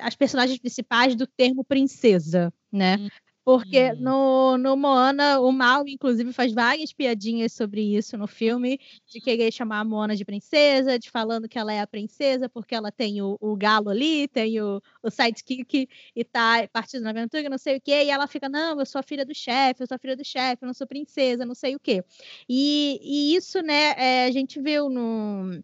as 0.00 0.16
personagens 0.16 0.58
principais 0.58 1.14
do 1.14 1.26
termo 1.26 1.62
princesa, 1.62 2.52
né? 2.72 2.96
Hum. 2.98 3.08
Porque 3.46 3.92
hum. 3.92 4.00
no, 4.00 4.58
no 4.58 4.76
Moana, 4.76 5.38
o 5.38 5.52
Mal, 5.52 5.86
inclusive, 5.86 6.32
faz 6.32 6.52
várias 6.52 6.92
piadinhas 6.92 7.52
sobre 7.52 7.80
isso 7.80 8.18
no 8.18 8.26
filme, 8.26 8.80
de 9.06 9.20
querer 9.20 9.52
chamar 9.52 9.78
a 9.78 9.84
Moana 9.84 10.16
de 10.16 10.24
princesa, 10.24 10.98
de 10.98 11.08
falando 11.08 11.48
que 11.48 11.56
ela 11.56 11.72
é 11.72 11.78
a 11.78 11.86
princesa 11.86 12.48
porque 12.48 12.74
ela 12.74 12.90
tem 12.90 13.22
o, 13.22 13.38
o 13.40 13.54
galo 13.54 13.88
ali, 13.88 14.26
tem 14.26 14.60
o, 14.60 14.82
o 15.00 15.10
sidekick 15.12 15.88
e 16.16 16.24
tá 16.24 16.66
partindo 16.72 17.04
na 17.04 17.10
aventura, 17.10 17.48
não 17.48 17.56
sei 17.56 17.76
o 17.76 17.80
quê, 17.80 18.02
e 18.06 18.10
ela 18.10 18.26
fica, 18.26 18.48
não, 18.48 18.80
eu 18.80 18.84
sou 18.84 18.98
a 18.98 19.04
filha 19.04 19.24
do 19.24 19.32
chefe, 19.32 19.80
eu 19.80 19.86
sou 19.86 19.94
a 19.94 19.98
filha 19.98 20.16
do 20.16 20.24
chefe, 20.24 20.64
eu 20.64 20.66
não 20.66 20.74
sou 20.74 20.84
princesa, 20.84 21.46
não 21.46 21.54
sei 21.54 21.76
o 21.76 21.78
quê. 21.78 22.02
E, 22.48 22.98
e 23.00 23.36
isso, 23.36 23.62
né, 23.62 23.94
é, 23.96 24.24
a 24.24 24.30
gente 24.32 24.60
viu 24.60 24.90
no 24.90 25.62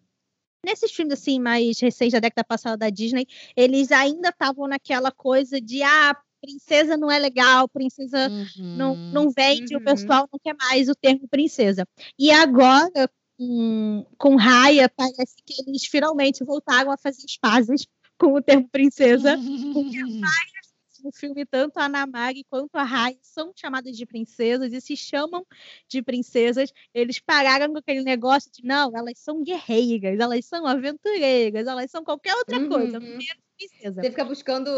nesses 0.64 0.92
filmes 0.92 1.14
assim 1.14 1.40
mais 1.40 1.80
recentes 1.80 2.12
da 2.12 2.20
década 2.20 2.44
passada 2.44 2.76
da 2.76 2.90
Disney, 2.90 3.26
eles 3.56 3.90
ainda 3.90 4.28
estavam 4.28 4.68
naquela 4.68 5.10
coisa 5.10 5.60
de 5.60 5.82
ah, 5.82 6.16
princesa 6.42 6.96
não 6.96 7.10
é 7.10 7.18
legal, 7.18 7.68
princesa 7.68 8.28
uhum, 8.28 8.76
não, 8.76 8.96
não 8.96 9.30
vende, 9.30 9.74
uhum. 9.74 9.80
o 9.80 9.84
pessoal 9.84 10.28
não 10.30 10.38
quer 10.42 10.54
mais 10.54 10.88
o 10.88 10.94
termo 10.94 11.28
princesa. 11.28 11.86
E 12.18 12.30
agora, 12.30 13.08
com, 13.38 14.06
com 14.18 14.36
Raya, 14.36 14.88
parece 14.88 15.36
que 15.44 15.54
eles 15.66 15.84
finalmente 15.86 16.44
voltaram 16.44 16.90
a 16.90 16.98
fazer 16.98 17.24
as 17.24 17.36
pazes 17.36 17.86
com 18.18 18.34
o 18.34 18.42
termo 18.42 18.68
princesa, 18.68 19.38
porque 19.72 19.98
Raya 20.20 20.62
no 21.02 21.12
filme, 21.12 21.44
tanto 21.44 21.78
a 21.78 21.88
Namari 21.88 22.44
quanto 22.48 22.76
a 22.76 22.82
Rai 22.82 23.18
são 23.20 23.52
chamadas 23.54 23.96
de 23.96 24.06
princesas 24.06 24.72
e 24.72 24.80
se 24.80 24.96
chamam 24.96 25.44
de 25.88 26.02
princesas. 26.02 26.72
Eles 26.94 27.18
pararam 27.18 27.72
com 27.72 27.78
aquele 27.78 28.02
negócio 28.02 28.50
de 28.52 28.64
não, 28.64 28.96
elas 28.96 29.18
são 29.18 29.42
guerreiras, 29.42 30.18
elas 30.18 30.44
são 30.46 30.66
aventureiras, 30.66 31.66
elas 31.66 31.90
são 31.90 32.04
qualquer 32.04 32.34
outra 32.36 32.58
uhum. 32.58 32.68
coisa, 32.68 33.00
menos 33.00 33.26
princesa. 33.56 34.00
Você 34.00 34.10
fica 34.10 34.24
buscando 34.24 34.70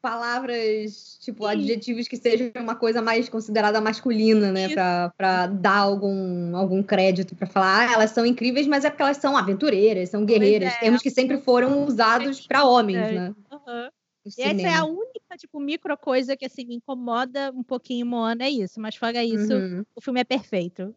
palavras, 0.00 1.18
tipo, 1.20 1.44
Sim. 1.44 1.50
adjetivos 1.50 2.08
que 2.08 2.16
sejam 2.16 2.50
uma 2.56 2.74
coisa 2.74 3.02
mais 3.02 3.28
considerada 3.28 3.80
masculina, 3.80 4.50
né? 4.50 4.68
Pra, 4.68 5.12
pra 5.16 5.46
dar 5.46 5.78
algum, 5.78 6.56
algum 6.56 6.82
crédito, 6.82 7.36
pra 7.36 7.46
falar, 7.46 7.88
ah, 7.88 7.92
elas 7.94 8.10
são 8.10 8.24
incríveis, 8.24 8.66
mas 8.66 8.84
é 8.84 8.90
porque 8.90 9.02
elas 9.02 9.18
são 9.18 9.36
aventureiras, 9.36 10.08
são 10.08 10.24
guerreiras. 10.24 10.72
É. 10.74 10.78
Termos 10.78 11.02
que 11.02 11.10
sempre 11.10 11.38
foram 11.38 11.84
usados 11.86 12.46
para 12.46 12.64
homens, 12.64 12.98
é. 12.98 13.12
né? 13.12 13.34
Uhum. 13.50 13.90
E 14.26 14.42
essa 14.42 14.68
é 14.68 14.74
a 14.74 14.84
única, 14.84 15.36
tipo, 15.38 15.58
micro 15.58 15.96
coisa 15.96 16.36
que, 16.36 16.44
assim, 16.44 16.66
me 16.66 16.76
incomoda 16.76 17.50
um 17.54 17.62
pouquinho 17.62 18.06
Moana, 18.06 18.44
é 18.44 18.50
isso. 18.50 18.80
Mas 18.80 18.96
fora 18.96 19.24
isso, 19.24 19.52
uhum. 19.52 19.84
o 19.94 20.00
filme 20.00 20.20
é 20.20 20.24
perfeito. 20.24 20.94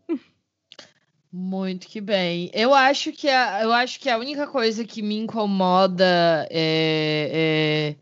Muito 1.36 1.88
que 1.88 2.00
bem. 2.00 2.52
Eu 2.54 2.76
acho 2.76 3.12
que 3.12 3.28
a, 3.28 3.64
eu 3.64 3.74
acho 3.74 4.00
que 4.00 4.08
a 4.08 4.20
única 4.20 4.46
coisa 4.46 4.86
que 4.86 5.02
me 5.02 5.18
incomoda 5.18 6.48
é, 6.52 7.32
é, 7.34 7.96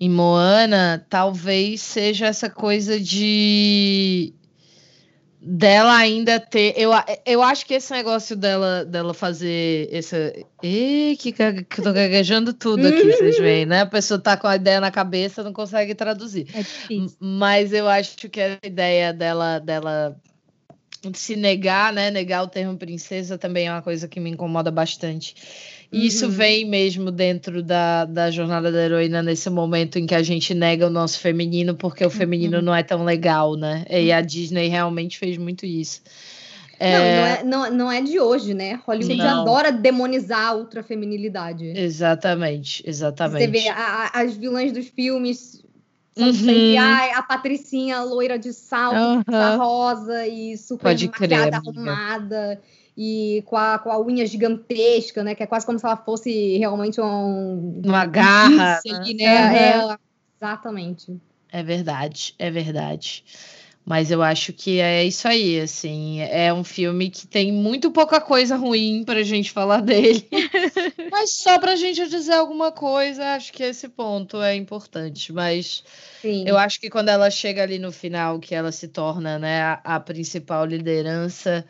em 0.00 0.08
Moana 0.08 1.04
talvez 1.08 1.80
seja 1.80 2.26
essa 2.26 2.48
coisa 2.48 3.00
de 3.00 4.32
dela 5.40 5.96
ainda 5.96 6.38
ter. 6.38 6.74
Eu, 6.76 6.90
eu 7.24 7.42
acho 7.42 7.64
que 7.64 7.74
esse 7.74 7.92
negócio 7.92 8.36
dela, 8.36 8.84
dela 8.84 9.14
fazer 9.14 9.88
essa. 9.92 10.32
Ih, 10.62 11.16
que, 11.18 11.32
que 11.32 11.82
tô 11.82 11.92
gaguejando 11.92 12.52
tudo 12.52 12.86
aqui, 12.86 13.04
vocês 13.04 13.38
veem, 13.38 13.66
né? 13.66 13.80
A 13.82 13.86
pessoa 13.86 14.20
tá 14.20 14.36
com 14.36 14.46
a 14.46 14.56
ideia 14.56 14.80
na 14.80 14.90
cabeça, 14.90 15.42
não 15.42 15.52
consegue 15.52 15.94
traduzir. 15.94 16.46
É. 16.54 16.62
Mas 17.20 17.72
eu 17.72 17.88
acho 17.88 18.28
que 18.28 18.40
a 18.40 18.58
ideia 18.62 19.12
dela, 19.12 19.58
dela 19.58 20.16
se 21.14 21.36
negar, 21.36 21.92
né? 21.92 22.10
Negar 22.10 22.42
o 22.42 22.48
termo 22.48 22.76
princesa 22.76 23.38
também 23.38 23.68
é 23.68 23.72
uma 23.72 23.82
coisa 23.82 24.08
que 24.08 24.20
me 24.20 24.30
incomoda 24.30 24.70
bastante. 24.70 25.34
E 25.90 26.00
uhum. 26.00 26.04
isso 26.04 26.28
vem 26.28 26.66
mesmo 26.66 27.10
dentro 27.10 27.62
da, 27.62 28.04
da 28.04 28.30
jornada 28.30 28.70
da 28.70 28.84
heroína 28.84 29.22
nesse 29.22 29.48
momento 29.48 29.98
em 29.98 30.06
que 30.06 30.14
a 30.14 30.22
gente 30.22 30.52
nega 30.52 30.86
o 30.86 30.90
nosso 30.90 31.18
feminino 31.18 31.74
porque 31.74 32.04
o 32.04 32.10
feminino 32.10 32.58
uhum. 32.58 32.62
não 32.62 32.74
é 32.74 32.82
tão 32.82 33.04
legal, 33.04 33.56
né? 33.56 33.84
E 33.88 34.12
a 34.12 34.20
Disney 34.20 34.68
realmente 34.68 35.18
fez 35.18 35.38
muito 35.38 35.64
isso. 35.64 36.02
É... 36.78 36.92
Não, 36.92 37.00
não 37.00 37.26
é, 37.26 37.44
não, 37.70 37.76
não 37.76 37.92
é 37.92 38.02
de 38.02 38.20
hoje, 38.20 38.52
né? 38.52 38.80
Hollywood 38.86 39.16
não. 39.16 39.40
adora 39.40 39.72
demonizar 39.72 40.48
a 40.48 40.54
ultrafeminilidade. 40.54 41.64
Exatamente, 41.74 42.82
exatamente. 42.86 43.46
Você 43.46 43.50
vê 43.50 43.68
a, 43.68 44.10
a, 44.12 44.20
as 44.20 44.36
vilãs 44.36 44.70
dos 44.70 44.88
filmes 44.88 45.64
são 46.14 46.26
uhum. 46.26 46.34
sempre 46.34 46.76
ai, 46.76 47.12
a 47.12 47.22
Patricinha 47.22 48.02
loira 48.02 48.38
de 48.38 48.52
salto, 48.52 49.24
uhum. 49.26 49.56
rosa 49.56 50.26
e 50.26 50.58
super 50.58 50.82
Pode 50.82 51.06
maquiada, 51.06 51.56
arrumada 51.56 52.60
e 53.00 53.44
com 53.46 53.56
a, 53.56 53.78
com 53.78 53.92
a 53.92 54.00
unha 54.04 54.26
gigantesca, 54.26 55.22
né? 55.22 55.32
Que 55.32 55.44
é 55.44 55.46
quase 55.46 55.64
como 55.64 55.78
se 55.78 55.86
ela 55.86 55.96
fosse 55.96 56.58
realmente 56.58 57.00
um, 57.00 57.80
uma 57.84 58.04
garra. 58.04 58.80
Ali, 58.84 59.14
né? 59.14 59.24
Uhum. 59.84 59.92
É, 59.92 59.96
exatamente. 60.36 61.16
É 61.52 61.62
verdade, 61.62 62.34
é 62.40 62.50
verdade. 62.50 63.24
Mas 63.84 64.10
eu 64.10 64.20
acho 64.20 64.52
que 64.52 64.80
é 64.80 65.04
isso 65.04 65.28
aí, 65.28 65.60
assim. 65.60 66.20
É 66.22 66.52
um 66.52 66.64
filme 66.64 67.08
que 67.08 67.24
tem 67.24 67.52
muito 67.52 67.92
pouca 67.92 68.20
coisa 68.20 68.56
ruim 68.56 69.04
pra 69.04 69.22
gente 69.22 69.52
falar 69.52 69.80
dele. 69.80 70.26
Mas 71.10 71.34
só 71.34 71.56
pra 71.56 71.76
gente 71.76 72.06
dizer 72.08 72.34
alguma 72.34 72.72
coisa, 72.72 73.34
acho 73.34 73.52
que 73.52 73.62
esse 73.62 73.88
ponto 73.88 74.42
é 74.42 74.56
importante. 74.56 75.32
Mas 75.32 75.84
Sim. 76.20 76.44
eu 76.48 76.58
acho 76.58 76.80
que 76.80 76.90
quando 76.90 77.10
ela 77.10 77.30
chega 77.30 77.62
ali 77.62 77.78
no 77.78 77.92
final, 77.92 78.40
que 78.40 78.56
ela 78.56 78.72
se 78.72 78.88
torna 78.88 79.38
né, 79.38 79.62
a, 79.62 79.80
a 79.84 80.00
principal 80.00 80.66
liderança 80.66 81.64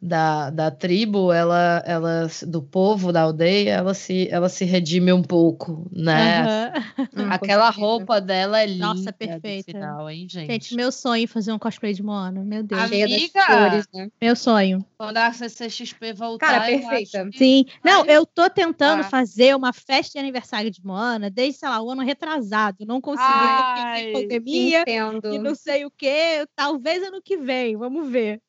da, 0.00 0.50
da 0.50 0.70
tribo, 0.70 1.32
ela, 1.32 1.82
ela 1.86 2.28
do 2.46 2.62
povo 2.62 3.12
da 3.12 3.22
aldeia, 3.22 3.72
ela 3.72 3.94
se, 3.94 4.28
ela 4.30 4.48
se 4.48 4.64
redime 4.64 5.12
um 5.12 5.22
pouco, 5.22 5.86
né? 5.90 6.72
Uhum. 7.16 7.32
Aquela 7.32 7.70
roupa 7.70 8.20
dela 8.20 8.60
é 8.60 8.66
linda. 8.66 8.86
Nossa, 8.86 9.12
perfeita. 9.12 9.72
Final, 9.72 10.10
hein, 10.10 10.26
gente? 10.28 10.46
Gente, 10.50 10.74
meu 10.74 10.92
sonho 10.92 11.24
é 11.24 11.26
fazer 11.26 11.52
um 11.52 11.58
cosplay 11.58 11.94
de 11.94 12.02
Moana, 12.02 12.42
meu 12.44 12.62
Deus. 12.62 12.80
Amiga, 12.80 13.46
cores, 13.46 13.88
né? 13.92 14.10
Meu 14.20 14.36
sonho. 14.36 14.84
Quando 14.98 15.16
a 15.16 15.32
CCXP 15.32 16.12
voltar, 16.12 16.46
Cara, 16.46 16.66
perfeita. 16.66 17.28
Que... 17.30 17.38
Sim. 17.38 17.64
Não, 17.84 18.04
eu 18.04 18.26
tô 18.26 18.48
tentando 18.50 19.00
ah. 19.00 19.04
fazer 19.04 19.56
uma 19.56 19.72
festa 19.72 20.12
de 20.12 20.18
aniversário 20.18 20.70
de 20.70 20.84
Moana 20.84 21.30
desde, 21.30 21.60
sei 21.60 21.68
lá, 21.68 21.80
o 21.82 21.90
ano 21.90 22.02
retrasado. 22.02 22.84
Não 22.86 23.00
consegui, 23.00 23.28
porque 23.28 24.12
pandemia 24.12 24.82
entendo. 24.82 25.34
e 25.34 25.38
não 25.38 25.54
sei 25.54 25.84
o 25.84 25.90
que. 25.90 26.46
Talvez 26.54 27.02
ano 27.02 27.20
que 27.22 27.36
vem, 27.36 27.76
vamos 27.76 28.08
ver. 28.10 28.40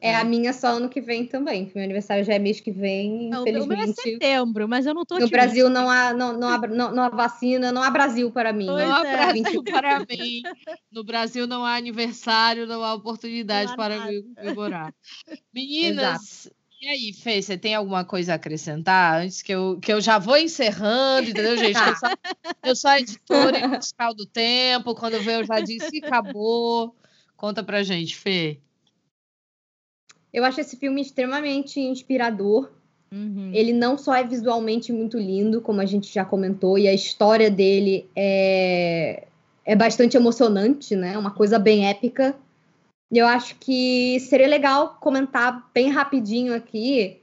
É 0.00 0.14
a 0.14 0.24
minha 0.24 0.52
só 0.52 0.68
ano 0.68 0.88
que 0.88 1.00
vem 1.00 1.26
também. 1.26 1.70
Meu 1.74 1.84
aniversário 1.84 2.24
já 2.24 2.34
é 2.34 2.38
mês 2.38 2.60
que 2.60 2.70
vem, 2.70 3.30
não, 3.30 3.42
infelizmente. 3.42 3.80
O 3.80 3.84
meu 3.84 3.90
é 3.90 3.94
setembro, 3.94 4.68
mas 4.68 4.86
eu 4.86 4.92
não 4.92 5.06
tô 5.06 5.18
No 5.18 5.28
Brasil 5.28 5.70
não 5.70 5.88
há, 5.88 6.12
não, 6.12 6.38
não, 6.38 6.48
há, 6.48 6.58
não, 6.66 6.94
não 6.94 7.02
há 7.02 7.08
vacina, 7.08 7.72
não 7.72 7.82
há 7.82 7.90
Brasil 7.90 8.30
para 8.30 8.52
mim. 8.52 8.66
Pois 8.66 8.86
não 8.86 8.94
há 8.94 9.06
é. 9.06 9.16
Brasil 9.16 9.62
para 9.64 10.00
mim. 10.00 10.42
No 10.92 11.04
Brasil 11.04 11.46
não 11.46 11.64
há 11.64 11.76
aniversário, 11.76 12.66
não 12.66 12.84
há 12.84 12.92
oportunidade 12.94 13.66
não 13.66 13.72
há 13.72 13.76
para 13.76 14.10
comemorar. 14.36 14.94
Meninas, 15.52 16.46
Exato. 16.46 16.64
E 16.82 16.86
aí, 16.86 17.12
Fê, 17.14 17.40
você 17.40 17.56
tem 17.56 17.74
alguma 17.74 18.04
coisa 18.04 18.32
a 18.32 18.34
acrescentar 18.34 19.22
antes 19.22 19.40
que 19.40 19.52
eu, 19.52 19.78
que 19.80 19.90
eu 19.90 20.02
já 20.02 20.18
vou 20.18 20.36
encerrando, 20.36 21.30
entendeu, 21.30 21.56
gente? 21.56 21.78
Eu 21.78 21.96
sou, 21.96 22.10
eu 22.62 22.76
sou 22.76 22.90
editora 22.90 23.58
e 23.58 23.76
fiscal 23.80 24.12
do 24.12 24.26
tempo, 24.26 24.94
quando 24.94 25.14
eu 25.14 25.22
vejo 25.22 25.40
eu 25.40 25.46
já 25.46 25.60
disse 25.60 25.90
que 25.90 26.04
acabou. 26.04 26.94
Conta 27.38 27.64
pra 27.64 27.82
gente, 27.82 28.14
Fê. 28.14 28.60
Eu 30.34 30.44
acho 30.44 30.60
esse 30.60 30.76
filme 30.76 31.00
extremamente 31.00 31.78
inspirador. 31.78 32.68
Uhum. 33.12 33.52
Ele 33.54 33.72
não 33.72 33.96
só 33.96 34.12
é 34.16 34.24
visualmente 34.24 34.92
muito 34.92 35.16
lindo, 35.16 35.60
como 35.60 35.80
a 35.80 35.86
gente 35.86 36.12
já 36.12 36.24
comentou, 36.24 36.76
e 36.76 36.88
a 36.88 36.92
história 36.92 37.48
dele 37.48 38.10
é, 38.16 39.28
é 39.64 39.76
bastante 39.76 40.16
emocionante, 40.16 40.96
né? 40.96 41.16
Uma 41.16 41.30
coisa 41.30 41.56
bem 41.56 41.88
épica. 41.88 42.34
Eu 43.12 43.28
acho 43.28 43.54
que 43.60 44.18
seria 44.18 44.48
legal 44.48 44.98
comentar 45.00 45.70
bem 45.72 45.88
rapidinho 45.88 46.52
aqui 46.52 47.20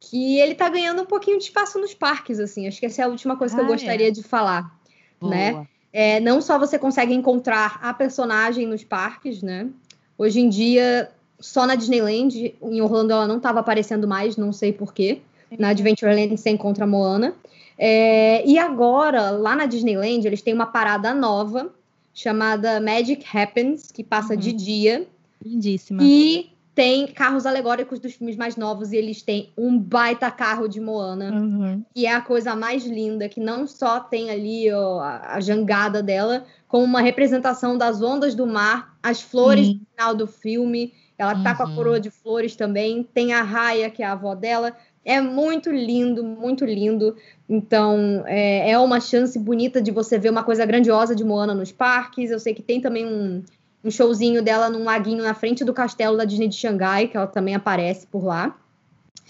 que 0.00 0.40
ele 0.40 0.56
tá 0.56 0.68
ganhando 0.68 1.02
um 1.02 1.06
pouquinho 1.06 1.38
de 1.38 1.44
espaço 1.44 1.78
nos 1.78 1.94
parques, 1.94 2.40
assim. 2.40 2.66
Acho 2.66 2.80
que 2.80 2.86
essa 2.86 3.02
é 3.02 3.04
a 3.04 3.08
última 3.08 3.36
coisa 3.36 3.54
ah, 3.54 3.56
que 3.58 3.62
eu 3.62 3.66
ah, 3.66 3.72
gostaria 3.72 4.08
é. 4.08 4.10
de 4.10 4.24
falar, 4.24 4.76
Boa. 5.20 5.30
né? 5.32 5.68
É, 5.92 6.18
não 6.18 6.40
só 6.40 6.58
você 6.58 6.76
consegue 6.76 7.14
encontrar 7.14 7.78
a 7.80 7.94
personagem 7.94 8.66
nos 8.66 8.82
parques, 8.82 9.42
né? 9.42 9.68
Hoje 10.16 10.40
em 10.40 10.48
dia, 10.48 11.08
só 11.40 11.66
na 11.66 11.74
Disneyland, 11.74 12.54
em 12.60 12.80
Orlando 12.80 13.12
ela 13.12 13.26
não 13.26 13.36
estava 13.36 13.60
aparecendo 13.60 14.06
mais, 14.08 14.36
não 14.36 14.52
sei 14.52 14.72
porquê. 14.72 15.20
Na 15.58 15.68
Adventureland 15.68 16.36
você 16.36 16.50
encontra 16.50 16.84
a 16.84 16.86
Moana. 16.86 17.34
É, 17.78 18.44
e 18.46 18.58
agora, 18.58 19.30
lá 19.30 19.54
na 19.54 19.66
Disneyland, 19.66 20.26
eles 20.26 20.42
têm 20.42 20.52
uma 20.52 20.66
parada 20.66 21.14
nova 21.14 21.72
chamada 22.12 22.80
Magic 22.80 23.24
Happens, 23.32 23.92
que 23.92 24.02
passa 24.02 24.34
uhum. 24.34 24.40
de 24.40 24.52
dia. 24.52 25.06
Lindíssima. 25.42 26.02
E 26.02 26.50
tem 26.74 27.06
carros 27.08 27.46
alegóricos 27.46 27.98
dos 27.98 28.14
filmes 28.14 28.36
mais 28.36 28.56
novos 28.56 28.92
e 28.92 28.96
eles 28.96 29.22
têm 29.22 29.50
um 29.56 29.78
baita 29.78 30.30
carro 30.30 30.68
de 30.68 30.80
Moana, 30.80 31.32
uhum. 31.32 31.84
que 31.94 32.06
é 32.06 32.14
a 32.14 32.20
coisa 32.20 32.54
mais 32.54 32.84
linda, 32.84 33.28
que 33.28 33.40
não 33.40 33.66
só 33.66 34.00
tem 34.00 34.30
ali 34.30 34.70
ó, 34.72 35.00
a 35.00 35.40
jangada 35.40 36.02
dela, 36.02 36.44
como 36.68 36.84
uma 36.84 37.00
representação 37.00 37.76
das 37.76 38.00
ondas 38.00 38.34
do 38.34 38.46
mar, 38.46 38.96
as 39.02 39.20
flores 39.20 39.68
uhum. 39.68 39.74
no 39.74 39.86
final 39.90 40.14
do 40.14 40.26
filme. 40.26 40.92
Ela 41.18 41.42
tá 41.42 41.50
uhum. 41.50 41.56
com 41.56 41.62
a 41.64 41.74
coroa 41.74 42.00
de 42.00 42.10
flores 42.10 42.54
também, 42.54 43.02
tem 43.02 43.32
a 43.32 43.42
Raia, 43.42 43.90
que 43.90 44.02
é 44.02 44.06
a 44.06 44.12
avó 44.12 44.36
dela. 44.36 44.72
É 45.04 45.20
muito 45.20 45.70
lindo, 45.70 46.22
muito 46.22 46.64
lindo. 46.64 47.16
Então, 47.48 48.22
é, 48.26 48.70
é 48.70 48.78
uma 48.78 49.00
chance 49.00 49.36
bonita 49.36 49.82
de 49.82 49.90
você 49.90 50.18
ver 50.18 50.30
uma 50.30 50.44
coisa 50.44 50.64
grandiosa 50.64 51.16
de 51.16 51.24
Moana 51.24 51.54
nos 51.54 51.72
parques. 51.72 52.30
Eu 52.30 52.38
sei 52.38 52.54
que 52.54 52.62
tem 52.62 52.80
também 52.80 53.04
um, 53.04 53.42
um 53.82 53.90
showzinho 53.90 54.42
dela 54.42 54.70
num 54.70 54.84
laguinho 54.84 55.24
na 55.24 55.34
frente 55.34 55.64
do 55.64 55.74
castelo 55.74 56.16
da 56.16 56.24
Disney 56.24 56.46
de 56.46 56.54
Xangai, 56.54 57.08
que 57.08 57.16
ela 57.16 57.26
também 57.26 57.54
aparece 57.54 58.06
por 58.06 58.24
lá. 58.24 58.56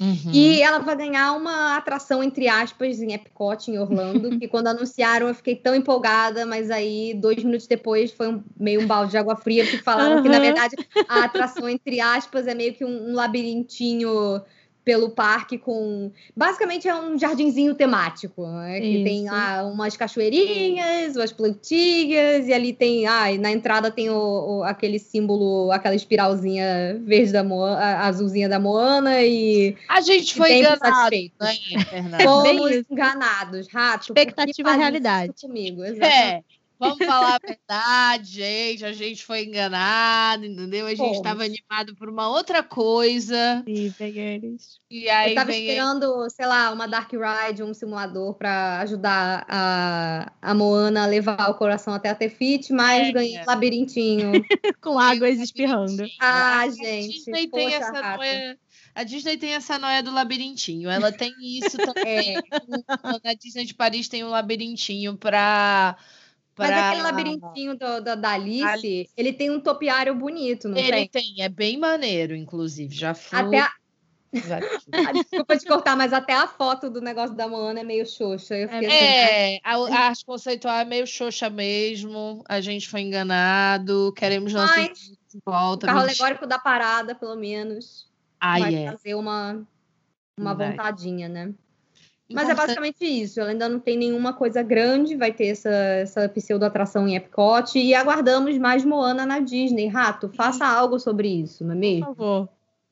Uhum. 0.00 0.30
E 0.32 0.62
ela 0.62 0.78
vai 0.78 0.96
ganhar 0.96 1.32
uma 1.32 1.76
atração, 1.76 2.22
entre 2.22 2.48
aspas, 2.48 3.00
em 3.00 3.12
Epcot, 3.12 3.70
em 3.70 3.78
Orlando, 3.78 4.30
que 4.38 4.46
quando 4.46 4.68
anunciaram 4.68 5.28
eu 5.28 5.34
fiquei 5.34 5.56
tão 5.56 5.74
empolgada, 5.74 6.46
mas 6.46 6.70
aí, 6.70 7.14
dois 7.14 7.42
minutos 7.42 7.66
depois, 7.66 8.12
foi 8.12 8.28
um, 8.28 8.42
meio 8.58 8.82
um 8.82 8.86
balde 8.86 9.12
de 9.12 9.18
água 9.18 9.36
fria, 9.36 9.66
que 9.66 9.78
falaram 9.78 10.16
uhum. 10.16 10.22
que, 10.22 10.28
na 10.28 10.38
verdade, 10.38 10.76
a 11.08 11.24
atração, 11.24 11.68
entre 11.68 12.00
aspas, 12.00 12.46
é 12.46 12.54
meio 12.54 12.74
que 12.74 12.84
um, 12.84 13.10
um 13.10 13.14
labirintinho 13.14 14.40
pelo 14.88 15.10
parque 15.10 15.58
com. 15.58 16.10
Basicamente 16.34 16.88
é 16.88 16.94
um 16.94 17.18
jardinzinho 17.18 17.74
temático, 17.74 18.46
né? 18.46 18.80
Que 18.80 19.04
tem 19.04 19.28
lá 19.28 19.62
umas 19.64 19.94
cachoeirinhas, 19.98 21.14
umas 21.14 21.30
plantinhas, 21.30 22.48
e 22.48 22.54
ali 22.54 22.72
tem. 22.72 23.06
Ah, 23.06 23.26
na 23.38 23.52
entrada 23.52 23.90
tem 23.90 24.08
o, 24.08 24.14
o, 24.16 24.64
aquele 24.64 24.98
símbolo, 24.98 25.70
aquela 25.72 25.94
espiralzinha 25.94 26.98
verde 27.04 27.32
da 27.32 27.44
Moana, 27.44 27.98
azulzinha 27.98 28.48
da 28.48 28.58
Moana 28.58 29.22
e. 29.22 29.76
A 29.90 30.00
gente 30.00 30.34
foi 30.34 30.54
enganado, 30.54 31.16
né, 31.38 31.54
Fomos 32.24 32.82
enganados, 32.90 33.68
rato. 33.70 34.04
Expectativa 34.04 34.72
realidade. 34.72 35.34
Comigo, 35.38 35.84
exatamente. 35.84 36.14
É. 36.14 36.57
Vamos 36.78 37.04
falar 37.04 37.34
a 37.34 37.46
verdade, 37.46 38.30
gente. 38.30 38.84
A 38.84 38.92
gente 38.92 39.24
foi 39.24 39.44
enganado, 39.44 40.44
entendeu? 40.44 40.86
A 40.86 40.94
gente 40.94 41.16
estava 41.16 41.44
animado 41.44 41.96
por 41.96 42.08
uma 42.08 42.28
outra 42.28 42.62
coisa. 42.62 43.64
Sim, 43.66 43.92
peguei 43.98 44.40
E 44.88 45.08
aí 45.08 45.30
Eu 45.30 45.34
tava 45.34 45.50
vem... 45.50 45.66
esperando, 45.66 46.30
sei 46.30 46.46
lá, 46.46 46.72
uma 46.72 46.86
Dark 46.86 47.10
Ride, 47.12 47.62
um 47.64 47.74
simulador 47.74 48.34
para 48.34 48.78
ajudar 48.80 49.44
a, 49.48 50.32
a 50.40 50.54
Moana 50.54 51.02
a 51.02 51.06
levar 51.06 51.50
o 51.50 51.54
coração 51.54 51.92
até 51.92 52.10
a 52.10 52.14
Tefit, 52.14 52.72
mas 52.72 53.08
é, 53.08 53.12
ganhei 53.12 53.40
um 53.40 53.46
labirintinho. 53.46 54.32
Com 54.80 54.98
águas 54.98 55.40
espirrando. 55.40 56.04
Ah, 56.20 56.60
a 56.60 56.70
gente. 56.70 57.12
Disney 57.12 57.48
tem 57.48 57.74
essa 57.74 58.16
noia. 58.16 58.58
A 58.94 59.04
Disney 59.04 59.36
tem 59.36 59.54
essa 59.54 59.78
noia 59.78 60.02
do 60.02 60.12
labirintinho. 60.12 60.90
Ela 60.90 61.12
tem 61.12 61.32
isso 61.40 61.76
também. 61.78 62.36
é. 62.36 62.42
Na 63.24 63.34
Disney 63.34 63.64
de 63.64 63.74
Paris 63.74 64.08
tem 64.08 64.24
um 64.24 64.28
labirintinho 64.28 65.16
para 65.16 65.96
mas 66.58 66.70
aquele 66.70 67.02
labirintinho 67.02 67.76
do, 67.76 68.00
do, 68.00 68.16
da 68.16 68.30
Alice, 68.32 68.64
Alice, 68.64 69.12
ele 69.16 69.32
tem 69.32 69.50
um 69.50 69.60
topiário 69.60 70.14
bonito, 70.14 70.68
não 70.68 70.76
ele 70.76 70.90
tem? 70.90 70.98
Ele 70.98 71.08
tem, 71.08 71.42
é 71.42 71.48
bem 71.48 71.78
maneiro, 71.78 72.34
inclusive. 72.34 72.94
Já 72.94 73.14
fui. 73.14 73.38
Até 73.38 73.60
a... 73.60 73.72
Ah, 74.92 75.12
desculpa 75.12 75.56
te 75.56 75.66
cortar, 75.66 75.96
mas 75.96 76.12
até 76.12 76.34
a 76.34 76.46
foto 76.46 76.90
do 76.90 77.00
negócio 77.00 77.34
da 77.34 77.48
Moana 77.48 77.80
é 77.80 77.84
meio 77.84 78.06
xoxa. 78.06 78.54
é, 78.54 78.64
assim, 78.64 78.86
é 78.86 79.60
a, 79.64 79.74
a 79.74 79.98
arte 80.08 80.22
conceitual 80.24 80.76
é 80.76 80.84
meio 80.84 81.06
xoxa 81.06 81.48
mesmo. 81.48 82.44
A 82.46 82.60
gente 82.60 82.88
foi 82.88 83.00
enganado. 83.00 84.12
Queremos 84.14 84.52
nosso 84.52 84.74
de 84.74 85.40
volta. 85.46 85.86
O 85.86 85.88
carro 85.88 86.00
alegórico 86.00 86.46
da 86.46 86.58
parada, 86.58 87.14
pelo 87.14 87.36
menos. 87.36 88.06
Ai, 88.38 88.60
vai 88.60 88.74
é. 88.74 88.90
fazer 88.92 89.14
uma, 89.14 89.66
uma 90.38 90.54
vontadinha, 90.54 91.28
né? 91.28 91.54
Mas 92.30 92.48
é 92.48 92.54
basicamente 92.54 93.04
isso. 93.04 93.40
Ela 93.40 93.50
ainda 93.50 93.68
não 93.68 93.80
tem 93.80 93.96
nenhuma 93.96 94.32
coisa 94.32 94.62
grande. 94.62 95.16
Vai 95.16 95.32
ter 95.32 95.46
essa, 95.46 95.70
essa 95.70 96.28
pseudo-atração 96.28 97.08
em 97.08 97.16
Epcot. 97.16 97.78
E 97.78 97.94
aguardamos 97.94 98.58
mais 98.58 98.84
Moana 98.84 99.24
na 99.24 99.38
Disney. 99.38 99.86
Rato, 99.86 100.28
faça 100.28 100.66
algo 100.66 100.98
sobre 100.98 101.28
isso, 101.28 101.64
não 101.64 101.72
é 101.72 101.76
mesmo? 101.76 102.06
Por 102.06 102.16
favor. 102.16 102.48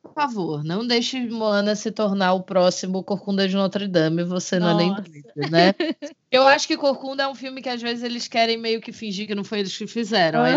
Por 0.07 0.15
favor, 0.15 0.63
não 0.63 0.87
deixe 0.87 1.21
Moana 1.29 1.75
se 1.75 1.91
tornar 1.91 2.33
o 2.35 2.43
próximo 2.43 3.03
Corcunda 3.03 3.49
de 3.49 3.57
Notre 3.57 3.89
Dame. 3.89 4.23
Você 4.23 4.59
não 4.59 4.69
Nossa. 4.69 4.83
é 4.83 4.87
nem 4.87 4.95
doido, 4.95 5.51
né? 5.51 5.75
Eu 6.31 6.47
acho 6.47 6.67
que 6.69 6.77
Corcunda 6.77 7.25
é 7.25 7.29
um 7.29 7.35
filme 7.35 7.61
que 7.61 7.69
às 7.69 7.83
vezes 7.83 8.05
eles 8.05 8.29
querem 8.29 8.57
meio 8.57 8.81
que 8.81 8.93
fingir 8.93 9.27
que 9.27 9.35
não 9.35 9.45
foi 9.45 9.61
eles 9.61 9.77
que 9.77 9.87
fizeram. 9.87 10.45
É, 10.45 10.55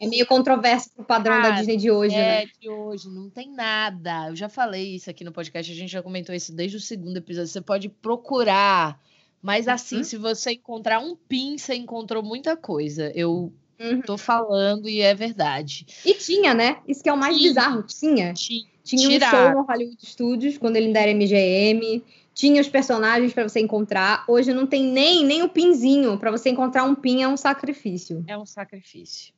é 0.00 0.06
meio 0.08 0.26
controverso 0.26 0.90
pro 0.94 1.04
padrão 1.04 1.42
da 1.42 1.50
Disney 1.50 1.76
de 1.76 1.90
hoje, 1.90 2.14
é, 2.14 2.44
né? 2.44 2.50
de 2.60 2.68
hoje, 2.68 3.08
não 3.08 3.28
tem 3.28 3.52
nada. 3.52 4.28
Eu 4.28 4.36
já 4.36 4.48
falei 4.48 4.94
isso 4.96 5.10
aqui 5.10 5.24
no 5.24 5.32
podcast, 5.32 5.70
a 5.70 5.74
gente 5.74 5.90
já 5.90 6.02
comentou 6.02 6.34
isso 6.34 6.54
desde 6.54 6.76
o 6.76 6.80
segundo 6.80 7.16
episódio. 7.16 7.48
Você 7.48 7.60
pode 7.60 7.88
procurar. 7.88 9.00
Mas 9.40 9.66
assim, 9.66 9.98
uhum. 9.98 10.04
se 10.04 10.16
você 10.16 10.52
encontrar 10.52 11.00
um 11.00 11.16
pin, 11.16 11.58
você 11.58 11.74
encontrou 11.74 12.22
muita 12.22 12.56
coisa. 12.56 13.10
Eu 13.14 13.52
Uhum. 13.82 14.00
Tô 14.02 14.16
falando 14.16 14.88
e 14.88 15.00
é 15.00 15.14
verdade. 15.14 15.86
E 16.04 16.14
tinha, 16.14 16.54
né? 16.54 16.78
Isso 16.86 17.02
que 17.02 17.08
é 17.08 17.12
o 17.12 17.16
mais 17.16 17.36
tinha. 17.36 17.48
bizarro. 17.48 17.82
Tinha. 17.82 18.32
Tinha, 18.32 18.64
tinha 18.84 19.08
um 19.08 19.30
show 19.30 19.50
no 19.52 19.62
Hollywood 19.62 20.06
Studios, 20.06 20.58
quando 20.58 20.76
ele 20.76 20.86
ainda 20.86 21.00
era 21.00 21.12
MGM. 21.12 22.02
Tinha 22.34 22.60
os 22.60 22.68
personagens 22.68 23.32
para 23.32 23.48
você 23.48 23.60
encontrar. 23.60 24.24
Hoje 24.26 24.54
não 24.54 24.66
tem 24.66 24.84
nem, 24.84 25.24
nem 25.24 25.42
o 25.42 25.48
pinzinho. 25.48 26.16
Para 26.18 26.30
você 26.30 26.50
encontrar 26.50 26.84
um 26.84 26.94
pin 26.94 27.22
é 27.22 27.28
um 27.28 27.36
sacrifício. 27.36 28.24
É 28.26 28.36
um 28.38 28.46
sacrifício. 28.46 29.32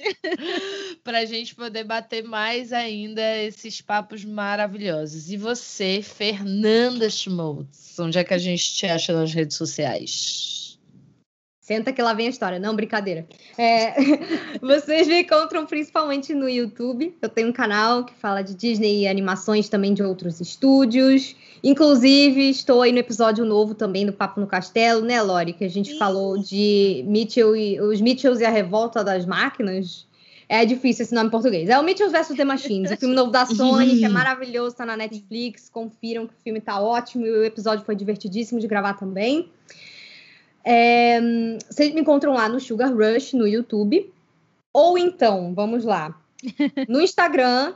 Para 1.04 1.20
a 1.20 1.26
gente 1.26 1.54
poder 1.54 1.84
bater 1.84 2.24
mais 2.24 2.74
ainda 2.74 3.38
esses 3.38 3.80
papos 3.80 4.26
maravilhosos. 4.26 5.30
E 5.30 5.38
você, 5.38 6.02
Fernanda 6.02 7.08
Schmoltz, 7.08 8.00
onde 8.00 8.18
é 8.18 8.24
que 8.24 8.34
a 8.34 8.40
gente 8.40 8.74
te 8.74 8.88
acha 8.88 9.14
nas 9.14 9.32
redes 9.32 9.56
sociais? 9.56 10.71
Senta 11.62 11.94
que 11.94 12.02
lá 12.02 12.12
vem 12.16 12.26
a 12.26 12.30
história. 12.32 12.58
Não, 12.58 12.76
brincadeira. 12.76 13.24
É, 13.56 13.94
vocês 14.60 15.08
me 15.08 15.22
encontram 15.22 15.64
principalmente 15.68 16.34
no 16.34 16.50
YouTube. 16.50 17.16
Eu 17.22 17.30
tenho 17.30 17.50
um 17.50 17.54
canal 17.54 18.04
que 18.04 18.16
fala 18.16 18.42
de 18.42 18.56
Disney 18.56 19.04
e 19.04 19.08
animações 19.08 19.70
também 19.70 19.94
de 19.94 20.02
outros 20.02 20.42
estúdios. 20.42 21.36
Inclusive, 21.64 22.50
estou 22.50 22.82
aí 22.82 22.92
no 22.92 22.98
episódio 22.98 23.46
novo 23.46 23.76
também 23.76 24.08
do 24.08 24.12
Papo 24.12 24.42
no 24.42 24.48
Castelo, 24.48 25.02
né, 25.02 25.22
Lori? 25.22 25.54
Que 25.54 25.64
a 25.64 25.70
gente 25.70 25.92
Sim. 25.92 26.00
falou 26.00 26.36
de 26.36 27.06
Mitchell 27.08 27.56
e 27.56 27.80
os 27.80 28.02
Mitchells 28.02 28.42
e 28.42 28.46
a 28.46 28.50
Revolta 28.50 29.04
das 29.04 29.24
Máquinas. 29.24 30.08
É 30.50 30.66
difícil 30.66 31.04
esse 31.04 31.14
nome 31.14 31.28
em 31.28 31.32
português. 31.32 31.70
É 31.70 31.80
o 31.80 31.84
Mitchell 31.84 32.10
vs. 32.10 32.36
The 32.36 32.44
Machines, 32.44 32.92
o 32.92 32.98
filme 32.98 33.16
novo 33.16 33.32
da 33.32 33.46
Sony, 33.46 34.00
que 34.00 34.04
é 34.04 34.10
maravilhoso, 34.10 34.76
tá 34.76 34.86
na 34.86 34.98
Netflix. 34.98 35.70
Confiram 35.70 36.26
que 36.26 36.34
o 36.34 36.38
filme 36.44 36.60
tá 36.60 36.82
ótimo 36.82 37.26
e 37.26 37.32
o 37.32 37.46
episódio 37.46 37.86
foi 37.86 37.96
divertidíssimo 37.96 38.60
de 38.60 38.68
gravar 38.68 38.96
também. 38.96 39.48
É, 40.64 41.20
vocês 41.70 41.94
me 41.94 42.02
encontram 42.02 42.34
lá 42.34 42.48
no 42.48 42.60
Sugar 42.60 42.94
Rush, 42.94 43.34
no 43.34 43.48
YouTube. 43.48 44.12
Ou 44.74 44.98
então, 44.98 45.54
vamos 45.54 45.84
lá, 45.84 46.18
no 46.88 47.02
Instagram, 47.04 47.74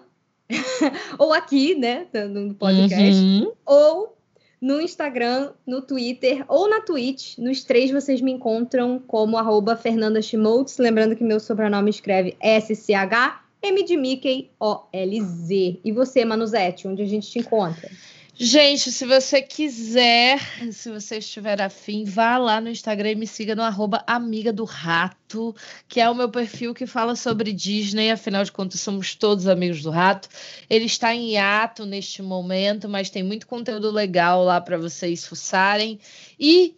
ou 1.19 1.33
aqui, 1.33 1.75
né, 1.75 2.07
no 2.29 2.53
podcast, 2.53 3.21
uhum. 3.21 3.51
ou 3.65 4.15
no 4.61 4.79
Instagram, 4.79 5.51
no 5.67 5.81
Twitter 5.81 6.45
ou 6.47 6.69
na 6.69 6.81
Twitch. 6.81 7.37
Nos 7.37 7.63
três 7.63 7.91
vocês 7.91 8.21
me 8.21 8.31
encontram 8.31 8.97
como 9.05 9.37
arroba 9.37 9.75
Fernanda 9.75 10.21
Schmoltz. 10.21 10.77
Lembrando 10.77 11.15
que 11.15 11.23
meu 11.23 11.39
sobrenome 11.39 11.89
escreve 11.89 12.35
S-C-H 12.39 13.41
M 13.61 13.83
de 13.83 13.97
Mickey 13.97 14.51
O-L-Z. 14.59 15.79
E 15.83 15.91
você, 15.91 16.23
Manuzete, 16.23 16.87
onde 16.87 17.01
a 17.01 17.05
gente 17.05 17.29
te 17.29 17.39
encontra? 17.39 17.89
Gente, 18.37 18.91
se 18.91 19.05
você 19.05 19.41
quiser, 19.41 20.41
se 20.73 20.91
você 20.91 21.19
estiver 21.19 21.61
afim, 21.61 22.03
vá 22.03 22.37
lá 22.37 22.59
no 22.59 22.69
Instagram 22.69 23.11
e 23.11 23.15
me 23.15 23.25
siga 23.25 23.55
no 23.55 23.61
arroba 23.61 24.03
Amiga 24.05 24.51
do 24.51 24.65
Rato, 24.65 25.55
que 25.87 26.01
é 26.01 26.09
o 26.09 26.13
meu 26.13 26.29
perfil 26.29 26.73
que 26.73 26.85
fala 26.85 27.15
sobre 27.15 27.53
Disney, 27.53 28.11
afinal 28.11 28.43
de 28.43 28.51
contas 28.51 28.81
somos 28.81 29.15
todos 29.15 29.47
amigos 29.47 29.81
do 29.81 29.89
Rato. 29.89 30.27
Ele 30.69 30.83
está 30.83 31.15
em 31.15 31.31
hiato 31.31 31.85
neste 31.85 32.21
momento, 32.21 32.89
mas 32.89 33.09
tem 33.09 33.23
muito 33.23 33.47
conteúdo 33.47 33.89
legal 33.89 34.43
lá 34.43 34.59
para 34.59 34.77
vocês 34.77 35.25
fuçarem. 35.25 35.97
E 36.37 36.75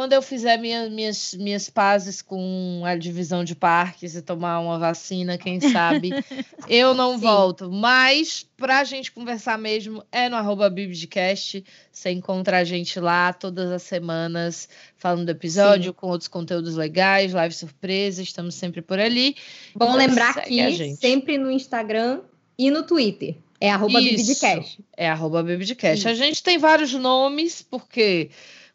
quando 0.00 0.14
eu 0.14 0.22
fizer 0.22 0.56
minha, 0.56 0.88
minhas, 0.88 1.34
minhas 1.34 1.68
pazes 1.68 2.22
com 2.22 2.80
a 2.86 2.96
divisão 2.96 3.44
de 3.44 3.54
parques 3.54 4.14
e 4.14 4.22
tomar 4.22 4.58
uma 4.58 4.78
vacina, 4.78 5.36
quem 5.36 5.60
sabe, 5.60 6.08
eu 6.66 6.94
não 6.94 7.16
Sim. 7.16 7.20
volto. 7.20 7.70
Mas, 7.70 8.46
para 8.56 8.78
a 8.78 8.84
gente 8.84 9.12
conversar 9.12 9.58
mesmo, 9.58 10.02
é 10.10 10.30
no 10.30 10.36
arroba 10.36 10.70
Bibdcast. 10.70 11.62
Você 11.92 12.12
encontra 12.12 12.60
a 12.60 12.64
gente 12.64 12.98
lá 12.98 13.34
todas 13.34 13.70
as 13.70 13.82
semanas, 13.82 14.70
falando 14.96 15.26
do 15.26 15.32
episódio, 15.32 15.90
Sim. 15.90 15.96
com 16.00 16.06
outros 16.06 16.28
conteúdos 16.28 16.76
legais, 16.76 17.34
live 17.34 17.54
surpresa, 17.54 18.22
estamos 18.22 18.54
sempre 18.54 18.80
por 18.80 18.98
ali. 18.98 19.36
Bom 19.74 19.84
então, 19.84 19.96
lembrar 19.98 20.32
que 20.44 20.96
sempre 20.96 21.36
no 21.36 21.50
Instagram 21.50 22.20
e 22.56 22.70
no 22.70 22.84
Twitter. 22.84 23.36
É 23.60 23.70
arroba 23.70 24.00
Bibdcast. 24.00 24.82
É 24.96 25.10
arroba 25.10 25.42
Bibdcast. 25.42 26.08
A 26.08 26.14
gente 26.14 26.42
tem 26.42 26.56
vários 26.56 26.94
nomes, 26.94 27.60
porque 27.60 28.30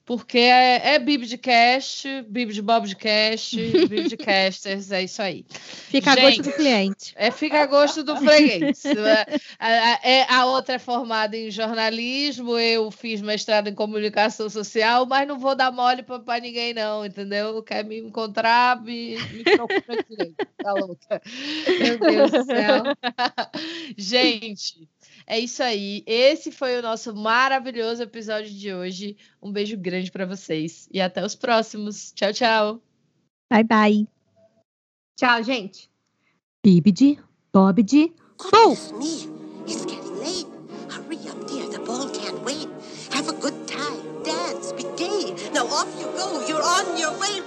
porque 0.05 0.37
é, 0.37 0.93
é 0.93 0.99
Bib 0.99 1.25
de 1.25 1.37
Cast, 1.37 2.07
Bib 2.29 2.53
de 2.53 2.61
Bob 2.61 2.87
de 2.87 2.95
Cast, 2.95 3.57
Bib 3.89 4.07
de 4.07 4.15
Casters, 4.15 4.91
é 4.91 5.03
isso 5.03 5.19
aí. 5.19 5.43
Fica 5.49 6.11
Gente, 6.11 6.19
a 6.19 6.23
gosto 6.23 6.43
do 6.43 6.51
cliente. 6.53 7.13
É, 7.15 7.31
fica 7.31 7.61
a 7.61 7.65
gosto 7.65 8.03
do 8.03 8.15
freguês. 8.15 8.83
É, 9.57 10.19
é, 10.19 10.25
a, 10.29 10.45
outra 10.45 10.75
é 10.75 10.79
formada 10.79 11.35
em 11.35 11.49
jornalismo, 11.49 12.57
eu 12.59 12.91
fiz 12.91 13.21
mestrado 13.21 13.67
em 13.67 13.73
comunicação 13.73 14.49
social, 14.49 15.05
mas 15.05 15.27
não 15.27 15.39
vou 15.39 15.55
dar 15.55 15.71
mole 15.71 16.03
para 16.03 16.39
ninguém, 16.39 16.73
não, 16.73 17.05
entendeu? 17.05 17.63
Quer 17.63 17.83
me 17.83 17.99
encontrar, 17.99 18.81
me, 18.81 19.17
me 19.31 19.43
procura 19.43 20.05
direito, 20.09 20.35
tá 20.61 20.73
louca. 20.73 21.21
Meu 21.79 21.99
Deus 21.99 22.31
do 22.31 22.43
céu. 22.45 22.83
Gente, 23.97 24.87
é 25.27 25.39
isso 25.39 25.63
aí. 25.63 26.03
Esse 26.05 26.51
foi 26.51 26.77
o 26.77 26.81
nosso 26.81 27.15
maravilhoso 27.15 28.03
episódio 28.03 28.51
de 28.51 28.73
hoje. 28.73 29.17
Um 29.41 29.51
beijo 29.51 29.77
grande 29.77 30.11
para 30.11 30.25
vocês 30.25 30.87
e 30.91 31.01
até 31.01 31.25
os 31.25 31.35
próximos. 31.35 32.11
Tchau, 32.13 32.33
tchau. 32.33 32.81
Bye, 33.51 33.63
bye. 33.63 34.07
Tchau, 35.17 35.43
gente. 35.43 35.89
Bibidi, 36.63 37.19
Bobidi, 37.53 38.13
Boom! 38.51 38.73
It's 39.65 39.85
getting 39.85 40.19
late. 40.19 40.45
Hurry 40.89 41.17
up, 41.29 41.47
dear. 41.47 41.69
The 41.69 41.79
ball 41.79 42.09
can't 42.09 42.43
wait. 42.43 42.67
Have 43.11 43.29
a 43.29 43.33
good 43.33 43.65
time. 43.67 44.23
Dance. 44.23 44.73
Be 44.73 44.83
gay. 44.97 45.33
Now 45.53 45.67
off 45.67 45.87
you 45.99 46.07
go. 46.17 46.45
You're 46.47 46.61
on 46.61 46.97
your 46.97 47.17
way. 47.17 47.41